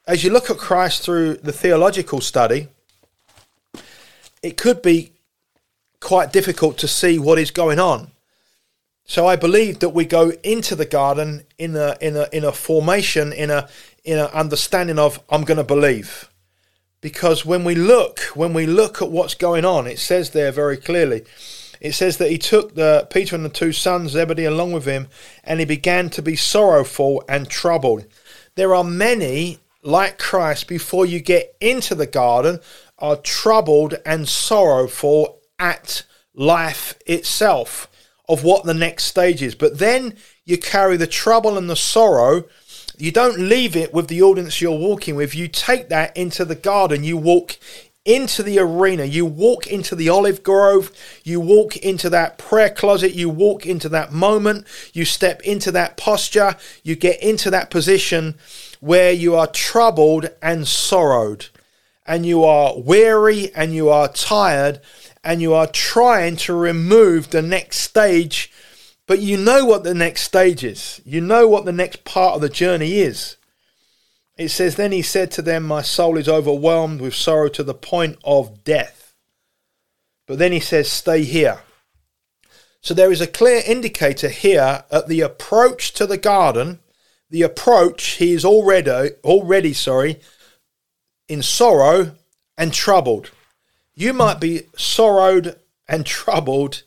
As 0.06 0.24
you 0.24 0.30
look 0.30 0.52
at 0.52 0.58
Christ 0.58 1.02
through 1.02 1.36
the 1.38 1.52
theological 1.52 2.22
study, 2.22 2.68
it 4.44 4.58
could 4.58 4.84
be 4.84 5.14
quite 6.00 6.32
difficult 6.32 6.78
to 6.78 6.88
see 6.88 7.18
what 7.18 7.40
is 7.40 7.50
going 7.50 7.80
on. 7.80 8.12
So 9.06 9.26
I 9.26 9.38
believe 9.38 9.80
that 9.80 9.90
we 9.90 10.06
go 10.06 10.34
into 10.44 10.76
the 10.76 10.86
garden 10.86 11.46
in 11.58 11.76
a 11.78 11.98
in 12.02 12.18
a 12.18 12.28
in 12.34 12.44
a 12.44 12.52
formation 12.52 13.32
in 13.32 13.50
a 13.50 13.70
in 14.04 14.20
an 14.20 14.28
understanding 14.28 15.00
of 15.00 15.20
I'm 15.30 15.44
going 15.44 15.58
to 15.58 15.64
believe. 15.64 16.30
Because 17.00 17.46
when 17.46 17.64
we 17.64 17.74
look, 17.74 18.20
when 18.36 18.54
we 18.54 18.66
look 18.66 19.02
at 19.02 19.12
what's 19.12 19.36
going 19.36 19.64
on, 19.64 19.88
it 19.88 20.00
says 20.00 20.32
there 20.32 20.52
very 20.52 20.76
clearly, 20.76 21.24
it 21.82 21.94
says 21.94 22.18
that 22.18 22.32
he 22.32 22.38
took 22.38 22.76
the 22.76 23.08
Peter 23.12 23.36
and 23.36 23.46
the 23.46 23.50
two 23.50 23.72
sons 23.72 24.12
Zebedee 24.12 24.46
along 24.46 24.72
with 24.74 24.86
him, 24.86 25.08
and 25.44 25.60
he 25.60 25.66
began 25.66 26.10
to 26.12 26.22
be 26.22 26.36
sorrowful 26.36 27.24
and 27.28 27.50
troubled. 27.50 28.06
There 28.56 28.74
are 28.74 28.84
many 28.84 29.60
like 29.84 30.18
Christ 30.18 30.68
before 30.68 31.06
you 31.06 31.20
get 31.20 31.56
into 31.62 31.96
the 31.96 32.08
garden 32.08 32.60
are 33.00 33.16
troubled 33.16 33.96
and 34.06 34.28
sorrowful 34.28 35.40
at 35.60 36.04
life 36.34 36.96
itself 37.06 37.90
of 38.28 38.44
what 38.44 38.66
the 38.66 38.74
next 38.74 39.06
stage 39.06 39.42
is. 39.42 39.56
But 39.56 39.80
then 39.80 40.16
you 40.46 40.58
carry 40.58 40.98
the 40.98 41.08
trouble 41.08 41.58
and 41.58 41.70
the 41.70 41.76
sorrow. 41.76 42.44
You 42.98 43.12
don't 43.12 43.40
leave 43.40 43.76
it 43.76 43.94
with 43.94 44.08
the 44.08 44.22
audience 44.22 44.60
you're 44.60 44.78
walking 44.78 45.16
with. 45.16 45.36
You 45.36 45.48
take 45.48 45.90
that 45.90 46.18
into 46.18 46.44
the 46.44 46.56
garden. 46.56 47.04
You 47.04 47.18
walk 47.18 47.58
into 48.08 48.42
the 48.42 48.58
arena. 48.58 49.04
You 49.04 49.26
walk 49.26 49.68
into 49.68 49.94
the 49.94 50.10
olive 50.10 50.42
grove. 50.42 50.92
You 51.24 51.40
walk 51.40 51.76
into 51.78 52.10
that 52.10 52.38
prayer 52.38 52.70
closet. 52.70 53.14
You 53.14 53.30
walk 53.30 53.66
into 53.66 53.90
that 53.90 54.14
moment. 54.14 54.66
You 54.94 55.06
step 55.06 55.42
into 55.42 55.72
that 55.74 55.98
posture. 55.98 56.56
You 56.84 56.96
get 56.96 57.22
into 57.22 57.52
that 57.52 57.70
position 57.70 58.36
where 58.80 59.12
you 59.12 59.36
are 59.36 59.48
troubled 59.48 60.30
and 60.42 60.68
sorrowed. 60.68 61.48
And 62.06 62.26
you 62.26 62.46
are 62.46 62.80
weary 62.80 63.54
and 63.54 63.76
you 63.76 63.90
are 63.90 64.08
tired 64.08 64.80
and 65.24 65.42
you 65.42 65.54
are 65.54 65.68
trying 65.68 66.38
to 66.38 66.54
remove 66.54 67.30
the 67.30 67.42
next 67.42 67.80
stage. 67.80 68.50
But 69.08 69.20
you 69.20 69.36
know 69.36 69.66
what 69.66 69.84
the 69.84 69.94
next 69.94 70.22
stage 70.22 70.64
is. 70.64 71.02
You 71.06 71.20
know 71.20 71.50
what 71.50 71.66
the 71.66 71.74
next 71.74 72.06
part 72.06 72.36
of 72.36 72.42
the 72.42 72.50
journey 72.50 73.00
is. 73.00 73.36
It 74.38 74.50
says, 74.50 74.76
Then 74.76 74.92
he 74.92 75.02
said 75.02 75.32
to 75.32 75.42
them, 75.42 75.64
My 75.64 75.82
soul 75.82 76.18
is 76.18 76.30
overwhelmed 76.30 77.02
with 77.02 77.16
sorrow 77.16 77.50
to 77.50 77.64
the 77.64 77.74
point 77.74 78.18
of 78.24 78.64
death. 78.64 79.16
But 80.28 80.38
then 80.38 80.52
he 80.52 80.60
says, 80.60 80.92
Stay 80.92 81.24
here. 81.24 81.60
So 82.82 82.94
there 82.94 83.12
is 83.12 83.22
a 83.22 83.28
clear 83.28 83.62
indicator 83.66 84.30
here 84.30 84.84
at 84.92 85.08
the 85.08 85.22
approach 85.22 85.94
to 85.94 86.06
the 86.06 86.18
garden. 86.18 86.80
The 87.30 87.42
approach, 87.42 88.12
he 88.12 88.34
is 88.34 88.46
already 88.46 89.12
already 89.24 89.74
sorry, 89.74 90.22
in 91.28 91.42
sorrow 91.42 92.16
and 92.58 92.74
troubled. 92.74 93.32
You 93.96 94.14
might 94.14 94.40
be 94.40 94.68
sorrowed 94.78 95.60
and 95.90 96.06
troubled. 96.06 96.84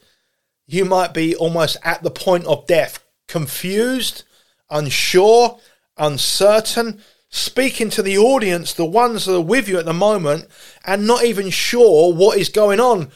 You 0.66 0.84
might 0.84 1.12
be 1.12 1.34
almost 1.34 1.76
at 1.82 2.03
the 2.03 2.11
point 2.11 2.46
of 2.46 2.66
death, 2.66 3.05
confused, 3.26 4.22
unsure, 4.70 5.59
uncertain, 5.98 7.03
speaking 7.31 7.89
to 7.91 8.03
the 8.03 8.18
audience, 8.18 8.74
the 8.74 8.85
ones 8.85 9.24
that 9.24 9.37
are 9.37 9.41
with 9.41 9.68
you 9.68 9.78
at 9.78 9.85
the 9.87 9.93
moment, 9.93 10.47
and 10.85 11.07
not 11.07 11.24
even 11.24 11.49
sure 11.49 12.12
what 12.12 12.37
is 12.37 12.49
going 12.49 12.81
on. 12.81 13.11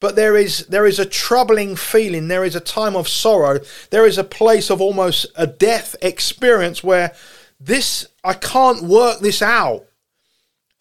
But 0.00 0.16
there 0.16 0.36
is 0.36 0.66
there 0.66 0.86
is 0.86 0.98
a 0.98 1.06
troubling 1.06 1.76
feeling. 1.76 2.28
There 2.28 2.44
is 2.44 2.56
a 2.56 2.60
time 2.60 2.96
of 2.96 3.08
sorrow. 3.08 3.60
There 3.90 4.06
is 4.06 4.18
a 4.18 4.24
place 4.24 4.70
of 4.70 4.80
almost 4.80 5.26
a 5.36 5.46
death 5.46 5.94
experience 6.02 6.82
where 6.82 7.14
this 7.60 8.06
I 8.24 8.34
can't 8.34 8.82
work 8.82 9.20
this 9.20 9.42
out. 9.42 9.86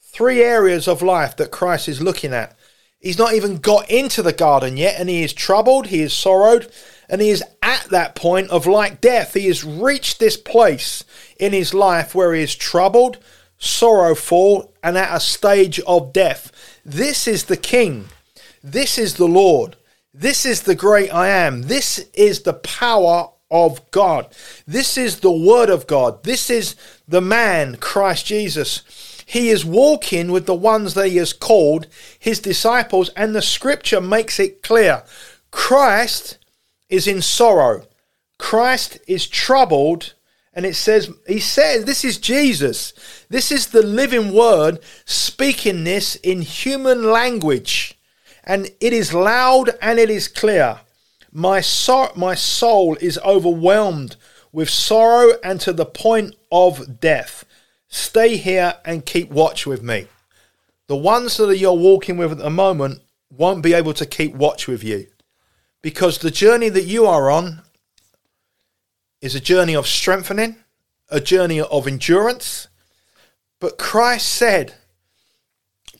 Three 0.01 0.41
areas 0.41 0.87
of 0.87 1.01
life 1.01 1.35
that 1.35 1.51
Christ 1.51 1.87
is 1.87 2.01
looking 2.01 2.33
at. 2.33 2.57
He's 2.99 3.17
not 3.17 3.33
even 3.33 3.57
got 3.57 3.89
into 3.89 4.21
the 4.21 4.33
garden 4.33 4.75
yet, 4.75 4.99
and 4.99 5.07
he 5.07 5.23
is 5.23 5.31
troubled, 5.31 5.87
he 5.87 6.01
is 6.01 6.13
sorrowed, 6.13 6.69
and 7.09 7.21
he 7.21 7.29
is 7.29 7.43
at 7.63 7.89
that 7.89 8.15
point 8.15 8.49
of 8.49 8.67
like 8.67 9.01
death. 9.01 9.33
He 9.33 9.47
has 9.47 9.63
reached 9.63 10.19
this 10.19 10.37
place 10.37 11.03
in 11.39 11.53
his 11.53 11.73
life 11.73 12.13
where 12.13 12.33
he 12.33 12.43
is 12.43 12.55
troubled, 12.55 13.17
sorrowful, 13.57 14.73
and 14.83 14.97
at 14.97 15.15
a 15.15 15.19
stage 15.19 15.79
of 15.81 16.13
death. 16.13 16.51
This 16.85 17.27
is 17.27 17.45
the 17.45 17.57
King. 17.57 18.09
This 18.63 18.97
is 18.97 19.15
the 19.15 19.27
Lord. 19.27 19.75
This 20.13 20.45
is 20.45 20.63
the 20.63 20.75
great 20.75 21.13
I 21.13 21.29
am. 21.29 21.63
This 21.63 22.05
is 22.13 22.41
the 22.41 22.53
power 22.53 23.29
of 23.51 23.89
God. 23.91 24.27
This 24.67 24.97
is 24.97 25.19
the 25.19 25.31
Word 25.31 25.69
of 25.69 25.87
God. 25.87 26.23
This 26.23 26.49
is 26.49 26.75
the 27.07 27.21
man, 27.21 27.77
Christ 27.77 28.25
Jesus. 28.27 28.83
He 29.25 29.49
is 29.49 29.63
walking 29.63 30.31
with 30.31 30.47
the 30.47 30.55
ones 30.55 30.95
that 30.95 31.09
he 31.09 31.17
has 31.17 31.33
called 31.33 31.87
his 32.17 32.39
disciples, 32.39 33.09
and 33.09 33.35
the 33.35 33.41
scripture 33.43 34.01
makes 34.01 34.39
it 34.39 34.63
clear 34.63 35.03
Christ 35.51 36.38
is 36.89 37.07
in 37.07 37.21
sorrow, 37.21 37.85
Christ 38.37 38.99
is 39.07 39.27
troubled. 39.27 40.13
And 40.53 40.65
it 40.65 40.75
says, 40.75 41.11
He 41.27 41.39
says, 41.39 41.85
this 41.85 42.03
is 42.03 42.17
Jesus. 42.17 42.93
This 43.29 43.51
is 43.51 43.67
the 43.67 43.83
living 43.83 44.33
word 44.33 44.79
speaking 45.05 45.83
this 45.83 46.15
in 46.15 46.41
human 46.41 47.11
language. 47.11 47.97
And 48.43 48.71
it 48.81 48.93
is 48.93 49.13
loud 49.13 49.69
and 49.81 49.99
it 49.99 50.09
is 50.09 50.27
clear. 50.27 50.81
My, 51.31 51.61
so- 51.61 52.11
my 52.15 52.33
soul 52.33 52.97
is 52.99 53.19
overwhelmed 53.19 54.15
with 54.51 54.69
sorrow 54.69 55.33
and 55.43 55.61
to 55.61 55.71
the 55.71 55.85
point 55.85 56.35
of 56.51 56.99
death. 56.99 57.45
Stay 57.87 58.37
here 58.37 58.75
and 58.83 59.05
keep 59.05 59.29
watch 59.29 59.67
with 59.67 59.83
me. 59.83 60.07
The 60.87 60.95
ones 60.95 61.37
that 61.37 61.57
you're 61.57 61.73
walking 61.73 62.17
with 62.17 62.31
at 62.31 62.39
the 62.39 62.49
moment 62.49 63.01
won't 63.29 63.61
be 63.61 63.73
able 63.73 63.93
to 63.93 64.05
keep 64.07 64.33
watch 64.33 64.67
with 64.67 64.83
you 64.83 65.07
because 65.81 66.17
the 66.17 66.31
journey 66.31 66.69
that 66.69 66.85
you 66.85 67.05
are 67.05 67.29
on 67.29 67.61
is 69.21 69.35
a 69.35 69.39
journey 69.39 69.75
of 69.75 69.87
strengthening, 69.87 70.57
a 71.09 71.19
journey 71.19 71.59
of 71.61 71.87
endurance. 71.87 72.67
But 73.59 73.77
Christ 73.77 74.27
said, 74.27 74.75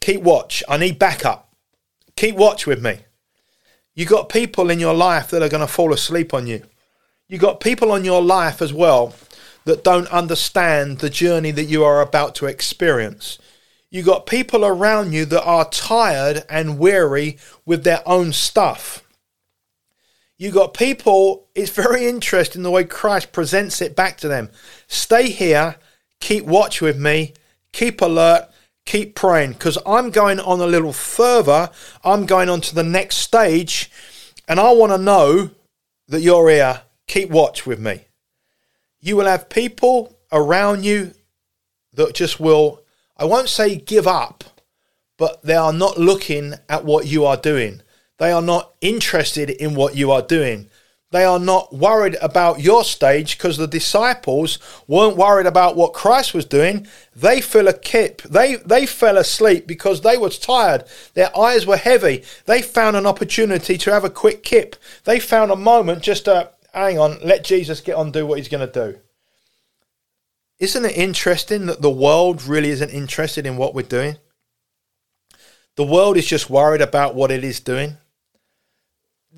Keep 0.02 0.22
watch. 0.22 0.64
I 0.70 0.78
need 0.78 0.98
backup. 0.98 1.54
Keep 2.16 2.36
watch 2.36 2.66
with 2.66 2.82
me. 2.82 3.00
You 3.94 4.06
got 4.06 4.30
people 4.30 4.70
in 4.70 4.80
your 4.80 4.94
life 4.94 5.30
that 5.30 5.42
are 5.42 5.50
going 5.50 5.66
to 5.66 5.68
fall 5.68 5.94
asleep 5.94 6.34
on 6.34 6.48
you. 6.48 6.64
You 7.28 7.38
got 7.38 7.60
people 7.60 7.92
on 7.92 8.06
your 8.06 8.22
life 8.22 8.62
as 8.62 8.74
well 8.74 9.14
that 9.66 9.84
don't 9.84 10.08
understand 10.08 11.00
the 11.00 11.10
journey 11.10 11.52
that 11.52 11.66
you 11.66 11.84
are 11.84 12.02
about 12.02 12.34
to 12.36 12.46
experience. 12.46 13.38
You 13.90 14.04
got 14.04 14.26
people 14.26 14.66
around 14.66 15.14
you 15.14 15.26
that 15.26 15.44
are 15.44 15.70
tired 15.70 16.44
and 16.50 16.80
weary 16.80 17.38
with 17.66 17.84
their 17.84 18.02
own 18.08 18.32
stuff. 18.34 19.04
You 20.40 20.50
got 20.50 20.74
people, 20.74 21.48
it's 21.54 21.70
very 21.70 22.08
interesting 22.08 22.64
the 22.64 22.72
way 22.72 22.84
Christ 22.84 23.32
presents 23.32 23.80
it 23.80 23.96
back 23.96 24.18
to 24.18 24.28
them. 24.28 24.50
Stay 24.88 25.30
here, 25.30 25.76
keep 26.20 26.46
watch 26.46 26.82
with 26.82 26.98
me, 26.98 27.34
keep 27.72 28.02
alert, 28.02 28.50
keep 28.88 29.14
praying, 29.14 29.54
because 29.54 29.78
I'm 29.86 30.10
going 30.10 30.40
on 30.40 30.60
a 30.60 30.66
little 30.66 30.94
further. 30.94 31.70
I'm 32.04 32.26
going 32.26 32.50
on 32.50 32.62
to 32.62 32.74
the 32.74 32.82
next 32.82 33.18
stage, 33.18 33.92
and 34.48 34.60
I 34.60 34.72
want 34.72 34.92
to 34.94 34.98
know 34.98 35.52
that 36.08 36.22
you're 36.22 36.50
here. 36.50 36.82
Keep 37.06 37.30
watch 37.30 37.68
with 37.68 37.80
me 37.80 38.06
you 39.02 39.16
will 39.16 39.26
have 39.26 39.50
people 39.50 40.18
around 40.32 40.86
you 40.86 41.14
that 41.94 42.14
just 42.14 42.40
will, 42.40 42.84
I 43.18 43.26
won't 43.26 43.50
say 43.50 43.76
give 43.76 44.08
up, 44.08 44.44
but 45.18 45.42
they 45.42 45.56
are 45.56 45.74
not 45.74 45.98
looking 45.98 46.54
at 46.68 46.86
what 46.86 47.08
you 47.08 47.26
are 47.26 47.38
doing. 47.38 47.82
They 48.20 48.32
are 48.32 48.42
not 48.42 48.74
interested 48.82 49.50
in 49.50 49.76
what 49.76 49.96
you 49.96 50.12
are 50.12 50.22
doing. 50.22 50.70
They 51.12 51.24
are 51.24 51.40
not 51.40 51.74
worried 51.74 52.18
about 52.22 52.60
your 52.60 52.84
stage 52.84 53.36
because 53.36 53.58
the 53.58 53.66
disciples 53.66 54.60
weren't 54.88 55.18
worried 55.18 55.48
about 55.48 55.76
what 55.76 55.94
Christ 55.94 56.36
was 56.36 56.46
doing. 56.46 56.86
They 57.16 57.42
fell 57.42 57.68
a 57.68 57.74
kip. 57.74 58.22
They 58.22 58.58
they 58.58 58.86
fell 58.86 59.18
asleep 59.18 59.66
because 59.66 60.02
they 60.02 60.18
was 60.18 60.38
tired. 60.38 60.84
Their 61.16 61.36
eyes 61.36 61.66
were 61.66 61.78
heavy. 61.78 62.24
They 62.46 62.62
found 62.62 62.96
an 62.96 63.08
opportunity 63.08 63.76
to 63.80 63.92
have 63.92 64.04
a 64.04 64.10
quick 64.10 64.44
kip. 64.44 64.76
They 65.06 65.20
found 65.20 65.50
a 65.50 65.56
moment 65.56 66.04
just 66.04 66.26
to 66.26 66.52
hang 66.74 67.00
on, 67.00 67.20
let 67.24 67.44
Jesus 67.44 67.82
get 67.82 67.96
on 67.96 68.12
do 68.12 68.26
what 68.26 68.38
he's 68.38 68.48
going 68.48 68.68
to 68.68 68.92
do. 68.92 69.00
Isn't 70.60 70.86
it 70.86 70.98
interesting 70.98 71.68
that 71.68 71.82
the 71.82 71.90
world 71.90 72.44
really 72.44 72.70
isn't 72.70 72.90
interested 72.90 73.46
in 73.46 73.58
what 73.58 73.74
we're 73.74 73.82
doing? 73.84 74.18
The 75.76 75.86
world 75.86 76.18
is 76.18 76.28
just 76.28 76.50
worried 76.50 76.82
about 76.82 77.16
what 77.16 77.32
it 77.32 77.44
is 77.44 77.60
doing. 77.60 77.98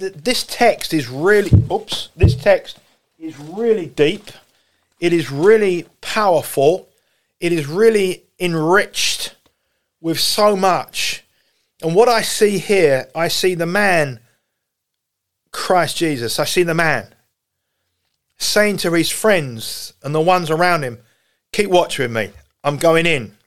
This 0.02 0.43
text 0.43 0.93
is 0.93 1.10
really, 1.10 1.52
oops, 1.72 2.10
this 2.16 2.36
text 2.36 2.80
is 3.20 3.38
really 3.38 3.86
deep. 3.86 4.32
It 4.99 5.14
is 5.14 5.32
really 5.32 5.86
powerful. 6.02 6.89
It 7.39 7.52
is 7.52 7.68
really 7.68 8.24
enriched 8.39 9.36
with 9.99 10.20
so 10.20 10.56
much. 10.56 11.24
And 11.82 11.95
what 11.95 12.10
I 12.10 12.22
see 12.22 12.58
here, 12.58 13.10
I 13.16 13.28
see 13.28 13.56
the 13.56 13.66
man, 13.66 14.20
Christ 15.52 15.97
Jesus. 15.97 16.39
I 16.39 16.45
see 16.45 16.64
the 16.64 16.74
man 16.74 17.14
saying 18.38 18.78
to 18.78 18.91
his 18.93 19.10
friends 19.10 19.93
and 20.04 20.16
the 20.16 20.22
ones 20.22 20.49
around 20.49 20.84
him, 20.84 20.97
keep 21.52 21.70
watch 21.70 21.99
with 21.99 22.12
me. 22.12 22.32
I'm 22.64 22.78
going 22.78 23.06
in. 23.06 23.38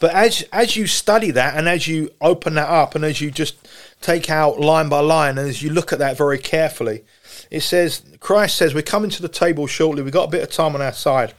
But 0.00 0.12
as 0.14 0.42
as 0.52 0.76
you 0.76 0.88
study 0.88 1.30
that 1.30 1.56
and 1.56 1.68
as 1.68 1.86
you 1.86 2.10
open 2.20 2.54
that 2.54 2.68
up 2.68 2.96
and 2.96 3.04
as 3.04 3.20
you 3.20 3.30
just 3.30 3.61
take 4.02 4.28
out 4.28 4.60
line 4.60 4.88
by 4.88 5.00
line 5.00 5.38
and 5.38 5.48
as 5.48 5.62
you 5.62 5.70
look 5.70 5.92
at 5.92 5.98
that 6.00 6.16
very 6.16 6.38
carefully, 6.38 7.04
it 7.50 7.60
says 7.60 8.02
Christ 8.20 8.56
says 8.56 8.74
we're 8.74 8.82
coming 8.82 9.10
to 9.10 9.22
the 9.22 9.28
table 9.28 9.66
shortly. 9.66 10.02
We've 10.02 10.12
got 10.12 10.28
a 10.28 10.30
bit 10.32 10.42
of 10.42 10.50
time 10.50 10.74
on 10.74 10.82
our 10.82 10.92
side. 10.92 11.34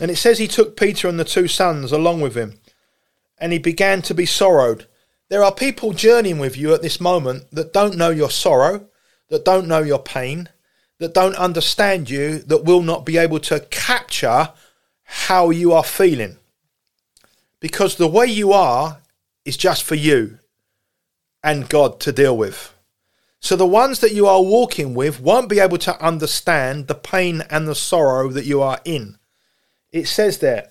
And 0.00 0.10
it 0.10 0.16
says 0.16 0.38
he 0.38 0.48
took 0.48 0.76
Peter 0.76 1.08
and 1.08 1.18
the 1.18 1.24
two 1.24 1.46
sons 1.48 1.92
along 1.92 2.20
with 2.20 2.34
him, 2.34 2.58
and 3.38 3.52
he 3.52 3.58
began 3.58 4.02
to 4.02 4.14
be 4.14 4.26
sorrowed. 4.26 4.86
There 5.28 5.44
are 5.44 5.54
people 5.54 5.92
journeying 5.92 6.38
with 6.38 6.56
you 6.56 6.74
at 6.74 6.82
this 6.82 7.00
moment 7.00 7.50
that 7.52 7.72
don't 7.72 7.96
know 7.96 8.10
your 8.10 8.30
sorrow, 8.30 8.86
that 9.28 9.44
don't 9.44 9.68
know 9.68 9.82
your 9.82 10.00
pain, 10.00 10.48
that 10.98 11.14
don't 11.14 11.36
understand 11.36 12.10
you, 12.10 12.38
that 12.40 12.64
will 12.64 12.82
not 12.82 13.06
be 13.06 13.16
able 13.16 13.38
to 13.40 13.60
capture 13.70 14.50
how 15.04 15.50
you 15.50 15.72
are 15.72 15.84
feeling. 15.84 16.38
Because 17.60 17.96
the 17.96 18.08
way 18.08 18.26
you 18.26 18.52
are 18.52 19.00
is 19.44 19.56
just 19.56 19.84
for 19.84 19.94
you 19.94 20.38
and 21.42 21.68
God 21.68 22.00
to 22.00 22.12
deal 22.12 22.36
with. 22.36 22.74
So 23.40 23.56
the 23.56 23.66
ones 23.66 23.98
that 24.00 24.14
you 24.14 24.26
are 24.26 24.42
walking 24.42 24.94
with 24.94 25.20
won't 25.20 25.48
be 25.48 25.58
able 25.58 25.78
to 25.78 26.00
understand 26.00 26.86
the 26.86 26.94
pain 26.94 27.42
and 27.50 27.66
the 27.66 27.74
sorrow 27.74 28.28
that 28.28 28.44
you 28.44 28.62
are 28.62 28.80
in. 28.84 29.18
It 29.90 30.06
says 30.06 30.38
there, 30.38 30.68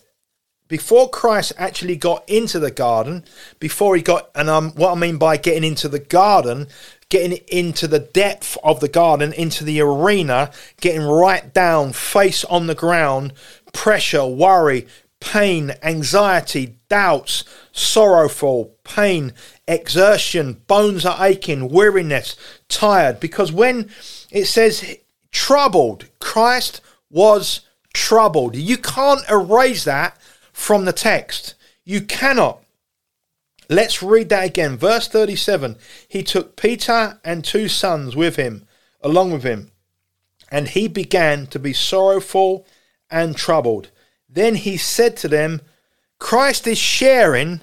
before 0.69 1.09
Christ 1.09 1.51
actually 1.57 1.97
got 1.97 2.27
into 2.29 2.57
the 2.57 2.71
garden, 2.71 3.25
before 3.59 3.97
he 3.97 4.01
got, 4.01 4.29
and 4.33 4.49
um, 4.49 4.71
what 4.71 4.93
I 4.93 4.95
mean 4.95 5.17
by 5.17 5.35
getting 5.35 5.65
into 5.65 5.89
the 5.89 5.99
garden, 5.99 6.67
getting 7.09 7.39
into 7.49 7.89
the 7.89 7.99
depth 7.99 8.57
of 8.63 8.79
the 8.79 8.87
garden, 8.87 9.33
into 9.33 9.65
the 9.65 9.81
arena, 9.81 10.49
getting 10.79 11.01
right 11.01 11.53
down, 11.53 11.91
face 11.91 12.45
on 12.45 12.67
the 12.67 12.73
ground, 12.73 13.33
pressure, 13.73 14.25
worry, 14.25 14.87
pain, 15.19 15.73
anxiety, 15.83 16.77
doubts, 16.87 17.43
sorrowful, 17.73 18.73
pain, 18.85 19.33
exertion, 19.71 20.61
bones 20.67 21.05
are 21.05 21.25
aching, 21.25 21.69
weariness, 21.69 22.35
tired. 22.67 23.19
Because 23.19 23.51
when 23.51 23.89
it 24.29 24.45
says 24.45 24.97
troubled, 25.31 26.05
Christ 26.19 26.81
was 27.09 27.61
troubled. 27.93 28.55
You 28.55 28.77
can't 28.77 29.21
erase 29.29 29.83
that 29.85 30.17
from 30.51 30.85
the 30.85 30.93
text. 30.93 31.55
You 31.83 32.01
cannot. 32.01 32.63
Let's 33.69 34.03
read 34.03 34.29
that 34.29 34.45
again. 34.45 34.77
Verse 34.77 35.07
37 35.07 35.77
He 36.07 36.23
took 36.23 36.55
Peter 36.55 37.19
and 37.23 37.43
two 37.43 37.67
sons 37.67 38.15
with 38.15 38.35
him, 38.35 38.67
along 39.01 39.31
with 39.31 39.43
him, 39.43 39.71
and 40.51 40.67
he 40.67 40.87
began 40.87 41.47
to 41.47 41.59
be 41.59 41.73
sorrowful 41.73 42.65
and 43.09 43.35
troubled. 43.35 43.89
Then 44.29 44.55
he 44.55 44.77
said 44.77 45.17
to 45.17 45.27
them, 45.27 45.61
Christ 46.19 46.67
is 46.67 46.77
sharing, 46.77 47.61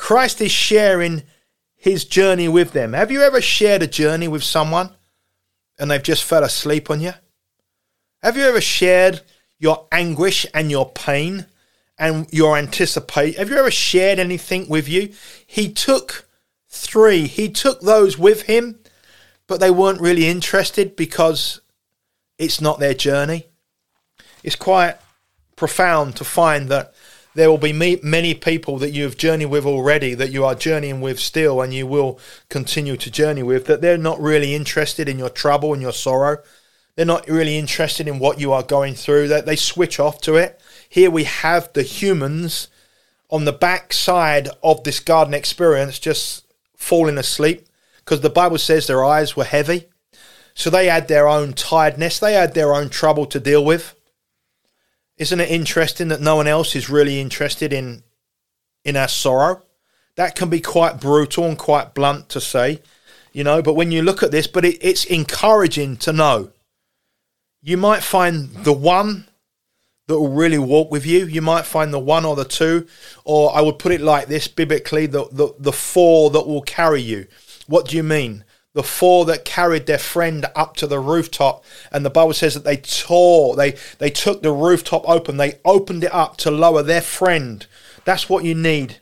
Christ 0.00 0.40
is 0.40 0.50
sharing 0.50 1.24
his 1.76 2.06
journey 2.06 2.48
with 2.48 2.72
them. 2.72 2.94
Have 2.94 3.12
you 3.12 3.20
ever 3.20 3.42
shared 3.42 3.82
a 3.82 3.86
journey 3.86 4.28
with 4.28 4.42
someone 4.42 4.88
and 5.78 5.90
they've 5.90 6.02
just 6.02 6.24
fell 6.24 6.42
asleep 6.42 6.90
on 6.90 7.00
you? 7.00 7.12
Have 8.22 8.34
you 8.34 8.44
ever 8.44 8.62
shared 8.62 9.20
your 9.58 9.86
anguish 9.92 10.46
and 10.54 10.70
your 10.70 10.90
pain 10.90 11.44
and 11.98 12.26
your 12.32 12.56
anticipate? 12.56 13.36
Have 13.36 13.50
you 13.50 13.56
ever 13.56 13.70
shared 13.70 14.18
anything 14.18 14.70
with 14.70 14.88
you? 14.88 15.12
He 15.46 15.70
took 15.70 16.26
three, 16.70 17.26
he 17.26 17.50
took 17.50 17.82
those 17.82 18.16
with 18.16 18.44
him, 18.44 18.78
but 19.46 19.60
they 19.60 19.70
weren't 19.70 20.00
really 20.00 20.26
interested 20.26 20.96
because 20.96 21.60
it's 22.38 22.58
not 22.58 22.80
their 22.80 22.94
journey. 22.94 23.48
It's 24.42 24.56
quite 24.56 24.96
profound 25.56 26.16
to 26.16 26.24
find 26.24 26.70
that 26.70 26.94
there 27.40 27.50
will 27.50 27.56
be 27.56 27.72
many 27.72 28.34
people 28.34 28.76
that 28.76 28.90
you 28.90 29.04
have 29.04 29.16
journeyed 29.16 29.48
with 29.48 29.64
already, 29.64 30.12
that 30.12 30.30
you 30.30 30.44
are 30.44 30.54
journeying 30.54 31.00
with 31.00 31.18
still, 31.18 31.62
and 31.62 31.72
you 31.72 31.86
will 31.86 32.20
continue 32.50 32.98
to 32.98 33.10
journey 33.10 33.42
with, 33.42 33.64
that 33.64 33.80
they're 33.80 33.96
not 33.96 34.20
really 34.20 34.54
interested 34.54 35.08
in 35.08 35.18
your 35.18 35.30
trouble 35.30 35.72
and 35.72 35.80
your 35.80 35.94
sorrow. 35.94 36.36
They're 36.96 37.06
not 37.06 37.26
really 37.26 37.56
interested 37.56 38.06
in 38.06 38.18
what 38.18 38.38
you 38.38 38.52
are 38.52 38.62
going 38.62 38.94
through. 38.94 39.28
That 39.28 39.46
they 39.46 39.56
switch 39.56 39.98
off 39.98 40.20
to 40.20 40.36
it. 40.36 40.60
Here 40.86 41.10
we 41.10 41.24
have 41.24 41.72
the 41.72 41.82
humans 41.82 42.68
on 43.30 43.46
the 43.46 43.54
back 43.54 43.94
side 43.94 44.50
of 44.62 44.84
this 44.84 45.00
garden 45.00 45.32
experience 45.32 45.98
just 45.98 46.44
falling 46.76 47.16
asleep 47.16 47.66
because 48.04 48.20
the 48.20 48.28
Bible 48.28 48.58
says 48.58 48.86
their 48.86 49.02
eyes 49.02 49.34
were 49.34 49.44
heavy. 49.44 49.88
So 50.52 50.68
they 50.68 50.88
had 50.88 51.08
their 51.08 51.26
own 51.26 51.54
tiredness, 51.54 52.18
they 52.18 52.34
had 52.34 52.52
their 52.52 52.74
own 52.74 52.90
trouble 52.90 53.24
to 53.24 53.40
deal 53.40 53.64
with. 53.64 53.94
Isn't 55.20 55.40
it 55.40 55.50
interesting 55.50 56.08
that 56.08 56.22
no 56.22 56.36
one 56.36 56.46
else 56.46 56.74
is 56.74 56.88
really 56.88 57.20
interested 57.20 57.74
in 57.74 58.02
in 58.86 58.96
our 58.96 59.06
sorrow? 59.06 59.60
That 60.16 60.34
can 60.34 60.48
be 60.48 60.62
quite 60.62 60.98
brutal 60.98 61.44
and 61.44 61.58
quite 61.58 61.92
blunt 61.92 62.30
to 62.30 62.40
say, 62.40 62.80
you 63.34 63.44
know, 63.44 63.60
but 63.60 63.74
when 63.74 63.92
you 63.92 64.00
look 64.00 64.22
at 64.22 64.30
this, 64.30 64.46
but 64.46 64.64
it, 64.64 64.78
it's 64.80 65.04
encouraging 65.04 65.98
to 65.98 66.14
know. 66.14 66.52
You 67.60 67.76
might 67.76 68.02
find 68.02 68.48
the 68.64 68.72
one 68.72 69.26
that 70.06 70.18
will 70.18 70.32
really 70.32 70.58
walk 70.58 70.90
with 70.90 71.04
you. 71.04 71.26
You 71.26 71.42
might 71.42 71.66
find 71.66 71.92
the 71.92 71.98
one 71.98 72.24
or 72.24 72.34
the 72.34 72.46
two, 72.46 72.86
or 73.22 73.54
I 73.54 73.60
would 73.60 73.78
put 73.78 73.92
it 73.92 74.00
like 74.00 74.26
this 74.26 74.48
biblically 74.48 75.04
the, 75.04 75.28
the, 75.30 75.54
the 75.58 75.72
four 75.72 76.30
that 76.30 76.46
will 76.46 76.62
carry 76.62 77.02
you. 77.02 77.26
What 77.66 77.88
do 77.88 77.96
you 77.98 78.02
mean? 78.02 78.42
The 78.72 78.82
four 78.82 79.24
that 79.24 79.44
carried 79.44 79.86
their 79.86 79.98
friend 79.98 80.46
up 80.54 80.76
to 80.76 80.86
the 80.86 81.00
rooftop. 81.00 81.64
And 81.90 82.04
the 82.04 82.10
bible 82.10 82.32
says 82.34 82.54
that 82.54 82.64
they 82.64 82.76
tore 82.76 83.56
they 83.56 83.76
they 83.98 84.10
took 84.10 84.42
the 84.42 84.52
rooftop 84.52 85.08
open. 85.08 85.36
They 85.36 85.58
opened 85.64 86.04
it 86.04 86.14
up 86.14 86.36
to 86.38 86.50
lower 86.50 86.82
their 86.82 87.00
friend. 87.00 87.66
That's 88.04 88.28
what 88.28 88.44
you 88.44 88.54
need. 88.54 88.98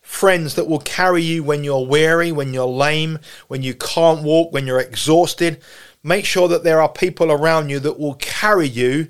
Friends 0.00 0.56
that 0.56 0.66
will 0.66 0.80
carry 0.80 1.22
you 1.22 1.42
when 1.44 1.64
you're 1.64 1.86
weary 1.86 2.32
when 2.32 2.52
you're 2.52 2.66
lame 2.66 3.18
when 3.48 3.62
you 3.62 3.74
can't 3.74 4.22
walk 4.22 4.52
when 4.52 4.66
you're 4.66 4.80
exhausted. 4.80 5.62
Make 6.02 6.24
sure 6.24 6.48
that 6.48 6.64
there 6.64 6.82
are 6.82 6.88
people 6.88 7.30
around 7.30 7.70
you 7.70 7.78
that 7.80 7.98
will 7.98 8.14
carry 8.14 8.66
you 8.66 9.08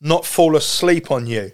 not 0.00 0.26
fall 0.26 0.56
asleep 0.56 1.10
on 1.10 1.26
you. 1.26 1.52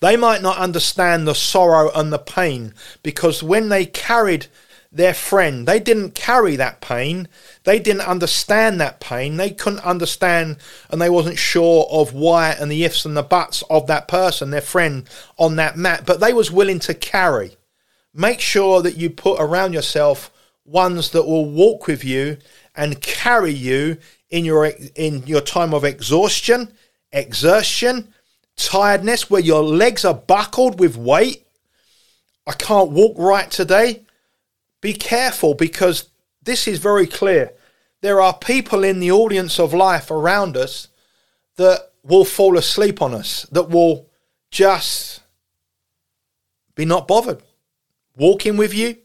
They 0.00 0.16
might 0.16 0.42
not 0.42 0.58
understand 0.58 1.26
the 1.26 1.34
sorrow 1.34 1.90
and 1.94 2.12
the 2.12 2.18
pain 2.18 2.74
because 3.02 3.42
when 3.42 3.68
they 3.68 3.86
carried 3.86 4.48
their 4.92 5.14
friend. 5.14 5.66
They 5.66 5.80
didn't 5.80 6.14
carry 6.14 6.56
that 6.56 6.82
pain. 6.82 7.26
They 7.64 7.78
didn't 7.78 8.06
understand 8.06 8.80
that 8.80 9.00
pain. 9.00 9.38
They 9.38 9.50
couldn't 9.50 9.84
understand 9.84 10.58
and 10.90 11.00
they 11.00 11.08
wasn't 11.08 11.38
sure 11.38 11.86
of 11.90 12.12
why 12.12 12.50
and 12.50 12.70
the 12.70 12.84
ifs 12.84 13.06
and 13.06 13.16
the 13.16 13.22
buts 13.22 13.62
of 13.70 13.86
that 13.86 14.06
person, 14.06 14.50
their 14.50 14.60
friend, 14.60 15.08
on 15.38 15.56
that 15.56 15.78
mat. 15.78 16.04
But 16.04 16.20
they 16.20 16.34
was 16.34 16.52
willing 16.52 16.78
to 16.80 16.94
carry. 16.94 17.56
Make 18.12 18.40
sure 18.40 18.82
that 18.82 18.98
you 18.98 19.08
put 19.08 19.40
around 19.40 19.72
yourself 19.72 20.30
ones 20.66 21.10
that 21.10 21.26
will 21.26 21.50
walk 21.50 21.86
with 21.86 22.04
you 22.04 22.36
and 22.76 23.00
carry 23.00 23.52
you 23.52 23.96
in 24.28 24.44
your 24.44 24.66
in 24.94 25.26
your 25.26 25.40
time 25.40 25.72
of 25.72 25.84
exhaustion, 25.84 26.70
exertion, 27.12 28.12
tiredness, 28.56 29.30
where 29.30 29.40
your 29.40 29.62
legs 29.62 30.04
are 30.04 30.14
buckled 30.14 30.78
with 30.78 30.98
weight. 30.98 31.46
I 32.46 32.52
can't 32.52 32.90
walk 32.90 33.14
right 33.16 33.50
today 33.50 34.02
be 34.82 34.92
careful 34.92 35.54
because 35.54 36.10
this 36.42 36.68
is 36.68 36.78
very 36.78 37.06
clear. 37.06 37.52
There 38.02 38.20
are 38.20 38.36
people 38.36 38.84
in 38.84 39.00
the 39.00 39.12
audience 39.12 39.58
of 39.58 39.72
life 39.72 40.10
around 40.10 40.56
us 40.56 40.88
that 41.56 41.92
will 42.02 42.24
fall 42.26 42.58
asleep 42.58 43.00
on 43.00 43.14
us, 43.14 43.44
that 43.52 43.70
will 43.70 44.08
just 44.50 45.22
be 46.74 46.84
not 46.84 47.08
bothered. 47.08 47.42
Walking 48.16 48.56
with 48.56 48.74
you, 48.74 48.96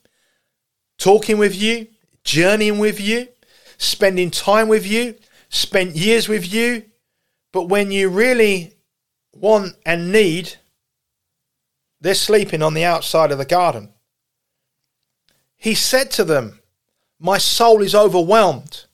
talking 0.98 1.38
with 1.38 1.56
you, 1.56 1.88
journeying 2.24 2.80
with 2.80 3.00
you, 3.00 3.28
spending 3.78 4.32
time 4.32 4.68
with 4.68 4.86
you, 4.86 5.16
spent 5.50 5.96
years 5.96 6.28
with 6.28 6.52
you, 6.52 6.84
but 7.54 7.70
when 7.70 7.92
you 7.92 8.10
really 8.10 8.74
want 9.34 9.76
and 9.86 10.12
need, 10.12 10.56
they're 12.02 12.16
sleeping 12.16 12.64
on 12.64 12.74
the 12.74 12.84
outside 12.84 13.32
of 13.32 13.38
the 13.38 13.46
garden. 13.46 13.94
He 15.58 15.74
said 15.74 16.12
to 16.12 16.24
them, 16.24 16.60
My 17.20 17.38
soul 17.38 17.82
is 17.82 17.96
overwhelmed. 17.96 18.86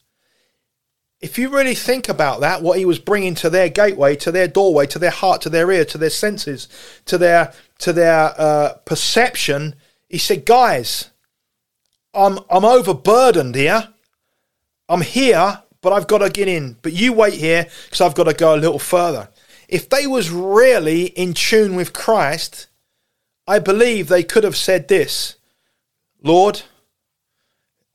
If 1.22 1.38
you 1.38 1.50
really 1.50 1.76
think 1.76 2.10
about 2.10 2.42
that, 2.42 2.62
what 2.62 2.78
he 2.78 2.84
was 2.84 3.00
bringing 3.00 3.36
to 3.36 3.50
their 3.50 3.70
gateway, 3.70 4.16
to 4.18 4.32
their 4.32 4.48
doorway, 4.48 4.88
to 4.88 5.00
their 5.00 5.10
heart, 5.10 5.42
to 5.42 5.50
their 5.50 5.72
ear, 5.72 5.86
to 5.86 5.98
their 5.98 6.10
senses, 6.10 6.68
to 7.06 7.18
their 7.18 7.54
to 7.80 7.94
their 7.94 8.34
uh, 8.38 8.74
perception, 8.86 9.76
he 10.10 10.18
said, 10.18 10.46
"Guys, 10.46 11.12
I'm 12.14 12.40
I'm 12.50 12.66
overburdened 12.66 13.56
here. 13.56 13.88
I'm 14.90 15.00
here, 15.00 15.64
but 15.82 15.94
I've 15.94 16.08
got 16.08 16.18
to 16.18 16.30
get 16.30 16.50
in. 16.50 16.76
But 16.82 16.92
you 16.92 17.14
wait 17.14 17.36
here 17.36 17.68
because 17.86 18.02
I've 18.02 18.16
got 18.16 18.26
to 18.26 18.34
go 18.34 18.54
a 18.54 18.58
little 18.58 18.80
further." 18.80 19.30
If 19.70 19.90
they 19.90 20.06
was 20.06 20.30
really 20.30 21.06
in 21.06 21.34
tune 21.34 21.76
with 21.76 21.94
Christ, 21.94 22.68
I 23.48 23.60
believe 23.60 24.08
they 24.08 24.24
could 24.24 24.44
have 24.44 24.58
said 24.58 24.90
this. 24.90 25.38
Lord, 26.24 26.62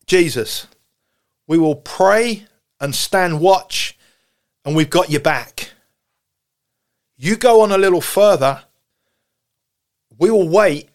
Jesus, 0.06 0.66
we 1.46 1.56
will 1.56 1.74
pray 1.74 2.44
and 2.78 2.94
stand 2.94 3.40
watch, 3.40 3.98
and 4.64 4.76
we've 4.76 4.90
got 4.90 5.10
your 5.10 5.22
back. 5.22 5.72
You 7.16 7.36
go 7.36 7.62
on 7.62 7.72
a 7.72 7.78
little 7.78 8.02
further, 8.02 8.64
we 10.18 10.30
will 10.30 10.48
wait, 10.48 10.90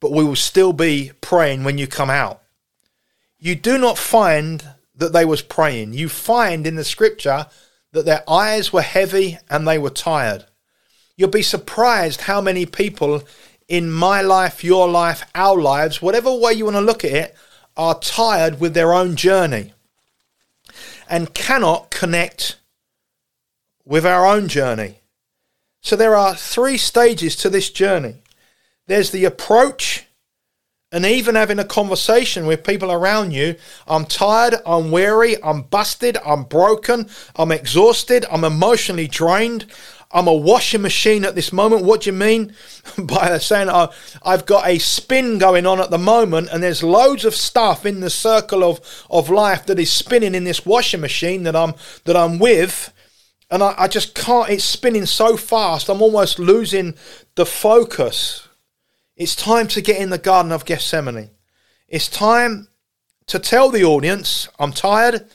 but 0.00 0.10
we 0.10 0.24
will 0.24 0.36
still 0.36 0.72
be 0.72 1.12
praying 1.20 1.62
when 1.62 1.78
you 1.78 1.86
come 1.86 2.10
out. 2.10 2.42
You 3.38 3.54
do 3.54 3.78
not 3.78 3.96
find 3.96 4.64
that 4.96 5.12
they 5.12 5.24
was 5.24 5.40
praying. 5.40 5.92
You 5.92 6.08
find 6.08 6.66
in 6.66 6.74
the 6.74 6.84
scripture 6.84 7.46
that 7.92 8.04
their 8.04 8.28
eyes 8.28 8.72
were 8.72 8.82
heavy 8.82 9.38
and 9.48 9.66
they 9.66 9.78
were 9.78 9.90
tired. 9.90 10.46
You'll 11.16 11.28
be 11.28 11.42
surprised 11.42 12.22
how 12.22 12.40
many 12.40 12.66
people 12.66 13.22
in 13.72 13.90
my 13.90 14.20
life, 14.20 14.62
your 14.62 14.86
life, 14.86 15.24
our 15.34 15.58
lives, 15.58 16.02
whatever 16.02 16.30
way 16.30 16.52
you 16.52 16.66
want 16.66 16.76
to 16.76 16.80
look 16.82 17.06
at 17.06 17.10
it, 17.10 17.36
are 17.74 17.98
tired 18.00 18.60
with 18.60 18.74
their 18.74 18.92
own 18.92 19.16
journey 19.16 19.72
and 21.08 21.32
cannot 21.32 21.90
connect 21.90 22.58
with 23.86 24.04
our 24.04 24.26
own 24.26 24.46
journey. 24.46 24.98
So 25.80 25.96
there 25.96 26.14
are 26.14 26.34
three 26.34 26.76
stages 26.76 27.34
to 27.36 27.48
this 27.48 27.70
journey 27.70 28.16
there's 28.88 29.10
the 29.10 29.24
approach, 29.24 30.04
and 30.90 31.06
even 31.06 31.34
having 31.34 31.58
a 31.58 31.64
conversation 31.64 32.44
with 32.46 32.64
people 32.64 32.92
around 32.92 33.30
you. 33.30 33.54
I'm 33.86 34.04
tired, 34.04 34.56
I'm 34.66 34.90
weary, 34.90 35.42
I'm 35.42 35.62
busted, 35.62 36.18
I'm 36.26 36.44
broken, 36.44 37.08
I'm 37.36 37.52
exhausted, 37.52 38.26
I'm 38.30 38.44
emotionally 38.44 39.08
drained, 39.08 39.64
I'm 40.12 40.28
a 40.28 40.34
washing 40.34 40.82
machine 40.82 41.24
at 41.24 41.34
this 41.34 41.52
moment. 41.52 41.84
What 41.84 42.02
do 42.02 42.10
you 42.10 42.16
mean 42.16 42.54
by 42.98 43.38
saying 43.38 43.68
uh, 43.68 43.90
I've 44.22 44.44
got 44.44 44.66
a 44.66 44.78
spin 44.78 45.38
going 45.38 45.66
on 45.66 45.80
at 45.80 45.90
the 45.90 45.98
moment 45.98 46.50
and 46.52 46.62
there's 46.62 46.82
loads 46.82 47.24
of 47.24 47.34
stuff 47.34 47.86
in 47.86 48.00
the 48.00 48.10
circle 48.10 48.62
of, 48.62 48.80
of 49.08 49.30
life 49.30 49.64
that 49.66 49.78
is 49.78 49.90
spinning 49.90 50.34
in 50.34 50.44
this 50.44 50.66
washing 50.66 51.00
machine 51.00 51.44
that 51.44 51.56
I'm 51.56 51.74
that 52.04 52.16
I'm 52.16 52.38
with 52.38 52.92
and 53.50 53.62
I, 53.62 53.74
I 53.78 53.88
just 53.88 54.14
can't 54.14 54.50
it's 54.50 54.64
spinning 54.64 55.06
so 55.06 55.36
fast 55.36 55.88
I'm 55.88 56.02
almost 56.02 56.38
losing 56.38 56.94
the 57.34 57.46
focus. 57.46 58.48
It's 59.16 59.36
time 59.36 59.66
to 59.68 59.80
get 59.80 60.00
in 60.00 60.10
the 60.10 60.18
Garden 60.18 60.52
of 60.52 60.64
Gethsemane. 60.64 61.30
It's 61.88 62.08
time 62.08 62.68
to 63.26 63.38
tell 63.38 63.70
the 63.70 63.84
audience 63.84 64.48
I'm 64.58 64.72
tired, 64.72 65.26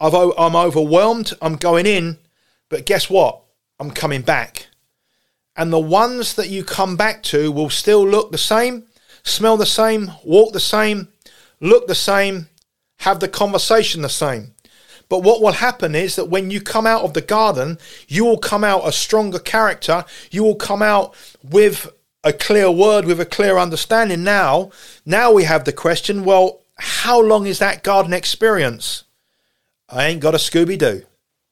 I've, 0.00 0.14
I'm 0.14 0.56
overwhelmed, 0.56 1.34
I'm 1.40 1.56
going 1.56 1.86
in, 1.86 2.18
but 2.68 2.86
guess 2.86 3.08
what? 3.08 3.43
I'm 3.78 3.90
coming 3.90 4.22
back. 4.22 4.68
And 5.56 5.72
the 5.72 5.80
ones 5.80 6.34
that 6.34 6.48
you 6.48 6.64
come 6.64 6.96
back 6.96 7.22
to 7.24 7.52
will 7.52 7.70
still 7.70 8.06
look 8.06 8.32
the 8.32 8.38
same. 8.38 8.84
smell 9.22 9.56
the 9.56 9.66
same, 9.66 10.10
walk 10.24 10.52
the 10.52 10.60
same, 10.60 11.08
look 11.60 11.86
the 11.86 11.94
same, 11.94 12.48
have 12.98 13.20
the 13.20 13.28
conversation 13.28 14.02
the 14.02 14.08
same. 14.08 14.54
But 15.08 15.22
what 15.22 15.40
will 15.40 15.52
happen 15.52 15.94
is 15.94 16.16
that 16.16 16.28
when 16.28 16.50
you 16.50 16.60
come 16.60 16.86
out 16.86 17.02
of 17.02 17.14
the 17.14 17.20
garden, 17.20 17.78
you 18.08 18.24
will 18.24 18.38
come 18.38 18.64
out 18.64 18.86
a 18.86 18.92
stronger 18.92 19.38
character. 19.38 20.04
You 20.30 20.42
will 20.42 20.56
come 20.56 20.82
out 20.82 21.14
with 21.42 21.88
a 22.22 22.32
clear 22.32 22.70
word, 22.70 23.04
with 23.04 23.20
a 23.20 23.26
clear 23.26 23.58
understanding. 23.58 24.24
Now, 24.24 24.70
now 25.04 25.32
we 25.32 25.44
have 25.44 25.64
the 25.64 25.72
question 25.72 26.24
well, 26.24 26.62
how 26.76 27.20
long 27.20 27.46
is 27.46 27.60
that 27.60 27.84
garden 27.84 28.12
experience? 28.12 29.04
I 29.88 30.06
ain't 30.06 30.20
got 30.20 30.34
a 30.34 30.38
Scooby 30.38 30.78
Doo. 30.78 31.02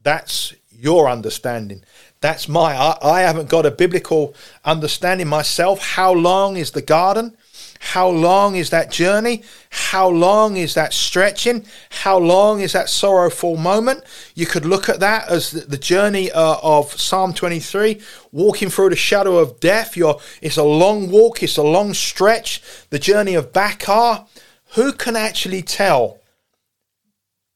That's 0.03 0.55
your 0.71 1.09
understanding. 1.09 1.85
That's 2.23 2.49
my, 2.49 2.75
I, 2.75 2.97
I 3.03 3.21
haven't 3.23 3.51
got 3.51 3.67
a 3.67 3.71
biblical 3.71 4.35
understanding 4.65 5.27
myself. 5.27 5.83
How 5.83 6.13
long 6.13 6.57
is 6.57 6.71
the 6.71 6.81
garden? 6.81 7.37
How 7.81 8.09
long 8.09 8.55
is 8.55 8.71
that 8.71 8.93
journey? 8.93 9.43
How 9.71 10.09
long 10.09 10.57
is 10.57 10.75
that 10.75 10.93
stretching? 10.93 11.67
How 11.91 12.17
long 12.17 12.61
is 12.61 12.75
that 12.75 12.89
sorrowful 12.89 13.57
moment? 13.57 14.05
You 14.37 14.47
could 14.47 14.65
look 14.65 14.89
at 14.89 15.01
that 15.01 15.29
as 15.29 15.51
the 15.51 15.77
journey 15.77 16.31
uh, 16.31 16.59
of 16.63 16.93
Psalm 16.93 17.35
23, 17.35 18.01
walking 18.31 18.71
through 18.71 18.91
the 18.91 18.97
shadow 18.97 19.39
of 19.39 19.59
death. 19.59 19.97
You're, 19.97 20.21
it's 20.41 20.57
a 20.57 20.63
long 20.63 21.11
walk, 21.11 21.43
it's 21.43 21.57
a 21.57 21.63
long 21.65 21.93
stretch. 21.93 22.63
The 22.91 23.01
journey 23.01 23.35
of 23.35 23.53
Baca. 23.53 24.27
Who 24.75 24.93
can 24.93 25.17
actually 25.17 25.63
tell? 25.63 26.21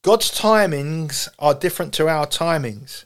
God's 0.03 0.29
timings 0.29 1.29
are 1.39 1.53
different 1.53 1.93
to 1.95 2.09
our 2.09 2.27
timings. 2.27 3.05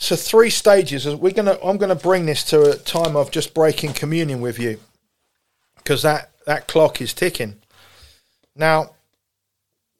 So 0.00 0.16
three 0.16 0.48
stages. 0.48 1.06
We're 1.06 1.32
gonna. 1.32 1.58
I'm 1.62 1.76
gonna 1.76 1.94
bring 1.94 2.24
this 2.24 2.42
to 2.44 2.70
a 2.70 2.76
time 2.76 3.16
of 3.16 3.30
just 3.30 3.52
breaking 3.52 3.92
communion 3.92 4.40
with 4.40 4.58
you 4.58 4.80
because 5.76 6.02
that, 6.02 6.30
that 6.46 6.66
clock 6.66 7.02
is 7.02 7.12
ticking. 7.12 7.60
Now, 8.56 8.94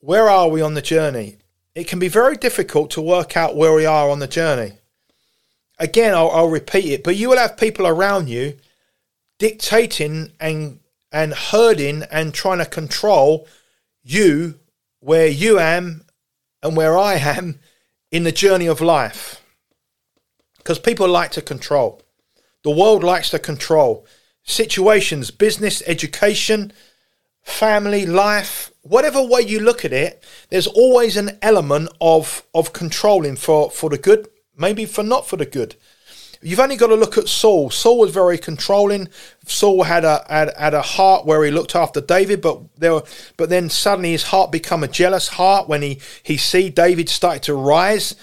where 0.01 0.31
are 0.31 0.49
we 0.49 0.63
on 0.63 0.73
the 0.73 0.83
journey? 0.83 1.37
It 1.75 1.87
can 1.87 1.99
be 1.99 2.09
very 2.09 2.37
difficult 2.37 2.91
to 2.93 3.03
work 3.03 3.37
out 3.37 3.57
where 3.57 3.75
we 3.75 3.85
are 3.85 4.09
on 4.09 4.21
the 4.21 4.27
journey. 4.27 4.73
Again, 5.79 6.15
I'll, 6.15 6.31
I'll 6.31 6.49
repeat 6.49 6.87
it, 6.87 7.05
but 7.05 7.17
you 7.17 7.29
will 7.29 7.39
have 7.39 7.59
people 7.59 7.87
around 7.87 8.29
you 8.31 8.57
dictating 9.39 10.33
and 10.41 10.81
and 11.13 11.35
herding 11.35 12.05
and 12.11 12.33
trying 12.33 12.59
to 12.59 12.67
control 12.67 13.47
you 14.03 14.59
where 15.01 15.27
you 15.27 15.59
am 15.59 16.07
and 16.63 16.75
where 16.75 16.97
I 16.97 17.15
am 17.17 17.59
in 18.11 18.25
the 18.25 18.33
journey 18.33 18.67
of 18.67 18.81
life. 18.81 19.40
Because 20.61 20.79
people 20.79 21.09
like 21.09 21.31
to 21.33 21.43
control. 21.43 22.03
The 22.63 22.71
world 22.71 23.03
likes 23.03 23.31
to 23.31 23.39
control 23.39 24.07
situations, 24.43 25.31
business, 25.31 25.83
education, 25.87 26.73
family, 27.43 28.05
life, 28.07 28.71
whatever 28.83 29.23
way 29.23 29.41
you 29.41 29.61
look 29.61 29.85
at 29.85 29.93
it, 29.93 30.25
there's 30.51 30.67
always 30.67 31.17
an 31.17 31.39
element 31.43 31.89
of 32.01 32.45
of 32.55 32.73
controlling 32.73 33.37
for 33.37 33.71
for 33.71 33.91
the 33.91 33.99
good, 33.99 34.29
maybe 34.57 34.85
for 34.85 35.03
not 35.03 35.27
for 35.27 35.37
the 35.37 35.47
good. 35.47 35.77
You've 36.43 36.61
only 36.61 36.77
got 36.77 36.87
to 36.87 36.95
look 36.95 37.19
at 37.19 37.29
Saul. 37.29 37.69
Saul 37.69 37.99
was 37.99 38.13
very 38.13 38.39
controlling. 38.39 39.09
Saul 39.45 39.83
had 39.83 40.05
a 40.05 40.25
had, 40.29 40.57
had 40.57 40.75
a 40.75 40.81
heart 40.83 41.27
where 41.27 41.45
he 41.45 41.51
looked 41.51 41.77
after 41.77 42.01
David, 42.01 42.41
but 42.41 42.61
there 42.79 42.95
were, 42.95 43.05
but 43.37 43.51
then 43.51 43.69
suddenly 43.69 44.13
his 44.13 44.25
heart 44.25 44.51
become 44.51 44.83
a 44.83 44.89
jealous 44.89 45.29
heart 45.29 45.69
when 45.69 45.83
he 45.83 46.01
he 46.23 46.37
see 46.37 46.71
David 46.71 47.09
started 47.09 47.43
to 47.45 47.55
rise. 47.55 48.15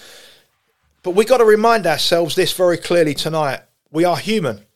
But 1.02 1.12
we 1.12 1.24
got 1.24 1.38
to 1.38 1.44
remind 1.44 1.86
ourselves 1.86 2.34
this 2.34 2.52
very 2.52 2.76
clearly 2.76 3.14
tonight. 3.14 3.60
We 3.90 4.04
are 4.04 4.16
human. 4.16 4.66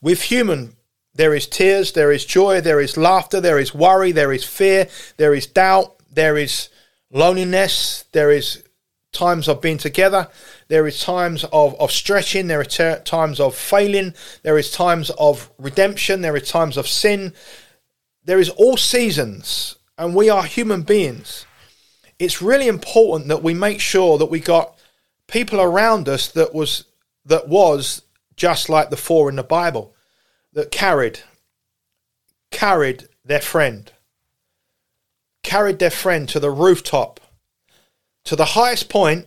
With 0.00 0.22
human, 0.22 0.76
there 1.14 1.34
is 1.34 1.46
tears, 1.46 1.92
there 1.92 2.10
is 2.10 2.24
joy, 2.24 2.60
there 2.60 2.80
is 2.80 2.96
laughter, 2.96 3.40
there 3.40 3.58
is 3.58 3.74
worry, 3.74 4.12
there 4.12 4.32
is 4.32 4.44
fear, 4.44 4.88
there 5.16 5.34
is 5.34 5.46
doubt, 5.46 5.96
there 6.10 6.36
is 6.36 6.68
loneliness, 7.10 8.04
there 8.12 8.30
is 8.30 8.64
times 9.12 9.46
of 9.46 9.60
being 9.60 9.78
together, 9.78 10.28
there 10.68 10.86
is 10.86 11.00
times 11.00 11.44
of, 11.52 11.78
of 11.78 11.92
stretching, 11.92 12.46
there 12.46 12.60
are 12.60 12.64
ter- 12.64 13.00
times 13.00 13.38
of 13.38 13.54
failing, 13.54 14.14
there 14.42 14.58
is 14.58 14.72
times 14.72 15.10
of 15.18 15.50
redemption, 15.58 16.22
there 16.22 16.34
are 16.34 16.40
times 16.40 16.76
of 16.76 16.88
sin. 16.88 17.34
There 18.24 18.40
is 18.40 18.48
all 18.50 18.76
seasons, 18.76 19.76
and 19.98 20.14
we 20.14 20.30
are 20.30 20.44
human 20.44 20.82
beings. 20.82 21.44
It's 22.22 22.40
really 22.40 22.68
important 22.68 23.26
that 23.30 23.42
we 23.42 23.52
make 23.52 23.80
sure 23.80 24.16
that 24.16 24.26
we 24.30 24.38
got 24.38 24.78
people 25.26 25.60
around 25.60 26.08
us 26.08 26.28
that 26.28 26.54
was 26.54 26.84
that 27.24 27.48
was 27.48 28.02
just 28.36 28.68
like 28.68 28.90
the 28.90 28.96
four 28.96 29.28
in 29.28 29.34
the 29.34 29.42
Bible 29.42 29.92
that 30.52 30.70
carried 30.70 31.18
carried 32.52 33.08
their 33.24 33.40
friend 33.40 33.90
carried 35.42 35.80
their 35.80 35.90
friend 35.90 36.28
to 36.28 36.38
the 36.38 36.52
rooftop. 36.52 37.18
To 38.26 38.36
the 38.36 38.54
highest 38.54 38.88
point 38.88 39.26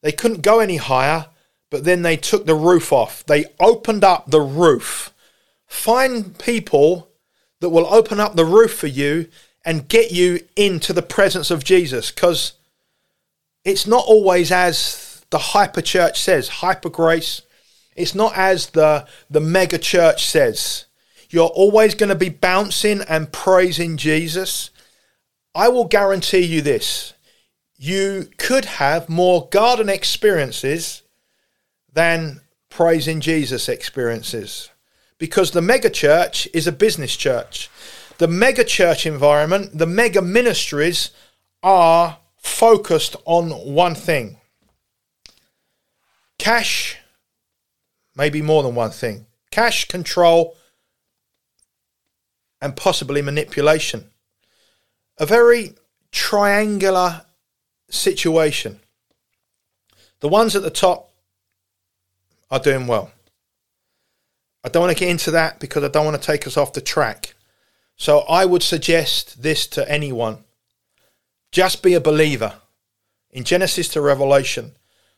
they 0.00 0.12
couldn't 0.12 0.40
go 0.40 0.58
any 0.58 0.78
higher 0.78 1.26
but 1.68 1.84
then 1.84 2.00
they 2.00 2.16
took 2.16 2.46
the 2.46 2.54
roof 2.54 2.94
off. 2.94 3.26
They 3.26 3.44
opened 3.60 4.04
up 4.04 4.30
the 4.30 4.40
roof. 4.40 5.12
Find 5.66 6.38
people 6.38 7.10
that 7.60 7.68
will 7.68 7.92
open 7.92 8.20
up 8.20 8.36
the 8.36 8.46
roof 8.46 8.72
for 8.72 8.86
you 8.86 9.28
and 9.64 9.88
get 9.88 10.12
you 10.12 10.40
into 10.56 10.92
the 10.92 11.02
presence 11.02 11.50
of 11.50 11.64
Jesus 11.64 12.10
because 12.10 12.54
it's 13.64 13.86
not 13.86 14.04
always 14.06 14.50
as 14.50 15.24
the 15.30 15.38
hyper 15.38 15.80
church 15.80 16.20
says 16.20 16.48
hyper 16.48 16.90
grace 16.90 17.42
it's 17.94 18.14
not 18.14 18.36
as 18.36 18.70
the, 18.70 19.06
the 19.30 19.40
mega 19.40 19.78
church 19.78 20.26
says. 20.26 20.86
You're 21.30 21.48
always 21.48 21.94
going 21.94 22.08
to 22.08 22.14
be 22.14 22.28
bouncing 22.28 23.00
and 23.02 23.32
praising 23.32 23.96
Jesus. 23.96 24.70
I 25.54 25.68
will 25.68 25.84
guarantee 25.84 26.40
you 26.40 26.62
this 26.62 27.14
you 27.76 28.28
could 28.38 28.64
have 28.64 29.08
more 29.08 29.48
garden 29.48 29.88
experiences 29.88 31.02
than 31.92 32.40
praising 32.70 33.20
Jesus 33.20 33.68
experiences 33.68 34.70
because 35.18 35.50
the 35.50 35.60
mega 35.60 35.90
church 35.90 36.48
is 36.54 36.68
a 36.68 36.72
business 36.72 37.16
church. 37.16 37.68
The 38.22 38.28
mega 38.28 38.62
church 38.62 39.04
environment, 39.04 39.76
the 39.76 39.84
mega 39.84 40.22
ministries 40.22 41.10
are 41.60 42.18
focused 42.36 43.16
on 43.24 43.50
one 43.50 43.96
thing 43.96 44.36
cash 46.38 46.98
maybe 48.14 48.40
more 48.40 48.62
than 48.62 48.76
one 48.76 48.92
thing 48.92 49.26
cash 49.50 49.86
control 49.88 50.56
and 52.60 52.76
possibly 52.76 53.22
manipulation. 53.22 54.04
A 55.18 55.26
very 55.26 55.74
triangular 56.12 57.22
situation. 57.90 58.78
The 60.20 60.28
ones 60.28 60.54
at 60.54 60.62
the 60.62 60.70
top 60.70 61.10
are 62.52 62.60
doing 62.60 62.86
well. 62.86 63.10
I 64.62 64.68
don't 64.68 64.82
want 64.82 64.96
to 64.96 65.00
get 65.00 65.10
into 65.10 65.32
that 65.32 65.58
because 65.58 65.82
I 65.82 65.88
don't 65.88 66.04
want 66.04 66.22
to 66.22 66.24
take 66.24 66.46
us 66.46 66.56
off 66.56 66.72
the 66.72 66.80
track. 66.80 67.31
So 68.02 68.22
I 68.22 68.46
would 68.46 68.64
suggest 68.64 69.44
this 69.44 69.64
to 69.68 69.88
anyone 69.88 70.38
just 71.52 71.84
be 71.84 71.94
a 71.94 72.00
believer. 72.00 72.54
In 73.30 73.44
Genesis 73.44 73.86
to 73.90 74.00
Revelation, 74.00 74.72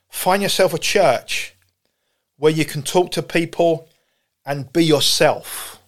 find 0.07 0.43
yourself 0.43 0.71
a 0.71 0.77
church 0.77 1.55
where 2.37 2.51
you 2.51 2.63
can 2.63 2.83
talk 2.83 3.09
to 3.13 3.23
people 3.23 3.89
and 4.45 4.71
be 4.71 4.85
yourself. 4.85 5.81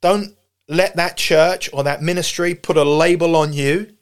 Don't 0.00 0.34
let 0.68 0.96
that 0.96 1.18
church 1.18 1.68
or 1.74 1.84
that 1.84 2.00
ministry 2.00 2.54
put 2.54 2.78
a 2.78 2.82
label 2.82 3.36
on 3.36 3.52
you 3.52 3.92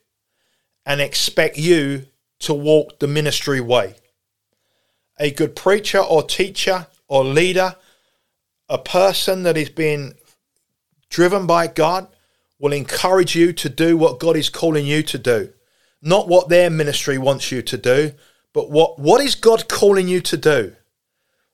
and 0.87 1.01
expect 1.01 1.59
you 1.59 2.07
to 2.39 2.55
walk 2.55 3.01
the 3.01 3.09
ministry 3.09 3.61
way. 3.61 3.97
A 5.19 5.33
good 5.33 5.57
preacher 5.57 5.99
or 5.99 6.23
teacher 6.23 6.87
or 7.09 7.25
leader, 7.25 7.75
a 8.69 8.79
person 8.79 9.43
that 9.43 9.57
is 9.57 9.69
being 9.69 10.15
driven 11.11 11.47
by 11.47 11.67
God, 11.67 12.09
will 12.59 12.73
encourage 12.73 13.37
you 13.37 13.53
to 13.53 13.69
do 13.69 13.97
what 13.97 14.19
God 14.19 14.37
is 14.37 14.49
calling 14.49 14.87
you 14.87 15.03
to 15.05 15.19
do. 15.19 15.53
Not 16.03 16.29
what 16.29 16.49
their 16.49 16.71
ministry 16.71 17.19
wants 17.19 17.53
you 17.53 17.63
to 17.63 17.77
do, 17.77 18.13
but 18.53 18.71
what, 18.71 18.99
what 18.99 19.21
is 19.21 19.35
God 19.35 19.69
calling 19.69 20.09
you 20.09 20.21
to 20.23 20.37
do? 20.37 20.77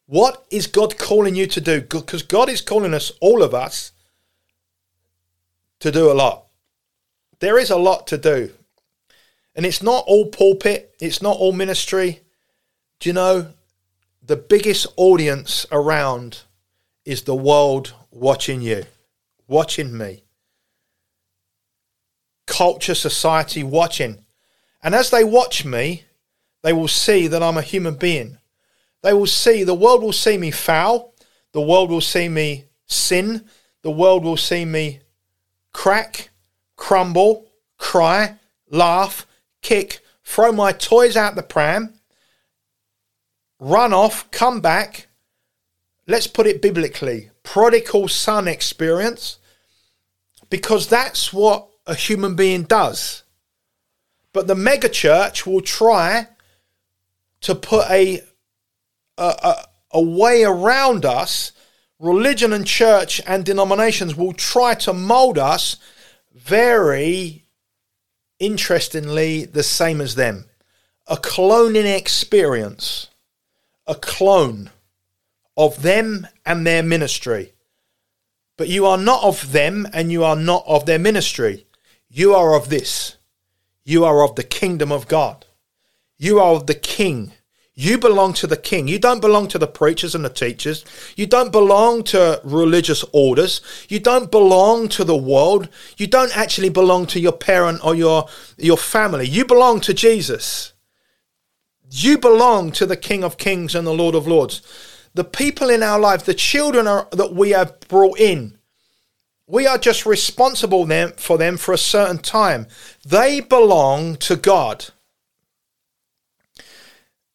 What 0.06 0.44
is 0.50 0.66
God 0.66 0.98
calling 0.98 1.34
you 1.34 1.46
to 1.48 1.60
do? 1.60 1.80
Because 1.80 2.22
God 2.22 2.48
is 2.48 2.60
calling 2.60 2.94
us, 2.94 3.10
all 3.20 3.42
of 3.42 3.54
us, 3.54 3.92
to 5.80 5.90
do 5.90 6.10
a 6.10 6.14
lot. 6.14 6.46
There 7.40 7.58
is 7.58 7.70
a 7.70 7.76
lot 7.76 8.06
to 8.08 8.18
do. 8.18 8.52
And 9.54 9.66
it's 9.66 9.82
not 9.82 10.04
all 10.06 10.26
pulpit, 10.26 10.94
it's 11.00 11.22
not 11.22 11.36
all 11.36 11.52
ministry. 11.52 12.20
Do 13.00 13.08
you 13.08 13.12
know 13.14 13.52
the 14.22 14.36
biggest 14.36 14.86
audience 14.96 15.66
around 15.72 16.42
is 17.04 17.22
the 17.22 17.34
world 17.34 17.94
watching 18.10 18.60
you, 18.60 18.84
watching 19.46 19.96
me? 19.96 20.24
Culture, 22.46 22.94
society 22.94 23.62
watching. 23.62 24.24
And 24.82 24.94
as 24.94 25.10
they 25.10 25.24
watch 25.24 25.64
me, 25.64 26.04
they 26.62 26.72
will 26.72 26.88
see 26.88 27.26
that 27.26 27.42
I'm 27.42 27.56
a 27.56 27.62
human 27.62 27.94
being 27.94 28.38
they 29.06 29.12
will 29.12 29.26
see, 29.26 29.62
the 29.62 29.72
world 29.72 30.02
will 30.02 30.12
see 30.12 30.36
me 30.36 30.50
foul. 30.50 31.14
The 31.52 31.60
world 31.60 31.90
will 31.90 32.00
see 32.00 32.28
me 32.28 32.64
sin, 32.86 33.44
the 33.82 33.90
world 33.92 34.24
will 34.24 34.36
see 34.36 34.64
me 34.64 34.98
crack, 35.72 36.30
crumble, 36.74 37.46
cry, 37.78 38.34
laugh, 38.68 39.24
kick, 39.62 40.00
throw 40.24 40.50
my 40.50 40.72
toys 40.72 41.16
out 41.16 41.36
the 41.36 41.44
pram, 41.44 41.94
run 43.60 43.92
off, 43.92 44.28
come 44.32 44.60
back. 44.60 45.06
Let's 46.08 46.26
put 46.26 46.48
it 46.48 46.60
biblically 46.60 47.30
prodigal 47.46 48.08
son 48.08 48.48
experience, 48.48 49.38
because 50.50 50.88
that's 50.88 51.32
what 51.32 51.68
a 51.86 51.94
human 51.94 52.34
being 52.34 52.64
does. 52.64 53.22
But 54.32 54.48
the 54.48 54.54
megachurch 54.54 55.46
will 55.46 55.62
try 55.62 56.26
to 57.42 57.54
put 57.54 57.88
a, 57.88 58.20
a, 59.16 59.22
a, 59.22 59.54
a 59.92 60.02
way 60.02 60.42
around 60.42 61.06
us. 61.06 61.52
Religion 61.98 62.52
and 62.52 62.66
church 62.66 63.22
and 63.26 63.44
denominations 63.44 64.14
will 64.14 64.34
try 64.34 64.74
to 64.74 64.92
mold 64.92 65.38
us 65.38 65.76
very 66.34 67.44
interestingly 68.38 69.44
the 69.46 69.62
same 69.62 70.00
as 70.00 70.16
them. 70.16 70.44
A 71.06 71.16
cloning 71.16 71.96
experience, 71.96 73.08
a 73.86 73.94
clone 73.94 74.70
of 75.56 75.82
them 75.82 76.26
and 76.44 76.66
their 76.66 76.82
ministry. 76.82 77.52
But 78.56 78.68
you 78.68 78.86
are 78.86 78.98
not 78.98 79.22
of 79.22 79.52
them 79.52 79.86
and 79.92 80.10
you 80.10 80.24
are 80.24 80.36
not 80.36 80.64
of 80.66 80.86
their 80.86 80.98
ministry. 80.98 81.66
You 82.08 82.34
are 82.34 82.54
of 82.54 82.68
this. 82.68 83.16
You 83.84 84.04
are 84.04 84.24
of 84.24 84.34
the 84.34 84.42
kingdom 84.42 84.90
of 84.90 85.08
God. 85.08 85.46
You 86.18 86.40
are 86.40 86.54
of 86.54 86.66
the 86.66 86.74
king. 86.74 87.32
You 87.78 87.98
belong 87.98 88.32
to 88.34 88.46
the 88.46 88.56
king. 88.56 88.88
You 88.88 88.98
don't 88.98 89.20
belong 89.20 89.48
to 89.48 89.58
the 89.58 89.66
preachers 89.66 90.14
and 90.14 90.24
the 90.24 90.30
teachers. 90.30 90.82
You 91.14 91.26
don't 91.26 91.52
belong 91.52 92.04
to 92.04 92.40
religious 92.42 93.04
orders. 93.12 93.60
You 93.90 94.00
don't 94.00 94.30
belong 94.30 94.88
to 94.88 95.04
the 95.04 95.16
world. 95.16 95.68
You 95.98 96.06
don't 96.06 96.34
actually 96.34 96.70
belong 96.70 97.04
to 97.08 97.20
your 97.20 97.32
parent 97.32 97.84
or 97.84 97.94
your, 97.94 98.28
your 98.56 98.78
family. 98.78 99.28
You 99.28 99.44
belong 99.44 99.80
to 99.82 99.92
Jesus. 99.92 100.72
You 101.90 102.16
belong 102.16 102.72
to 102.72 102.86
the 102.86 102.96
King 102.96 103.22
of 103.22 103.36
Kings 103.36 103.74
and 103.74 103.86
the 103.86 103.92
Lord 103.92 104.14
of 104.14 104.26
Lords. 104.26 104.62
The 105.16 105.24
people 105.24 105.70
in 105.70 105.82
our 105.82 105.98
lives, 105.98 106.24
the 106.24 106.34
children 106.34 106.86
are, 106.86 107.08
that 107.10 107.32
we 107.34 107.50
have 107.50 107.80
brought 107.88 108.20
in, 108.20 108.58
we 109.46 109.66
are 109.66 109.78
just 109.78 110.04
responsible 110.04 110.84
them, 110.84 111.14
for 111.16 111.38
them 111.38 111.56
for 111.56 111.72
a 111.72 111.78
certain 111.78 112.18
time. 112.18 112.66
They 113.02 113.40
belong 113.40 114.16
to 114.16 114.36
God. 114.36 114.86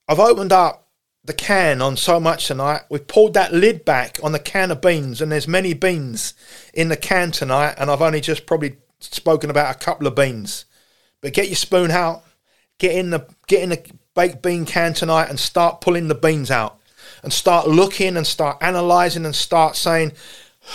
I've 0.07 0.19
opened 0.19 0.51
up 0.51 0.89
the 1.23 1.33
can 1.33 1.81
on 1.81 1.97
so 1.97 2.19
much 2.19 2.45
tonight. 2.45 2.81
We've 2.87 3.07
pulled 3.07 3.33
that 3.33 3.51
lid 3.51 3.83
back 3.83 4.19
on 4.21 4.31
the 4.31 4.39
can 4.39 4.69
of 4.69 4.81
beans, 4.81 5.19
and 5.19 5.31
there's 5.31 5.47
many 5.47 5.73
beans 5.73 6.35
in 6.75 6.89
the 6.89 6.97
can 6.97 7.31
tonight, 7.31 7.75
and 7.79 7.89
I've 7.89 8.01
only 8.03 8.21
just 8.21 8.45
probably 8.45 8.77
spoken 8.99 9.49
about 9.49 9.75
a 9.75 9.79
couple 9.79 10.05
of 10.05 10.13
beans. 10.13 10.65
But 11.19 11.33
get 11.33 11.47
your 11.47 11.55
spoon 11.55 11.89
out, 11.89 12.23
get 12.77 12.91
in 12.91 13.09
the 13.09 13.25
get 13.47 13.63
in 13.63 13.69
the 13.69 13.83
baked 14.13 14.43
bean 14.43 14.65
can 14.65 14.93
tonight, 14.93 15.29
and 15.29 15.39
start 15.39 15.81
pulling 15.81 16.09
the 16.09 16.15
beans 16.15 16.51
out, 16.51 16.80
and 17.23 17.31
start 17.31 17.67
looking 17.67 18.17
and 18.17 18.25
start 18.25 18.57
analysing 18.61 19.25
and 19.25 19.35
start 19.35 19.75
saying, 19.75 20.13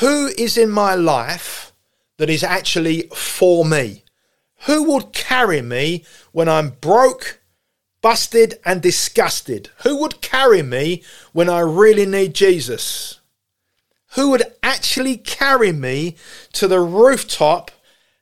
who 0.00 0.28
is 0.38 0.56
in 0.56 0.70
my 0.70 0.94
life 0.94 1.72
that 2.18 2.30
is 2.30 2.42
actually 2.42 3.02
for 3.14 3.64
me? 3.64 4.04
Who 4.66 4.84
would 4.92 5.12
carry 5.12 5.62
me 5.62 6.04
when 6.32 6.48
I'm 6.48 6.70
broke? 6.70 7.40
busted 8.06 8.60
and 8.64 8.80
disgusted. 8.80 9.68
Who 9.82 9.96
would 9.96 10.20
carry 10.20 10.62
me 10.62 11.02
when 11.32 11.48
I 11.48 11.58
really 11.58 12.06
need 12.06 12.36
Jesus? 12.36 13.18
Who 14.14 14.30
would 14.30 14.44
actually 14.62 15.16
carry 15.16 15.72
me 15.72 16.14
to 16.52 16.68
the 16.68 16.78
rooftop, 16.78 17.72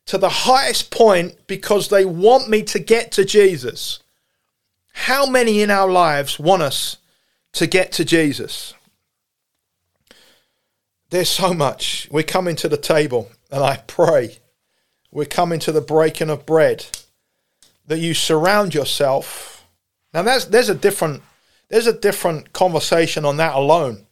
to 0.06 0.16
the 0.16 0.30
highest 0.30 0.90
point, 0.90 1.46
because 1.46 1.88
they 1.88 2.06
want 2.06 2.48
me 2.48 2.62
to 2.62 2.78
get 2.78 3.12
to 3.12 3.26
Jesus? 3.26 4.00
How 4.94 5.26
many 5.26 5.60
in 5.60 5.70
our 5.70 5.90
lives 5.90 6.38
want 6.38 6.62
us 6.62 6.96
to 7.54 7.66
get 7.66 7.92
to 7.92 8.04
Jesus? 8.04 8.74
There's 11.10 11.30
so 11.30 11.54
much. 11.54 12.08
We're 12.10 12.22
coming 12.22 12.56
to 12.56 12.68
the 12.68 12.76
table, 12.76 13.30
and 13.50 13.62
I 13.62 13.78
pray 13.86 14.38
we're 15.10 15.24
coming 15.24 15.60
to 15.60 15.72
the 15.72 15.80
breaking 15.80 16.30
of 16.30 16.44
bread 16.44 16.86
that 17.86 17.98
you 17.98 18.14
surround 18.14 18.74
yourself 18.74 19.54
now 20.14 20.22
that's 20.22 20.46
there's 20.46 20.68
a 20.68 20.74
different 20.74 21.22
there's 21.68 21.88
a 21.88 21.92
different 21.92 22.52
conversation 22.52 23.24
on 23.24 23.36
that 23.38 23.56
alone. 23.56 24.06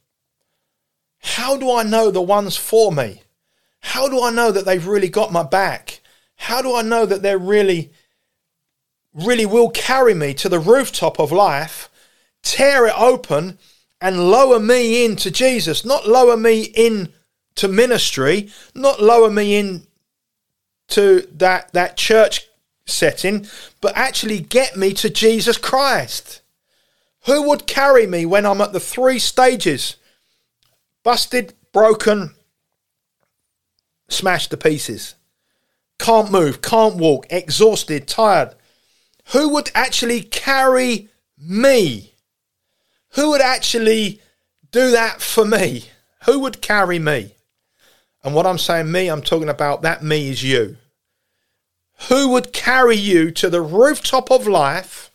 How 1.20 1.56
do 1.56 1.70
I 1.72 1.84
know 1.84 2.10
the 2.10 2.20
one's 2.20 2.56
for 2.56 2.90
me? 2.90 3.22
How 3.80 4.08
do 4.08 4.22
I 4.22 4.30
know 4.30 4.50
that 4.50 4.64
they've 4.64 4.86
really 4.86 5.08
got 5.08 5.32
my 5.32 5.44
back? 5.44 6.00
How 6.34 6.60
do 6.60 6.74
I 6.74 6.82
know 6.82 7.06
that 7.06 7.22
they're 7.22 7.38
really 7.38 7.92
really 9.14 9.46
will 9.46 9.70
carry 9.70 10.14
me 10.14 10.34
to 10.34 10.48
the 10.48 10.58
rooftop 10.58 11.20
of 11.20 11.30
life, 11.30 11.88
tear 12.42 12.86
it 12.86 12.98
open 12.98 13.58
and 14.00 14.30
lower 14.30 14.58
me 14.58 15.04
into 15.04 15.30
Jesus, 15.30 15.84
not 15.84 16.08
lower 16.08 16.36
me 16.36 16.62
in 16.62 17.12
to 17.54 17.68
ministry, 17.68 18.50
not 18.74 19.00
lower 19.00 19.30
me 19.30 19.56
in 19.56 19.86
to 20.88 21.26
that 21.32 21.72
that 21.72 21.96
church 21.96 22.48
setting, 22.86 23.46
but 23.80 23.96
actually 23.96 24.40
get 24.40 24.76
me 24.76 24.92
to 24.94 25.08
Jesus 25.08 25.56
Christ. 25.56 26.42
Who 27.26 27.48
would 27.48 27.66
carry 27.66 28.06
me 28.06 28.26
when 28.26 28.44
I'm 28.44 28.60
at 28.60 28.72
the 28.72 28.80
three 28.80 29.18
stages? 29.18 29.96
Busted, 31.04 31.54
broken, 31.72 32.34
smashed 34.08 34.50
to 34.50 34.56
pieces. 34.56 35.14
Can't 35.98 36.32
move, 36.32 36.62
can't 36.62 36.96
walk, 36.96 37.26
exhausted, 37.30 38.08
tired. 38.08 38.54
Who 39.32 39.50
would 39.50 39.70
actually 39.74 40.22
carry 40.22 41.08
me? 41.38 42.11
Who 43.14 43.30
would 43.30 43.40
actually 43.40 44.20
do 44.70 44.90
that 44.90 45.20
for 45.20 45.44
me? 45.44 45.84
Who 46.24 46.40
would 46.40 46.62
carry 46.62 46.98
me? 46.98 47.34
And 48.24 48.34
what 48.34 48.46
I'm 48.46 48.58
saying, 48.58 48.90
me, 48.90 49.08
I'm 49.08 49.22
talking 49.22 49.48
about 49.48 49.82
that 49.82 50.02
me 50.02 50.30
is 50.30 50.42
you 50.42 50.76
who 52.08 52.30
would 52.30 52.52
carry 52.52 52.96
you 52.96 53.30
to 53.30 53.48
the 53.48 53.60
rooftop 53.60 54.30
of 54.30 54.46
life 54.46 55.10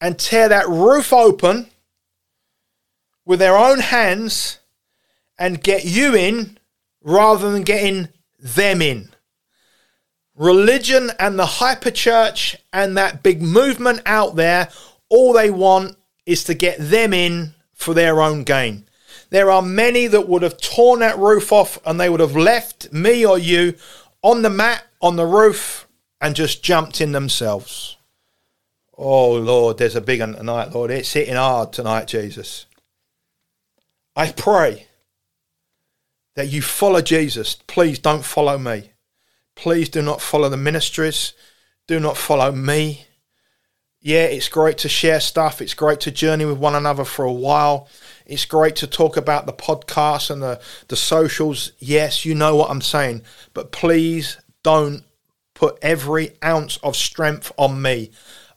and 0.00 0.18
tear 0.18 0.48
that 0.48 0.68
roof 0.68 1.12
open 1.12 1.66
with 3.24 3.38
their 3.38 3.56
own 3.56 3.78
hands 3.78 4.58
and 5.38 5.62
get 5.62 5.84
you 5.84 6.14
in 6.14 6.58
rather 7.02 7.52
than 7.52 7.62
getting 7.62 8.08
them 8.38 8.82
in. 8.82 9.08
Religion 10.34 11.10
and 11.20 11.38
the 11.38 11.44
hyperchurch 11.44 12.56
and 12.72 12.96
that 12.96 13.22
big 13.22 13.42
movement 13.42 14.00
out 14.06 14.34
there, 14.34 14.68
all 15.12 15.34
they 15.34 15.50
want 15.50 15.94
is 16.24 16.42
to 16.44 16.54
get 16.54 16.78
them 16.78 17.12
in 17.12 17.54
for 17.74 17.92
their 17.92 18.22
own 18.22 18.44
gain. 18.44 18.86
There 19.28 19.50
are 19.50 19.60
many 19.60 20.06
that 20.06 20.26
would 20.26 20.40
have 20.40 20.56
torn 20.56 21.00
that 21.00 21.18
roof 21.18 21.52
off 21.52 21.78
and 21.84 22.00
they 22.00 22.08
would 22.08 22.20
have 22.20 22.34
left 22.34 22.90
me 22.94 23.26
or 23.26 23.38
you 23.38 23.74
on 24.22 24.40
the 24.40 24.48
mat, 24.48 24.84
on 25.02 25.16
the 25.16 25.26
roof, 25.26 25.86
and 26.18 26.34
just 26.34 26.62
jumped 26.62 27.02
in 27.02 27.12
themselves. 27.12 27.98
Oh, 28.96 29.32
Lord, 29.32 29.76
there's 29.76 29.96
a 29.96 30.00
big 30.00 30.20
one 30.20 30.34
tonight, 30.34 30.72
Lord. 30.72 30.90
It's 30.90 31.12
hitting 31.12 31.34
hard 31.34 31.74
tonight, 31.74 32.06
Jesus. 32.06 32.64
I 34.16 34.32
pray 34.32 34.86
that 36.36 36.48
you 36.48 36.62
follow 36.62 37.02
Jesus. 37.02 37.54
Please 37.66 37.98
don't 37.98 38.24
follow 38.24 38.56
me. 38.56 38.92
Please 39.56 39.90
do 39.90 40.00
not 40.00 40.22
follow 40.22 40.48
the 40.48 40.56
ministries. 40.56 41.34
Do 41.86 42.00
not 42.00 42.16
follow 42.16 42.50
me. 42.50 43.06
Yeah, 44.04 44.24
it's 44.24 44.48
great 44.48 44.78
to 44.78 44.88
share 44.88 45.20
stuff. 45.20 45.62
It's 45.62 45.74
great 45.74 46.00
to 46.00 46.10
journey 46.10 46.44
with 46.44 46.58
one 46.58 46.74
another 46.74 47.04
for 47.04 47.24
a 47.24 47.32
while. 47.32 47.88
It's 48.26 48.44
great 48.44 48.74
to 48.76 48.88
talk 48.88 49.16
about 49.16 49.46
the 49.46 49.52
podcast 49.52 50.28
and 50.28 50.42
the, 50.42 50.60
the 50.88 50.96
socials. 50.96 51.70
Yes, 51.78 52.24
you 52.24 52.34
know 52.34 52.56
what 52.56 52.68
I'm 52.68 52.80
saying. 52.80 53.22
But 53.54 53.70
please 53.70 54.38
don't 54.64 55.04
put 55.54 55.78
every 55.82 56.32
ounce 56.42 56.78
of 56.78 56.96
strength 56.96 57.52
on 57.56 57.80
me. 57.80 58.10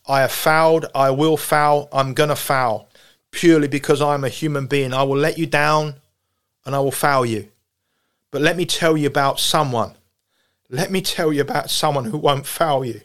I 0.07 0.21
have 0.21 0.31
fouled. 0.31 0.87
I 0.95 1.11
will 1.11 1.37
foul. 1.37 1.89
I'm 1.93 2.15
going 2.15 2.29
to 2.29 2.35
foul 2.35 2.89
purely 3.29 3.67
because 3.67 4.01
I'm 4.01 4.23
a 4.23 4.29
human 4.29 4.65
being. 4.65 4.93
I 4.93 5.03
will 5.03 5.17
let 5.17 5.37
you 5.37 5.45
down 5.45 5.95
and 6.65 6.73
I 6.73 6.79
will 6.79 6.91
foul 6.91 7.23
you. 7.23 7.49
But 8.31 8.41
let 8.41 8.57
me 8.57 8.65
tell 8.65 8.97
you 8.97 9.05
about 9.05 9.39
someone. 9.39 9.93
Let 10.69 10.89
me 10.89 11.01
tell 11.01 11.31
you 11.31 11.41
about 11.41 11.69
someone 11.69 12.05
who 12.05 12.17
won't 12.17 12.47
foul 12.47 12.83
you. 12.83 13.01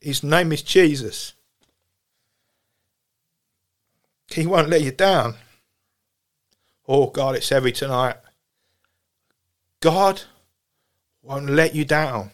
His 0.00 0.22
name 0.22 0.52
is 0.52 0.62
Jesus. 0.62 1.34
He 4.30 4.46
won't 4.46 4.68
let 4.68 4.82
you 4.82 4.92
down. 4.92 5.34
Oh, 6.86 7.08
God, 7.08 7.36
it's 7.36 7.48
heavy 7.48 7.72
tonight. 7.72 8.16
God 9.80 10.22
won't 11.22 11.50
let 11.50 11.74
you 11.74 11.84
down. 11.84 12.30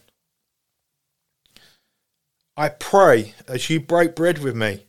I 2.57 2.69
pray 2.69 3.35
as 3.49 3.69
you 3.69 3.81
break 3.81 4.15
bread 4.15 4.39
with 4.39 4.55
me 4.55 4.85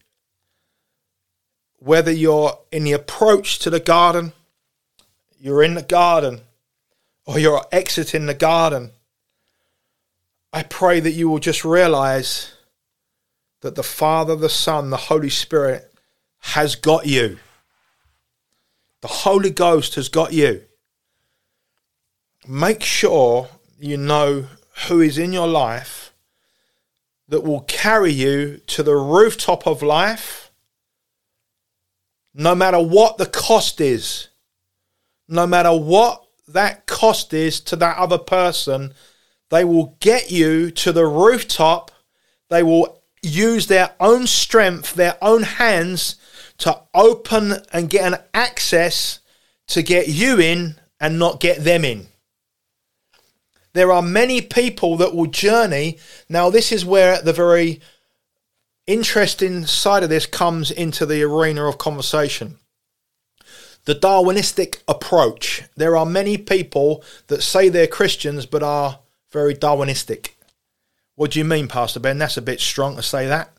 whether 1.86 2.12
you're 2.12 2.58
in 2.72 2.84
the 2.84 2.94
approach 2.94 3.60
to 3.60 3.70
the 3.70 3.80
garden, 3.80 4.34
you're 5.40 5.62
in 5.62 5.76
the 5.76 5.84
garden, 5.84 6.42
or 7.28 7.38
you're 7.38 7.64
exiting 7.72 8.26
the 8.26 8.34
garden, 8.34 8.90
I 10.52 10.64
pray 10.64 11.00
that 11.00 11.12
you 11.12 11.30
will 11.30 11.38
just 11.38 11.64
realize 11.64 12.55
that 13.66 13.74
the 13.74 13.82
Father, 13.82 14.36
the 14.36 14.48
Son, 14.48 14.92
the 14.92 14.98
Holy 15.10 15.32
Spirit 15.32 15.92
has 16.38 16.76
got 16.76 17.08
you. 17.08 17.40
The 19.02 19.08
Holy 19.08 19.50
Ghost 19.50 19.96
has 19.96 20.08
got 20.08 20.34
you. 20.34 20.62
Make 22.48 22.84
sure 22.84 23.48
you 23.80 23.98
know 23.98 24.46
who 24.88 25.02
is 25.02 25.18
in 25.18 25.34
your 25.34 25.48
life 25.48 26.14
that 27.28 27.44
will 27.44 27.62
carry 27.62 28.12
you 28.12 28.62
to 28.68 28.84
the 28.84 28.96
rooftop 28.96 29.66
of 29.66 29.82
life, 29.82 30.52
no 32.36 32.54
matter 32.54 32.80
what 32.80 33.18
the 33.18 33.26
cost 33.26 33.82
is, 33.82 34.28
no 35.28 35.48
matter 35.48 35.76
what 35.76 36.24
that 36.48 36.86
cost 36.86 37.34
is 37.34 37.60
to 37.62 37.76
that 37.78 37.98
other 37.98 38.20
person, 38.20 38.94
they 39.50 39.64
will 39.64 39.98
get 40.02 40.30
you 40.30 40.70
to 40.70 40.92
the 40.92 41.08
rooftop. 41.08 41.90
They 42.52 42.62
will 42.62 42.95
use 43.26 43.68
their 43.68 43.92
own 44.00 44.28
strength, 44.28 44.94
their 44.94 45.18
own 45.22 45.44
hands 45.44 46.16
to 46.60 46.82
open 46.94 47.56
and 47.74 47.90
get 47.90 48.14
an 48.14 48.20
access 48.34 49.20
to 49.68 49.82
get 49.82 50.08
you 50.08 50.40
in 50.40 50.76
and 51.00 51.20
not 51.20 51.40
get 51.40 51.64
them 51.64 51.84
in. 51.84 52.08
There 53.74 53.92
are 53.92 54.02
many 54.02 54.40
people 54.40 54.96
that 54.98 55.14
will 55.14 55.26
journey. 55.26 56.00
Now, 56.30 56.50
this 56.50 56.72
is 56.72 56.86
where 56.86 57.22
the 57.22 57.34
very 57.34 57.82
interesting 58.88 59.66
side 59.66 60.04
of 60.04 60.10
this 60.10 60.26
comes 60.26 60.72
into 60.72 61.06
the 61.06 61.24
arena 61.24 61.68
of 61.68 61.78
conversation. 61.78 62.58
The 63.84 63.96
Darwinistic 63.96 64.82
approach. 64.88 65.64
There 65.76 65.98
are 65.98 66.06
many 66.06 66.38
people 66.38 67.04
that 67.28 67.42
say 67.42 67.68
they're 67.68 67.86
Christians 67.86 68.46
but 68.46 68.64
are 68.64 69.00
very 69.32 69.54
Darwinistic. 69.54 70.35
What 71.16 71.32
do 71.32 71.40
you 71.40 71.46
mean, 71.46 71.68
Pastor 71.68 72.00
Ben? 72.00 72.18
That's 72.18 72.38
a 72.38 72.42
bit 72.42 72.60
strong 72.60 72.96
to 72.98 73.04
say 73.04 73.28
that. 73.28 73.52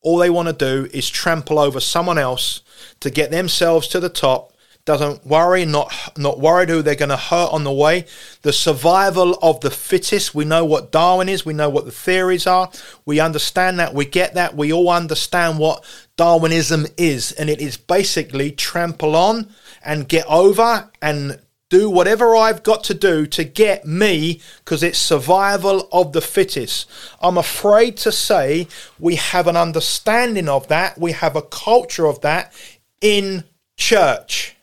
All 0.00 0.18
they 0.18 0.30
want 0.30 0.48
to 0.48 0.54
do 0.54 0.88
is 0.92 1.08
trample 1.08 1.58
over 1.58 1.78
someone 1.78 2.18
else 2.18 2.62
to 3.00 3.10
get 3.10 3.30
themselves 3.30 3.86
to 3.88 4.00
the 4.00 4.08
top 4.08 4.52
doesn't 4.84 5.24
worry, 5.24 5.64
not 5.64 5.92
not 6.18 6.40
worried 6.40 6.68
who 6.68 6.82
they're 6.82 6.96
going 6.96 7.08
to 7.08 7.16
hurt 7.16 7.52
on 7.52 7.62
the 7.62 7.72
way. 7.72 8.04
The 8.42 8.52
survival 8.52 9.38
of 9.40 9.60
the 9.60 9.70
fittest. 9.70 10.34
We 10.34 10.44
know 10.44 10.64
what 10.64 10.90
Darwin 10.90 11.28
is. 11.28 11.46
We 11.46 11.52
know 11.52 11.68
what 11.68 11.84
the 11.84 11.92
theories 11.92 12.48
are. 12.48 12.70
We 13.06 13.20
understand 13.20 13.78
that. 13.78 13.94
We 13.94 14.06
get 14.06 14.34
that. 14.34 14.56
We 14.56 14.72
all 14.72 14.90
understand 14.90 15.58
what 15.58 15.84
Darwinism 16.16 16.86
is, 16.96 17.30
and 17.32 17.48
it 17.48 17.60
is 17.60 17.76
basically 17.76 18.50
trample 18.50 19.14
on 19.14 19.50
and 19.84 20.08
get 20.08 20.26
over 20.26 20.90
and 21.00 21.38
do 21.72 21.88
whatever 21.88 22.36
I've 22.36 22.62
got 22.62 22.84
to 22.84 22.94
do 22.94 23.26
to 23.28 23.44
get 23.44 23.86
me 23.86 24.42
because 24.58 24.82
it's 24.82 24.98
survival 24.98 25.88
of 25.90 26.12
the 26.12 26.20
fittest. 26.20 26.86
I'm 27.18 27.38
afraid 27.38 27.96
to 27.98 28.12
say 28.12 28.68
we 28.98 29.16
have 29.16 29.46
an 29.46 29.56
understanding 29.56 30.50
of 30.50 30.68
that, 30.68 30.98
we 30.98 31.12
have 31.12 31.34
a 31.34 31.40
culture 31.40 32.06
of 32.06 32.20
that 32.20 32.52
in 33.00 33.44
church. 33.78 34.54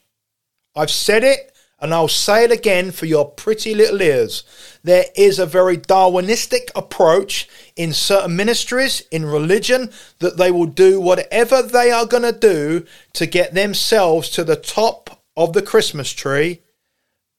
I've 0.76 0.92
said 0.92 1.24
it 1.24 1.52
and 1.80 1.96
I'll 1.96 2.08
say 2.08 2.44
it 2.44 2.52
again 2.52 2.92
for 2.92 3.08
your 3.08 3.28
pretty 3.28 3.74
little 3.74 4.04
ears. 4.04 4.44
There 4.84 5.06
is 5.16 5.40
a 5.40 5.48
very 5.48 5.78
Darwinistic 5.78 6.70
approach 6.76 7.50
in 7.76 7.92
certain 7.92 8.36
ministries, 8.36 9.02
in 9.10 9.26
religion, 9.26 9.90
that 10.20 10.38
they 10.38 10.52
will 10.52 10.68
do 10.68 11.02
whatever 11.02 11.64
they 11.64 11.90
are 11.90 12.06
going 12.06 12.32
to 12.32 12.40
do 12.40 12.86
to 13.14 13.26
get 13.26 13.56
themselves 13.56 14.30
to 14.30 14.44
the 14.44 14.56
top 14.56 15.24
of 15.36 15.54
the 15.54 15.64
Christmas 15.64 16.12
tree 16.12 16.62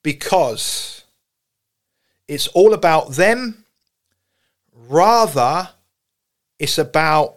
because 0.03 1.05
it's 2.29 2.49
all 2.49 2.75
about 2.75 3.13
them. 3.13 3.65
Rather, 4.89 5.71
it's 6.59 6.79
about 6.79 7.37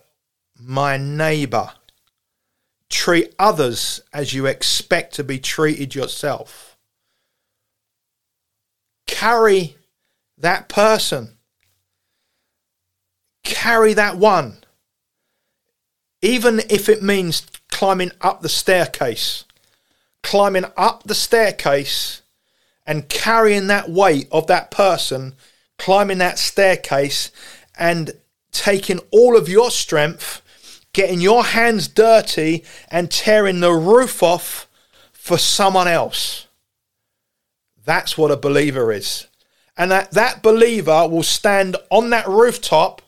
my 0.60 0.98
neighbor 0.98 1.72
treat 2.94 3.34
others 3.40 4.02
as 4.14 4.34
you 4.34 4.46
expect 4.46 5.16
to 5.16 5.24
be 5.24 5.40
treated 5.40 5.96
yourself. 5.96 6.78
Carry 9.08 9.76
that 10.38 10.70
person. 10.70 11.38
Carry 13.44 13.94
that 13.96 14.18
one. 14.18 14.58
Even 16.22 16.62
if 16.70 16.88
it 16.88 17.02
means 17.02 17.48
climbing 17.72 18.12
up 18.22 18.42
the 18.42 18.50
staircase. 18.50 19.46
Climbing 20.22 20.66
up 20.78 21.04
the 21.04 21.16
staircase 21.16 22.22
and 22.86 23.10
carrying 23.10 23.68
that 23.68 23.90
weight 23.90 24.28
of 24.32 24.48
that 24.48 24.72
person, 24.72 25.36
climbing 25.78 26.18
that 26.20 26.38
staircase 26.38 27.32
and 27.78 28.12
taking 28.52 29.00
all 29.12 29.36
of 29.38 29.50
your 29.50 29.72
strength 29.72 30.44
getting 30.94 31.20
your 31.20 31.44
hands 31.44 31.88
dirty 31.88 32.64
and 32.90 33.12
tearing 33.12 33.60
the 33.60 33.74
roof 33.74 34.24
off 34.24 34.68
for 35.12 35.38
someone 35.38 35.88
else. 35.88 36.48
That's 37.84 38.18
what 38.18 38.32
a 38.32 38.38
believer 38.38 38.92
is. 38.92 39.28
And 39.76 39.90
that, 39.92 40.12
that 40.12 40.44
believer 40.44 41.08
will 41.10 41.24
stand 41.24 41.76
on 41.90 42.12
that 42.12 42.28
rooftop 42.28 43.02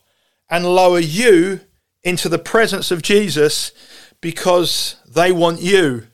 and 0.49 0.65
lower 0.65 0.99
you 0.99 1.61
into 2.03 2.27
the 2.27 2.39
presence 2.39 2.91
of 2.91 3.03
Jesus 3.03 3.71
because 4.19 4.95
they 5.07 5.31
want 5.31 5.61
you 5.61 6.07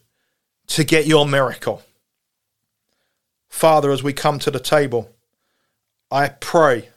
to 0.68 0.84
get 0.84 1.08
your 1.08 1.26
miracle. 1.26 1.82
Father, 3.52 3.92
as 3.92 4.02
we 4.02 4.12
come 4.12 4.40
to 4.40 4.50
the 4.50 4.60
table, 4.60 5.12
I 6.10 6.30
pray, 6.30 6.90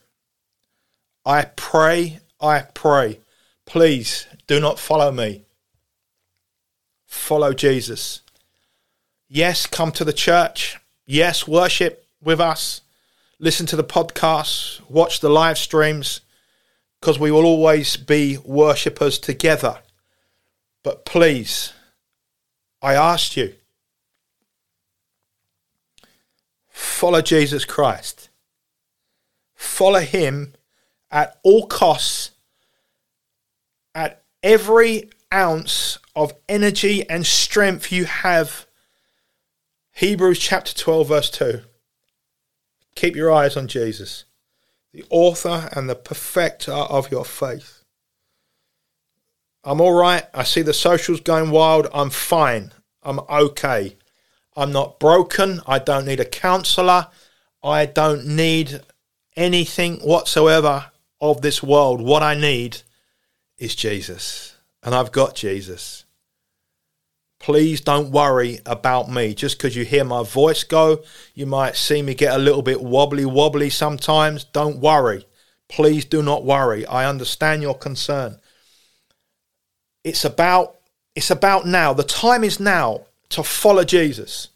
I 1.26 1.42
pray, 1.56 2.20
I 2.40 2.60
pray, 2.60 3.18
please 3.66 4.26
do 4.46 4.60
not 4.60 4.78
follow 4.78 5.12
me. 5.12 5.42
Follow 7.06 7.52
Jesus. 7.52 8.22
Yes, 9.28 9.66
come 9.66 9.92
to 9.92 10.04
the 10.04 10.12
church. 10.12 10.78
Yes, 11.04 11.46
worship 11.46 12.06
with 12.22 12.40
us. 12.40 12.80
Listen 13.38 13.66
to 13.66 13.76
the 13.76 13.84
podcasts. 13.84 14.80
Watch 14.88 15.20
the 15.20 15.28
live 15.28 15.58
streams 15.58 16.20
because 16.98 17.18
we 17.18 17.30
will 17.30 17.44
always 17.44 17.98
be 17.98 18.38
worshippers 18.42 19.18
together. 19.18 19.80
But 20.82 21.04
please, 21.04 21.74
I 22.80 22.94
ask 22.94 23.36
you, 23.36 23.54
follow 26.84 27.22
Jesus 27.22 27.64
Christ. 27.64 28.28
Follow 29.54 30.00
him 30.00 30.54
at 31.10 31.38
all 31.42 31.66
costs, 31.66 32.32
at 33.94 34.22
every 34.42 35.10
ounce 35.32 35.98
of 36.14 36.34
energy 36.48 37.08
and 37.08 37.26
strength 37.26 37.90
you 37.90 38.04
have. 38.04 38.66
Hebrews 39.92 40.38
chapter 40.38 40.74
12, 40.74 41.08
verse 41.08 41.30
2. 41.30 41.62
Keep 42.94 43.16
your 43.16 43.32
eyes 43.32 43.56
on 43.56 43.66
Jesus, 43.66 44.24
the 44.92 45.04
author 45.10 45.68
and 45.72 45.88
the 45.88 45.94
perfecter 45.96 46.72
of 46.72 47.10
your 47.10 47.24
faith. 47.24 47.82
I'm 49.64 49.80
all 49.80 49.94
right. 49.94 50.24
I 50.34 50.42
see 50.44 50.62
the 50.62 50.74
socials 50.74 51.20
going 51.20 51.50
wild. 51.50 51.88
I'm 51.94 52.10
fine. 52.10 52.72
I'm 53.02 53.20
okay. 53.28 53.96
I'm 54.56 54.72
not 54.72 55.00
broken. 55.00 55.60
I 55.66 55.78
don't 55.78 56.06
need 56.06 56.20
a 56.20 56.24
counselor. 56.24 57.08
I 57.62 57.86
don't 57.86 58.26
need 58.26 58.80
anything 59.36 59.96
whatsoever 59.96 60.86
of 61.20 61.40
this 61.40 61.62
world. 61.62 62.00
What 62.00 62.22
I 62.22 62.34
need 62.34 62.82
is 63.58 63.74
Jesus. 63.74 64.56
And 64.82 64.94
I've 64.94 65.12
got 65.12 65.34
Jesus. 65.34 66.04
Please 67.40 67.80
don't 67.80 68.10
worry 68.10 68.60
about 68.64 69.10
me. 69.10 69.34
Just 69.34 69.58
because 69.58 69.76
you 69.76 69.84
hear 69.84 70.04
my 70.04 70.22
voice 70.22 70.64
go, 70.64 71.02
you 71.34 71.46
might 71.46 71.76
see 71.76 72.00
me 72.00 72.14
get 72.14 72.34
a 72.34 72.38
little 72.38 72.62
bit 72.62 72.82
wobbly 72.82 73.24
wobbly 73.24 73.70
sometimes. 73.70 74.44
Don't 74.44 74.78
worry. 74.78 75.26
Please 75.68 76.04
do 76.04 76.22
not 76.22 76.44
worry. 76.44 76.86
I 76.86 77.08
understand 77.08 77.62
your 77.62 77.74
concern. 77.74 78.38
It's 80.04 80.24
about 80.24 80.76
it's 81.14 81.30
about 81.30 81.66
now. 81.66 81.92
The 81.92 82.02
time 82.02 82.44
is 82.44 82.58
now 82.58 83.06
to 83.30 83.42
follow 83.42 83.84
Jesus. 83.84 84.48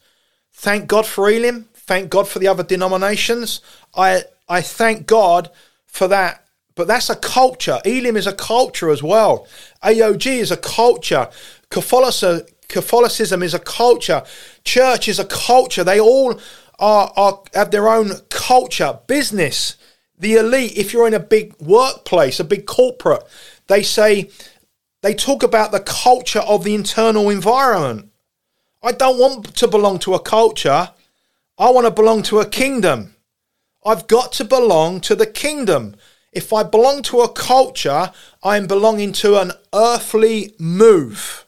Thank 0.52 0.88
God 0.88 1.06
for 1.06 1.28
Elim. 1.28 1.68
Thank 1.74 2.10
God 2.10 2.28
for 2.28 2.38
the 2.38 2.48
other 2.48 2.62
denominations. 2.62 3.60
I 3.94 4.24
I 4.48 4.62
thank 4.62 5.06
God 5.06 5.50
for 5.86 6.08
that 6.08 6.44
but 6.74 6.86
that's 6.86 7.10
a 7.10 7.16
culture. 7.16 7.80
Elim 7.84 8.16
is 8.16 8.28
a 8.28 8.32
culture 8.32 8.90
as 8.90 9.02
well. 9.02 9.48
AOG 9.82 10.26
is 10.26 10.52
a 10.52 10.56
culture. 10.56 11.28
Catholicism 11.70 13.42
is 13.42 13.54
a 13.54 13.58
culture. 13.58 14.22
Church 14.64 15.08
is 15.08 15.18
a 15.18 15.24
culture. 15.24 15.82
They 15.82 15.98
all 15.98 16.40
are, 16.78 17.12
are 17.16 17.42
have 17.54 17.72
their 17.72 17.88
own 17.88 18.12
culture. 18.30 19.00
Business, 19.08 19.76
the 20.18 20.34
elite. 20.34 20.78
If 20.78 20.92
you're 20.92 21.08
in 21.08 21.14
a 21.14 21.20
big 21.20 21.54
workplace, 21.60 22.38
a 22.38 22.44
big 22.44 22.64
corporate, 22.66 23.24
they 23.66 23.82
say 23.82 24.30
They 25.02 25.14
talk 25.14 25.42
about 25.42 25.70
the 25.70 25.80
culture 25.80 26.40
of 26.40 26.64
the 26.64 26.74
internal 26.74 27.30
environment. 27.30 28.07
I 28.88 28.92
don't 28.92 29.18
want 29.18 29.54
to 29.56 29.68
belong 29.68 29.98
to 29.98 30.14
a 30.14 30.18
culture. 30.18 30.92
I 31.58 31.68
want 31.68 31.86
to 31.86 31.90
belong 31.90 32.22
to 32.22 32.40
a 32.40 32.48
kingdom. 32.48 33.16
I've 33.84 34.06
got 34.06 34.32
to 34.38 34.44
belong 34.44 35.02
to 35.02 35.14
the 35.14 35.26
kingdom. 35.26 35.96
If 36.32 36.54
I 36.54 36.62
belong 36.62 37.02
to 37.02 37.20
a 37.20 37.28
culture, 37.28 38.12
I'm 38.42 38.66
belonging 38.66 39.12
to 39.24 39.38
an 39.42 39.52
earthly 39.74 40.54
move. 40.58 41.44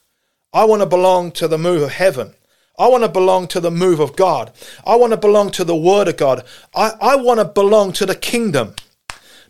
I 0.53 0.65
want 0.65 0.83
to 0.83 0.87
belong 0.87 1.33
to 1.33 1.49
the 1.49 1.57
move 1.57 1.81
of 1.81 1.93
heaven. 1.93 2.35
I 2.79 2.89
want 2.89 3.05
to 3.05 3.09
belong 3.09 3.49
to 3.49 3.61
the 3.61 3.71
move 3.71 4.01
of 4.01 4.17
God. 4.17 4.53
I 4.87 4.97
want 4.97 5.15
to 5.15 5.17
belong 5.17 5.51
to 5.53 5.65
the 5.65 5.75
word 5.75 6.09
of 6.09 6.19
God. 6.19 6.45
I, 6.75 6.93
I 7.01 7.17
want 7.17 7.41
to 7.41 7.47
belong 7.47 7.95
to 7.95 8.05
the 8.05 8.15
kingdom. 8.15 8.75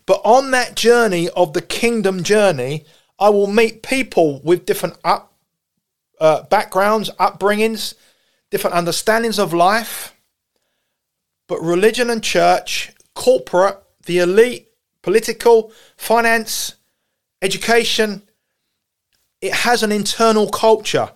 But 0.05 0.21
on 0.23 0.51
that 0.51 0.77
journey 0.77 1.27
of 1.31 1.51
the 1.51 1.61
kingdom 1.61 2.23
journey, 2.23 2.85
I 3.19 3.27
will 3.27 3.47
meet 3.47 3.83
people 3.83 4.39
with 4.45 4.65
different 4.65 4.95
up, 5.03 5.30
uh, 6.21 6.43
backgrounds, 6.43 7.09
upbringings, 7.19 7.95
different 8.51 8.75
understandings 8.75 9.39
of 9.39 9.53
life. 9.53 10.15
But 11.47 11.61
religion 11.61 12.09
and 12.09 12.23
church, 12.23 12.93
corporate, 13.15 13.81
the 14.05 14.19
elite, 14.19 14.69
political, 15.01 15.73
finance, 15.97 16.75
education, 17.41 18.21
it 19.41 19.53
has 19.53 19.81
an 19.83 19.91
internal 19.91 20.47
culture. 20.49 21.11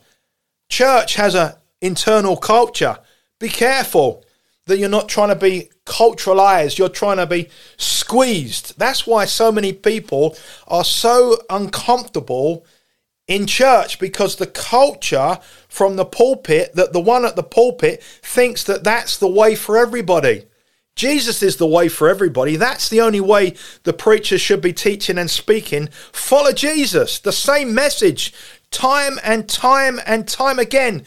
Church 0.69 1.15
has 1.15 1.35
an 1.35 1.53
internal 1.81 2.35
culture. 2.35 2.97
Be 3.39 3.49
careful 3.49 4.25
that 4.65 4.79
you're 4.79 4.89
not 4.89 5.07
trying 5.07 5.29
to 5.29 5.35
be 5.35 5.69
culturalized, 5.85 6.79
you're 6.79 6.89
trying 6.89 7.17
to 7.17 7.27
be 7.27 7.47
squeezed. 7.77 8.79
That's 8.79 9.05
why 9.05 9.25
so 9.25 9.51
many 9.51 9.71
people 9.71 10.35
are 10.67 10.83
so 10.83 11.37
uncomfortable 11.51 12.65
in 13.27 13.47
church 13.47 13.99
because 13.99 14.35
the 14.35 14.47
culture 14.47 15.39
from 15.67 15.95
the 15.95 16.05
pulpit 16.05 16.73
that 16.75 16.93
the 16.93 16.99
one 16.99 17.25
at 17.25 17.35
the 17.35 17.43
pulpit 17.43 18.03
thinks 18.21 18.63
that 18.63 18.83
that's 18.83 19.17
the 19.17 19.27
way 19.27 19.55
for 19.55 19.77
everybody. 19.77 20.45
Jesus 20.95 21.43
is 21.43 21.57
the 21.57 21.67
way 21.67 21.89
for 21.89 22.07
everybody. 22.07 22.55
That's 22.55 22.87
the 22.87 23.01
only 23.01 23.19
way 23.19 23.55
the 23.83 23.93
preacher 23.93 24.37
should 24.37 24.61
be 24.61 24.71
teaching 24.71 25.17
and 25.17 25.29
speaking. 25.29 25.89
Follow 26.13 26.53
Jesus. 26.53 27.19
The 27.19 27.33
same 27.33 27.75
message, 27.75 28.33
time 28.71 29.19
and 29.23 29.49
time 29.49 29.99
and 30.05 30.25
time 30.27 30.57
again. 30.57 31.03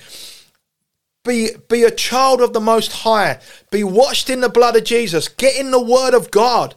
Be, 1.24 1.50
be 1.68 1.84
a 1.84 1.90
child 1.90 2.42
of 2.42 2.52
the 2.52 2.60
Most 2.60 2.92
High. 2.92 3.40
Be 3.70 3.82
washed 3.82 4.28
in 4.28 4.40
the 4.40 4.48
blood 4.48 4.76
of 4.76 4.84
Jesus. 4.84 5.28
Get 5.28 5.56
in 5.56 5.70
the 5.70 5.82
Word 5.82 6.14
of 6.14 6.30
God. 6.30 6.74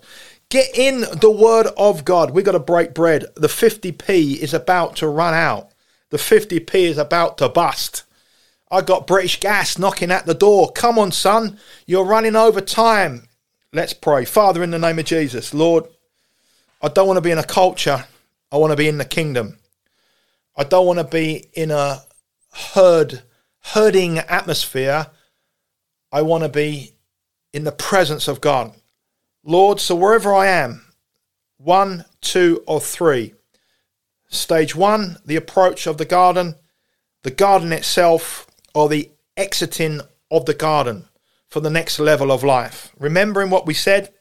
Get 0.51 0.77
in 0.77 1.05
the 1.21 1.31
Word 1.31 1.67
of 1.77 2.03
God. 2.03 2.31
We've 2.31 2.43
got 2.43 2.51
to 2.51 2.59
break 2.59 2.93
bread. 2.93 3.23
The 3.37 3.47
50p 3.47 4.35
is 4.35 4.53
about 4.53 4.97
to 4.97 5.07
run 5.07 5.33
out. 5.33 5.71
The 6.09 6.17
50p 6.17 6.75
is 6.75 6.97
about 6.97 7.37
to 7.37 7.47
bust. 7.47 8.03
I 8.69 8.81
got 8.81 9.07
British 9.07 9.39
Gas 9.39 9.77
knocking 9.77 10.11
at 10.11 10.25
the 10.25 10.33
door. 10.33 10.69
Come 10.73 10.99
on, 10.99 11.13
son. 11.13 11.57
You're 11.85 12.03
running 12.03 12.35
over 12.35 12.59
time. 12.59 13.29
Let's 13.71 13.93
pray. 13.93 14.25
Father, 14.25 14.61
in 14.61 14.71
the 14.71 14.77
name 14.77 14.99
of 14.99 15.05
Jesus, 15.05 15.53
Lord, 15.53 15.85
I 16.81 16.89
don't 16.89 17.07
want 17.07 17.15
to 17.15 17.21
be 17.21 17.31
in 17.31 17.37
a 17.37 17.43
culture. 17.43 18.03
I 18.51 18.57
want 18.57 18.71
to 18.71 18.77
be 18.77 18.89
in 18.89 18.97
the 18.97 19.05
kingdom. 19.05 19.57
I 20.57 20.65
don't 20.65 20.85
want 20.85 20.99
to 20.99 21.05
be 21.05 21.45
in 21.53 21.71
a 21.71 22.01
herd, 22.73 23.21
herding 23.61 24.19
atmosphere. 24.19 25.07
I 26.11 26.23
want 26.23 26.43
to 26.43 26.49
be 26.49 26.91
in 27.53 27.63
the 27.63 27.71
presence 27.71 28.27
of 28.27 28.41
God. 28.41 28.75
Lord, 29.43 29.79
so 29.79 29.95
wherever 29.95 30.33
I 30.33 30.47
am, 30.47 30.85
one, 31.57 32.05
two, 32.21 32.63
or 32.67 32.79
three, 32.79 33.33
stage 34.29 34.75
one, 34.75 35.17
the 35.25 35.35
approach 35.35 35.87
of 35.87 35.97
the 35.97 36.05
garden, 36.05 36.55
the 37.23 37.31
garden 37.31 37.73
itself, 37.73 38.47
or 38.73 38.87
the 38.87 39.09
exiting 39.35 40.01
of 40.29 40.45
the 40.45 40.53
garden 40.53 41.05
for 41.47 41.59
the 41.59 41.69
next 41.69 41.99
level 41.99 42.31
of 42.31 42.43
life. 42.43 42.91
Remembering 42.97 43.49
what 43.49 43.65
we 43.65 43.73
said, 43.73 44.13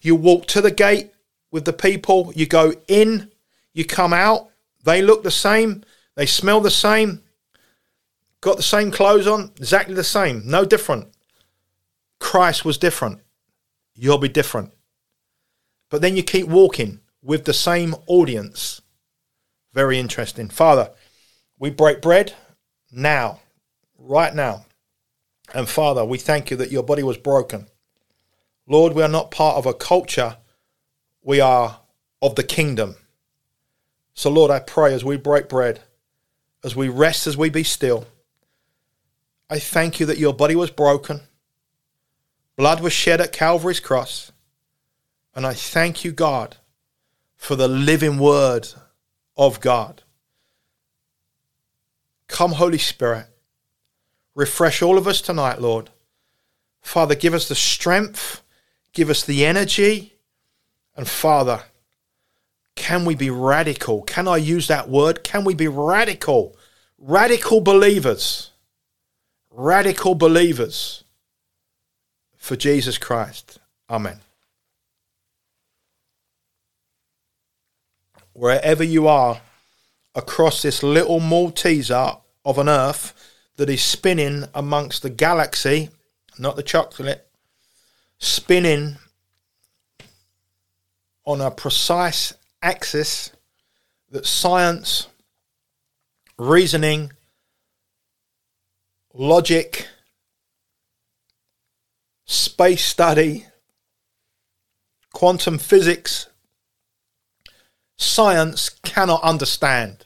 you 0.00 0.14
walk 0.14 0.46
to 0.46 0.60
the 0.60 0.70
gate 0.70 1.10
with 1.50 1.64
the 1.64 1.72
people, 1.72 2.32
you 2.36 2.46
go 2.46 2.74
in, 2.86 3.30
you 3.72 3.84
come 3.84 4.12
out, 4.12 4.50
they 4.84 5.02
look 5.02 5.22
the 5.22 5.30
same, 5.30 5.82
they 6.14 6.26
smell 6.26 6.60
the 6.60 6.70
same, 6.70 7.22
got 8.40 8.56
the 8.56 8.62
same 8.62 8.90
clothes 8.90 9.26
on, 9.26 9.52
exactly 9.56 9.94
the 9.94 10.04
same, 10.04 10.42
no 10.44 10.64
different. 10.64 11.08
Christ 12.20 12.64
was 12.64 12.78
different. 12.78 13.20
You'll 13.96 14.18
be 14.18 14.28
different. 14.28 14.72
But 15.90 16.02
then 16.02 16.16
you 16.16 16.22
keep 16.22 16.46
walking 16.46 17.00
with 17.22 17.44
the 17.44 17.54
same 17.54 17.94
audience. 18.06 18.80
Very 19.72 19.98
interesting. 19.98 20.48
Father, 20.48 20.90
we 21.58 21.70
break 21.70 22.02
bread 22.02 22.34
now 22.92 23.40
right 23.98 24.34
now. 24.34 24.66
And 25.54 25.68
Father, 25.68 26.04
we 26.04 26.18
thank 26.18 26.50
you 26.50 26.56
that 26.58 26.70
your 26.70 26.82
body 26.82 27.02
was 27.02 27.16
broken. 27.16 27.66
Lord, 28.66 28.92
we 28.92 29.02
are 29.02 29.08
not 29.08 29.30
part 29.30 29.56
of 29.56 29.66
a 29.66 29.74
culture, 29.74 30.36
we 31.22 31.40
are 31.40 31.80
of 32.20 32.34
the 32.34 32.42
kingdom. 32.42 32.96
So, 34.14 34.30
Lord, 34.30 34.50
I 34.50 34.58
pray 34.58 34.92
as 34.92 35.04
we 35.04 35.16
break 35.16 35.48
bread, 35.48 35.80
as 36.64 36.74
we 36.74 36.88
rest, 36.88 37.26
as 37.26 37.36
we 37.36 37.48
be 37.48 37.62
still, 37.62 38.06
I 39.48 39.60
thank 39.60 40.00
you 40.00 40.06
that 40.06 40.18
your 40.18 40.34
body 40.34 40.56
was 40.56 40.70
broken, 40.70 41.20
blood 42.56 42.80
was 42.80 42.92
shed 42.92 43.20
at 43.20 43.32
Calvary's 43.32 43.80
cross. 43.80 44.32
And 45.34 45.46
I 45.46 45.52
thank 45.52 46.04
you, 46.04 46.12
God, 46.12 46.56
for 47.36 47.54
the 47.54 47.68
living 47.68 48.18
word 48.18 48.68
of 49.36 49.60
God. 49.60 50.02
Come, 52.26 52.52
Holy 52.52 52.78
Spirit. 52.78 53.26
Refresh 54.34 54.82
all 54.82 54.98
of 54.98 55.06
us 55.06 55.20
tonight, 55.20 55.60
Lord. 55.60 55.90
Father, 56.80 57.14
give 57.14 57.34
us 57.34 57.48
the 57.48 57.54
strength, 57.54 58.42
give 58.92 59.10
us 59.10 59.24
the 59.24 59.44
energy. 59.44 60.14
And 60.96 61.06
Father, 61.06 61.64
can 62.74 63.04
we 63.04 63.14
be 63.14 63.30
radical? 63.30 64.02
Can 64.02 64.26
I 64.26 64.38
use 64.38 64.68
that 64.68 64.88
word? 64.88 65.22
Can 65.22 65.44
we 65.44 65.54
be 65.54 65.68
radical? 65.68 66.56
Radical 66.98 67.60
believers. 67.60 68.50
Radical 69.50 70.14
believers 70.14 71.04
for 72.46 72.56
Jesus 72.56 72.96
Christ. 72.96 73.58
Amen. 73.90 74.20
Wherever 78.32 78.84
you 78.84 79.08
are 79.08 79.40
across 80.14 80.62
this 80.62 80.82
little 80.82 81.20
Malteser 81.20 82.20
of 82.44 82.58
an 82.58 82.68
earth, 82.68 83.14
that 83.56 83.70
is 83.70 83.82
spinning 83.82 84.44
amongst 84.54 85.02
the 85.02 85.10
galaxy, 85.10 85.90
not 86.38 86.56
the 86.56 86.62
chocolate, 86.62 87.26
spinning 88.18 88.98
on 91.24 91.40
a 91.40 91.50
precise 91.50 92.34
axis 92.62 93.32
that 94.10 94.26
science, 94.26 95.08
reasoning, 96.38 97.12
logic, 99.12 99.88
space 102.26 102.84
study, 102.84 103.46
quantum 105.12 105.58
physics, 105.58 106.28
science 107.96 108.68
cannot 108.68 109.22
understand 109.22 110.04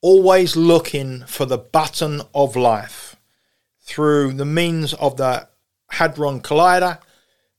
always 0.00 0.56
looking 0.56 1.24
for 1.26 1.46
the 1.46 1.58
button 1.58 2.22
of 2.34 2.56
life 2.56 3.16
through 3.80 4.32
the 4.32 4.44
means 4.44 4.94
of 4.94 5.16
the 5.16 5.48
Hadron 5.90 6.40
Collider, 6.40 6.98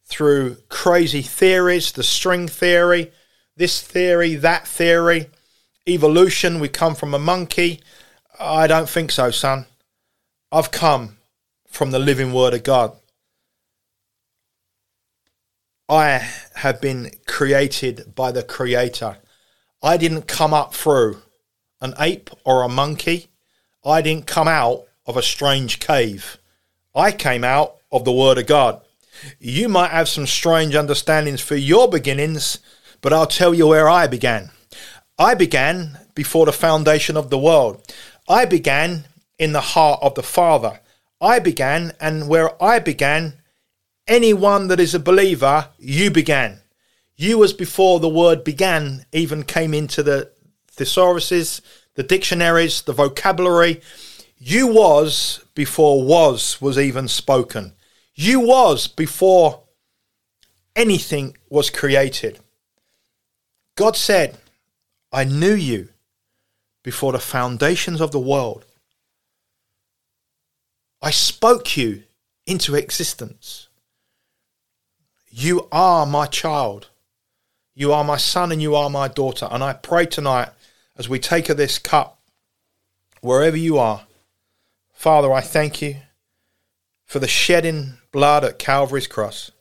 through 0.05 0.55
crazy 0.69 1.21
theories, 1.21 1.91
the 1.91 2.03
string 2.03 2.47
theory, 2.47 3.11
this 3.55 3.81
theory, 3.81 4.35
that 4.35 4.67
theory, 4.67 5.29
evolution, 5.87 6.59
we 6.59 6.69
come 6.69 6.95
from 6.95 7.13
a 7.13 7.19
monkey. 7.19 7.81
I 8.39 8.67
don't 8.67 8.89
think 8.89 9.11
so, 9.11 9.31
son. 9.31 9.65
I've 10.51 10.71
come 10.71 11.16
from 11.68 11.91
the 11.91 11.99
living 11.99 12.34
word 12.34 12.53
of 12.53 12.63
God. 12.63 12.93
I 15.89 16.28
have 16.55 16.82
been 16.82 17.11
created 17.28 18.13
by 18.15 18.32
the 18.32 18.43
Creator. 18.43 19.18
I 19.82 19.95
didn't 19.95 20.24
come 20.24 20.53
up 20.53 20.74
through 20.74 21.22
an 21.80 21.93
ape 21.99 22.30
or 22.43 22.63
a 22.63 22.70
monkey. 22.70 23.28
I 23.86 24.01
didn't 24.01 24.28
come 24.28 24.47
out 24.47 24.86
of 25.05 25.15
a 25.15 25.22
strange 25.22 25.80
cave. 25.80 26.38
I 26.95 27.11
came 27.11 27.43
out 27.43 27.78
of 27.91 28.03
the 28.03 28.11
Word 28.11 28.38
of 28.38 28.47
God. 28.47 28.82
You 29.39 29.70
might 29.70 29.91
have 29.91 30.09
some 30.09 30.28
strange 30.28 30.76
understandings 30.76 31.41
for 31.41 31.55
your 31.55 31.88
beginnings, 31.88 32.59
but 33.01 33.13
I'll 33.13 33.28
tell 33.28 33.53
you 33.53 33.68
where 33.68 33.89
I 33.89 34.07
began. 34.07 34.49
I 35.18 35.36
began 35.36 35.99
before 36.15 36.45
the 36.45 36.51
foundation 36.51 37.15
of 37.15 37.30
the 37.30 37.39
world. 37.39 37.82
I 38.28 38.45
began 38.45 39.05
in 39.39 39.53
the 39.53 39.61
heart 39.61 39.99
of 40.01 40.15
the 40.15 40.24
Father. 40.24 40.82
I 41.20 41.39
began, 41.39 41.93
and 41.99 42.28
where 42.28 42.61
I 42.61 42.80
began, 42.80 43.41
anyone 44.07 44.68
that 44.68 44.80
is 44.80 44.93
a 44.93 44.99
believer, 44.99 45.70
you 45.80 46.11
began. 46.11 46.59
You 47.15 47.39
was 47.39 47.53
before 47.53 47.99
the 47.99 48.09
word 48.09 48.43
began 48.43 49.05
even 49.11 49.43
came 49.43 49.74
into 49.74 50.03
the 50.03 50.32
thesauruses, 50.76 51.61
the 51.95 52.03
dictionaries, 52.03 52.84
the 52.84 52.93
vocabulary. 52.93 53.82
You 54.38 54.68
was 54.68 55.43
before 55.55 56.03
was 56.03 56.61
was 56.61 56.78
even 56.78 57.07
spoken. 57.07 57.74
You 58.13 58.39
was 58.39 58.88
before 58.88 59.63
anything 60.76 61.36
was 61.49 61.72
created. 61.72 62.39
God 63.76 63.95
said, 63.95 64.38
I 65.11 65.24
knew 65.24 65.55
you 65.55 65.89
before 66.84 67.13
the 67.13 67.20
foundations 67.20 67.99
of 67.99 68.11
the 68.11 68.20
world. 68.20 68.65
I 71.01 71.11
spoke 71.11 71.77
you 71.77 72.03
into 72.45 72.75
existence. 72.75 73.67
You 75.29 75.67
are 75.71 76.05
my 76.05 76.25
child. 76.25 76.89
You 77.75 77.93
are 77.93 78.03
my 78.03 78.17
son 78.17 78.51
and 78.51 78.61
you 78.61 78.75
are 78.75 78.89
my 78.89 79.07
daughter. 79.07 79.47
And 79.51 79.63
I 79.63 79.73
pray 79.73 80.07
tonight 80.07 80.49
as 80.97 81.07
we 81.07 81.19
take 81.19 81.49
of 81.49 81.57
this 81.57 81.77
cup, 81.77 82.19
wherever 83.21 83.57
you 83.57 83.77
are, 83.77 84.07
Father, 84.93 85.31
I 85.31 85.41
thank 85.41 85.81
you 85.81 85.97
for 87.05 87.19
the 87.19 87.27
shedding 87.27 87.99
blood 88.11 88.43
at 88.43 88.57
Calvary's 88.57 89.05
cross. 89.05 89.51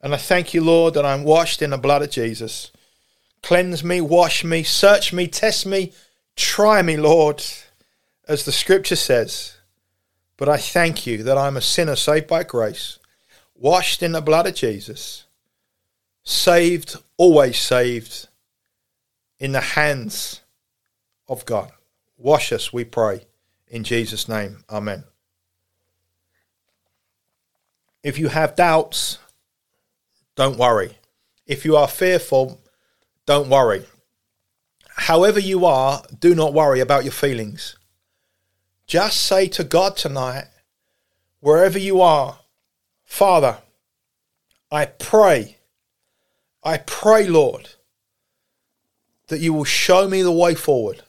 And 0.00 0.12
I 0.12 0.16
thank 0.16 0.52
you, 0.52 0.62
Lord, 0.62 0.94
that 0.94 1.04
I'm 1.04 1.22
washed 1.22 1.62
in 1.62 1.70
the 1.70 1.78
blood 1.78 2.02
of 2.02 2.10
Jesus. 2.10 2.72
Cleanse 3.42 3.84
me, 3.84 4.00
wash 4.00 4.42
me, 4.42 4.64
search 4.64 5.12
me, 5.12 5.28
test 5.28 5.64
me, 5.64 5.92
try 6.34 6.82
me, 6.82 6.96
Lord, 6.96 7.44
as 8.26 8.44
the 8.44 8.52
scripture 8.52 8.96
says. 8.96 9.57
But 10.38 10.48
I 10.48 10.56
thank 10.56 11.06
you 11.06 11.22
that 11.24 11.36
I'm 11.36 11.56
a 11.56 11.60
sinner 11.60 11.96
saved 11.96 12.28
by 12.28 12.44
grace, 12.44 12.98
washed 13.54 14.02
in 14.02 14.12
the 14.12 14.22
blood 14.22 14.46
of 14.46 14.54
Jesus, 14.54 15.24
saved, 16.22 16.96
always 17.18 17.58
saved, 17.58 18.28
in 19.38 19.52
the 19.52 19.60
hands 19.60 20.40
of 21.28 21.44
God. 21.44 21.72
Wash 22.16 22.52
us, 22.52 22.72
we 22.72 22.84
pray, 22.84 23.26
in 23.66 23.84
Jesus' 23.84 24.28
name. 24.28 24.64
Amen. 24.70 25.04
If 28.02 28.18
you 28.18 28.28
have 28.28 28.56
doubts, 28.56 29.18
don't 30.36 30.56
worry. 30.56 30.98
If 31.46 31.64
you 31.64 31.76
are 31.76 31.88
fearful, 31.88 32.60
don't 33.26 33.48
worry. 33.48 33.84
However 34.96 35.40
you 35.40 35.66
are, 35.66 36.02
do 36.18 36.34
not 36.34 36.54
worry 36.54 36.80
about 36.80 37.04
your 37.04 37.12
feelings. 37.12 37.77
Just 38.88 39.22
say 39.22 39.48
to 39.48 39.64
God 39.64 39.98
tonight, 39.98 40.46
wherever 41.40 41.78
you 41.78 42.00
are, 42.00 42.38
Father, 43.04 43.58
I 44.72 44.86
pray, 44.86 45.58
I 46.64 46.78
pray, 46.78 47.28
Lord, 47.28 47.68
that 49.26 49.40
you 49.40 49.52
will 49.52 49.64
show 49.64 50.08
me 50.08 50.22
the 50.22 50.32
way 50.32 50.54
forward. 50.54 51.02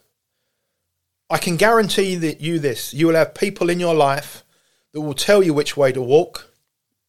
I 1.29 1.37
can 1.37 1.55
guarantee 1.55 2.35
you 2.39 2.59
this 2.59 2.93
you 2.93 3.07
will 3.07 3.15
have 3.15 3.33
people 3.33 3.69
in 3.69 3.79
your 3.79 3.95
life 3.95 4.43
that 4.91 4.99
will 4.99 5.13
tell 5.13 5.41
you 5.41 5.53
which 5.53 5.77
way 5.77 5.93
to 5.93 6.01
walk, 6.01 6.51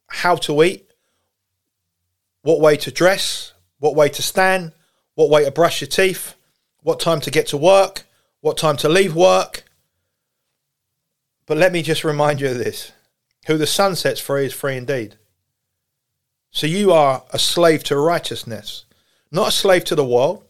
how 0.07 0.37
to 0.37 0.63
eat, 0.63 0.89
what 2.43 2.61
way 2.61 2.77
to 2.77 2.93
dress, 2.93 3.55
what 3.81 3.97
way 3.97 4.09
to 4.11 4.23
stand, 4.23 4.71
what 5.17 5.31
way 5.31 5.45
to 5.45 5.51
brush 5.51 5.81
your 5.81 5.89
teeth, 5.89 6.37
what 6.83 7.01
time 7.01 7.21
to 7.23 7.31
get 7.31 7.49
to 7.49 7.57
work, 7.57 8.05
what 8.41 8.57
time 8.57 8.77
to 8.77 8.89
leave 8.89 9.17
work, 9.17 9.65
but 11.51 11.59
let 11.59 11.73
me 11.73 11.83
just 11.83 12.05
remind 12.05 12.41
you 12.41 12.47
of 12.47 12.59
this 12.59 12.93
who 13.49 13.59
the 13.59 13.67
Son 13.67 13.97
sets 13.97 14.21
free 14.21 14.47
is 14.47 14.53
free 14.53 14.77
indeed. 14.77 15.17
So 16.53 16.69
you 16.69 16.93
are 16.93 17.25
a 17.33 17.41
slave 17.41 17.83
to 17.85 17.97
righteousness, 17.97 18.85
not 19.33 19.49
a 19.49 19.51
slave 19.51 19.83
to 19.87 19.97
the 19.97 20.05
world. 20.05 20.45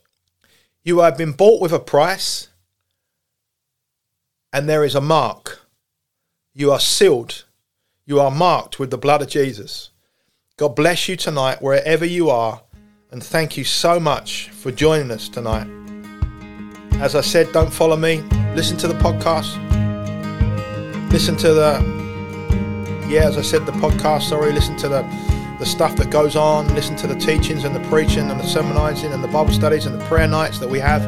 You 0.83 0.99
have 0.99 1.17
been 1.17 1.33
bought 1.33 1.63
with 1.63 1.73
a 1.73 1.79
price, 1.79 2.49
and 4.53 4.69
there 4.69 4.85
is 4.85 4.95
a 4.95 5.01
mark. 5.01 5.63
You 6.53 6.71
are 6.71 6.79
sealed. 6.79 7.47
You 8.05 8.21
are 8.21 8.31
marked 8.31 8.79
with 8.79 8.91
the 8.91 8.99
blood 8.99 9.23
of 9.23 9.29
Jesus. 9.29 9.89
God 10.59 10.77
bless 10.77 11.09
you 11.09 11.17
tonight, 11.17 11.63
wherever 11.63 12.05
you 12.05 12.29
are, 12.29 12.61
and 13.11 13.25
thank 13.25 13.57
you 13.57 13.65
so 13.65 13.99
much 13.99 14.51
for 14.51 14.71
joining 14.71 15.11
us 15.11 15.31
tonight. 15.31 15.67
As 17.01 17.15
I 17.15 17.23
said, 17.23 17.53
don't 17.53 17.73
follow 17.73 17.97
me, 17.97 18.21
listen 18.55 18.77
to 18.77 18.87
the 18.87 18.93
podcast 18.93 19.57
listen 21.11 21.37
to 21.37 21.53
the 21.53 22.01
yeah, 23.09 23.25
as 23.27 23.37
I 23.37 23.43
said, 23.43 23.67
the 23.67 23.73
podcast. 23.73 24.23
Sorry, 24.23 24.53
listen 24.53 24.77
to 24.79 24.89
the 24.89 25.03
the 25.59 25.67
stuff 25.67 25.95
that 25.97 26.11
goes 26.11 26.37
on. 26.37 26.75
Listen 26.75 26.97
to 26.97 27.07
the 27.07 27.15
teachings 27.15 27.65
and 27.65 27.75
the 27.75 27.87
preaching 27.89 28.31
and 28.31 28.41
the 28.41 28.47
sermonizing 28.47 29.13
and 29.13 29.23
the 29.23 29.29
Bible 29.29 29.53
studies 29.53 29.85
and 29.85 30.01
the 30.01 30.05
prayer 30.07 30.27
nights 30.27 30.59
that 30.59 30.69
we 30.69 30.79
have. 30.79 31.03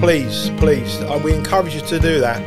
Please, 0.00 0.50
please, 0.56 1.00
uh, 1.02 1.20
we 1.22 1.32
encourage 1.32 1.74
you 1.74 1.80
to 1.82 2.00
do 2.00 2.18
that. 2.18 2.42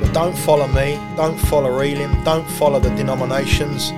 But 0.00 0.12
don't 0.12 0.36
follow 0.36 0.66
me. 0.68 0.98
Don't 1.16 1.38
follow 1.38 1.78
Elim. 1.78 2.24
Don't 2.24 2.48
follow 2.52 2.80
the 2.80 2.90
denominations. 2.96 3.90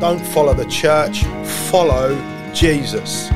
Don't 0.00 0.24
follow 0.26 0.54
the 0.54 0.66
church. 0.66 1.24
Follow 1.70 2.16
Jesus. 2.52 3.28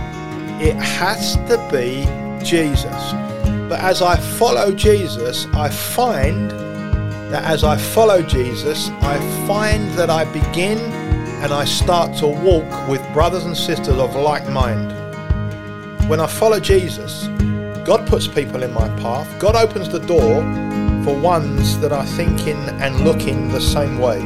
It 0.61 0.75
has 0.75 1.37
to 1.49 1.69
be 1.71 2.05
Jesus. 2.45 3.13
But 3.69 3.81
as 3.81 4.03
I 4.03 4.17
follow 4.17 4.73
Jesus, 4.75 5.47
I 5.55 5.69
find 5.69 6.51
that 7.33 7.45
as 7.45 7.65
I 7.65 7.79
follow 7.79 8.21
Jesus, 8.21 8.91
I 9.01 9.19
find 9.47 9.89
that 9.93 10.11
I 10.11 10.31
begin 10.33 10.79
and 11.43 11.51
I 11.51 11.65
start 11.65 12.15
to 12.19 12.27
walk 12.27 12.89
with 12.89 13.01
brothers 13.15 13.47
and 13.47 13.57
sisters 13.57 13.97
of 13.97 14.15
like 14.15 14.47
mind. 14.51 14.93
When 16.11 16.21
I 16.21 16.27
follow 16.27 16.61
Jesus, 16.61 17.29
God 17.87 18.07
puts 18.07 18.29
people 18.29 18.63
in 18.63 18.71
my 18.71 18.87
path. 19.01 19.27
God 19.41 19.57
opens 19.57 19.89
the 19.89 20.01
door 20.01 20.43
for 21.05 21.19
ones 21.19 21.79
that 21.81 21.91
are 21.91 22.05
thinking 22.05 22.59
and 22.83 23.01
looking 23.03 23.49
the 23.49 23.63
same 23.63 23.99
way. 23.99 24.21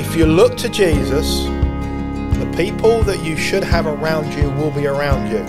If 0.00 0.16
you 0.16 0.24
look 0.24 0.56
to 0.56 0.70
Jesus, 0.70 1.44
the 1.44 2.50
people 2.56 3.02
that 3.02 3.22
you 3.22 3.36
should 3.36 3.62
have 3.62 3.86
around 3.86 4.32
you 4.32 4.48
will 4.52 4.70
be 4.70 4.86
around 4.86 5.30
you. 5.30 5.44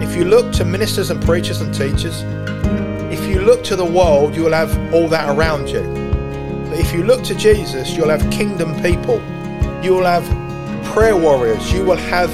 If 0.00 0.14
you 0.16 0.26
look 0.26 0.52
to 0.52 0.64
ministers 0.64 1.10
and 1.10 1.20
preachers 1.20 1.60
and 1.60 1.74
teachers, 1.74 2.22
if 3.12 3.26
you 3.26 3.42
look 3.42 3.62
to 3.64 3.76
the 3.76 3.84
world, 3.84 4.34
you 4.34 4.42
will 4.42 4.52
have 4.52 4.94
all 4.94 5.06
that 5.08 5.28
around 5.28 5.68
you. 5.68 5.82
But 6.70 6.78
if 6.78 6.94
you 6.94 7.04
look 7.04 7.22
to 7.24 7.34
Jesus, 7.34 7.94
you'll 7.94 8.08
have 8.08 8.28
kingdom 8.30 8.74
people. 8.80 9.16
You 9.84 9.92
will 9.92 10.06
have 10.06 10.24
prayer 10.94 11.16
warriors. 11.16 11.70
You 11.70 11.84
will 11.84 11.98
have 11.98 12.30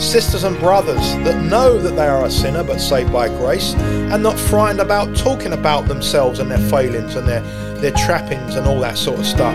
sisters 0.00 0.44
and 0.44 0.56
brothers 0.60 1.14
that 1.24 1.44
know 1.44 1.78
that 1.78 1.96
they 1.96 2.06
are 2.06 2.24
a 2.24 2.30
sinner 2.30 2.62
but 2.62 2.78
saved 2.78 3.12
by 3.12 3.28
grace 3.28 3.74
and 3.74 4.22
not 4.22 4.38
frightened 4.38 4.80
about 4.80 5.16
talking 5.16 5.52
about 5.52 5.88
themselves 5.88 6.38
and 6.38 6.48
their 6.48 6.70
failings 6.70 7.16
and 7.16 7.26
their, 7.26 7.42
their 7.80 7.90
trappings 7.92 8.54
and 8.54 8.68
all 8.68 8.78
that 8.78 8.96
sort 8.96 9.18
of 9.18 9.26
stuff. 9.26 9.54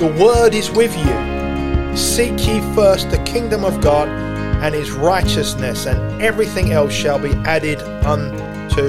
The 0.00 0.06
word 0.18 0.54
is 0.54 0.70
with 0.70 0.96
you. 0.96 1.96
Seek 1.96 2.46
ye 2.46 2.60
first 2.74 3.10
the 3.10 3.22
kingdom 3.24 3.64
of 3.64 3.82
God 3.82 4.08
and 4.08 4.74
his 4.74 4.90
righteousness, 4.90 5.86
and 5.86 6.22
everything 6.22 6.72
else 6.72 6.92
shall 6.92 7.18
be 7.18 7.32
added 7.44 7.80
unto 8.04 8.49
to 8.76 8.82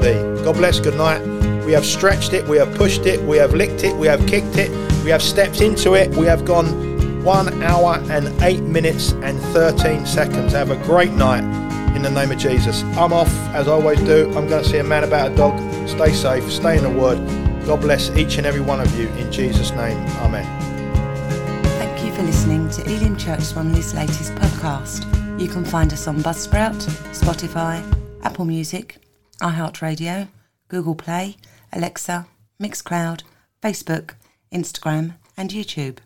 thee. 0.00 0.44
God 0.44 0.56
bless. 0.56 0.80
Good 0.80 0.96
night. 0.96 1.20
We 1.64 1.72
have 1.72 1.86
stretched 1.86 2.32
it, 2.32 2.46
we 2.48 2.56
have 2.56 2.74
pushed 2.74 3.06
it, 3.06 3.22
we 3.22 3.36
have 3.36 3.54
licked 3.54 3.84
it, 3.84 3.94
we 3.96 4.08
have 4.08 4.26
kicked 4.26 4.56
it, 4.56 4.70
we 5.04 5.10
have 5.10 5.22
stepped 5.22 5.60
into 5.60 5.94
it, 5.94 6.10
we 6.16 6.26
have 6.26 6.44
gone 6.44 6.90
one 7.22 7.62
hour 7.62 7.96
and 8.10 8.28
eight 8.42 8.62
minutes 8.62 9.12
and 9.12 9.38
13 9.52 10.06
seconds. 10.06 10.52
Have 10.52 10.70
a 10.70 10.76
great 10.84 11.12
night 11.12 11.44
in 11.94 12.02
the 12.02 12.10
name 12.10 12.32
of 12.32 12.38
Jesus. 12.38 12.82
I'm 12.96 13.12
off 13.12 13.32
as 13.54 13.68
I 13.68 13.72
always 13.72 14.00
do. 14.00 14.26
I'm 14.36 14.48
going 14.48 14.62
to 14.62 14.68
see 14.68 14.78
a 14.78 14.84
man 14.84 15.04
about 15.04 15.32
a 15.32 15.36
dog. 15.36 15.58
Stay 15.88 16.12
safe, 16.12 16.50
stay 16.50 16.78
in 16.78 16.82
the 16.82 16.90
word. 16.90 17.18
God 17.66 17.82
bless 17.82 18.10
each 18.16 18.38
and 18.38 18.46
every 18.46 18.62
one 18.62 18.80
of 18.80 18.92
you 18.98 19.08
in 19.10 19.30
Jesus' 19.30 19.70
name. 19.72 19.98
Amen. 20.22 20.46
Thank 21.78 22.04
you 22.04 22.12
for 22.12 22.22
listening 22.22 22.70
to 22.70 22.82
Elim 22.84 23.16
Church 23.16 23.42
Swanley's 23.42 23.94
latest 23.94 24.34
podcast. 24.36 25.06
You 25.40 25.48
can 25.48 25.64
find 25.64 25.92
us 25.92 26.08
on 26.08 26.16
Buzzsprout, 26.18 26.80
Spotify, 27.12 27.80
Apple 28.22 28.44
Music, 28.44 28.96
iHeartRadio, 29.40 30.28
Google 30.68 30.94
Play, 30.94 31.36
Alexa, 31.72 32.26
Mixcloud, 32.62 33.22
Facebook, 33.62 34.14
Instagram, 34.52 35.14
and 35.36 35.50
YouTube. 35.50 35.98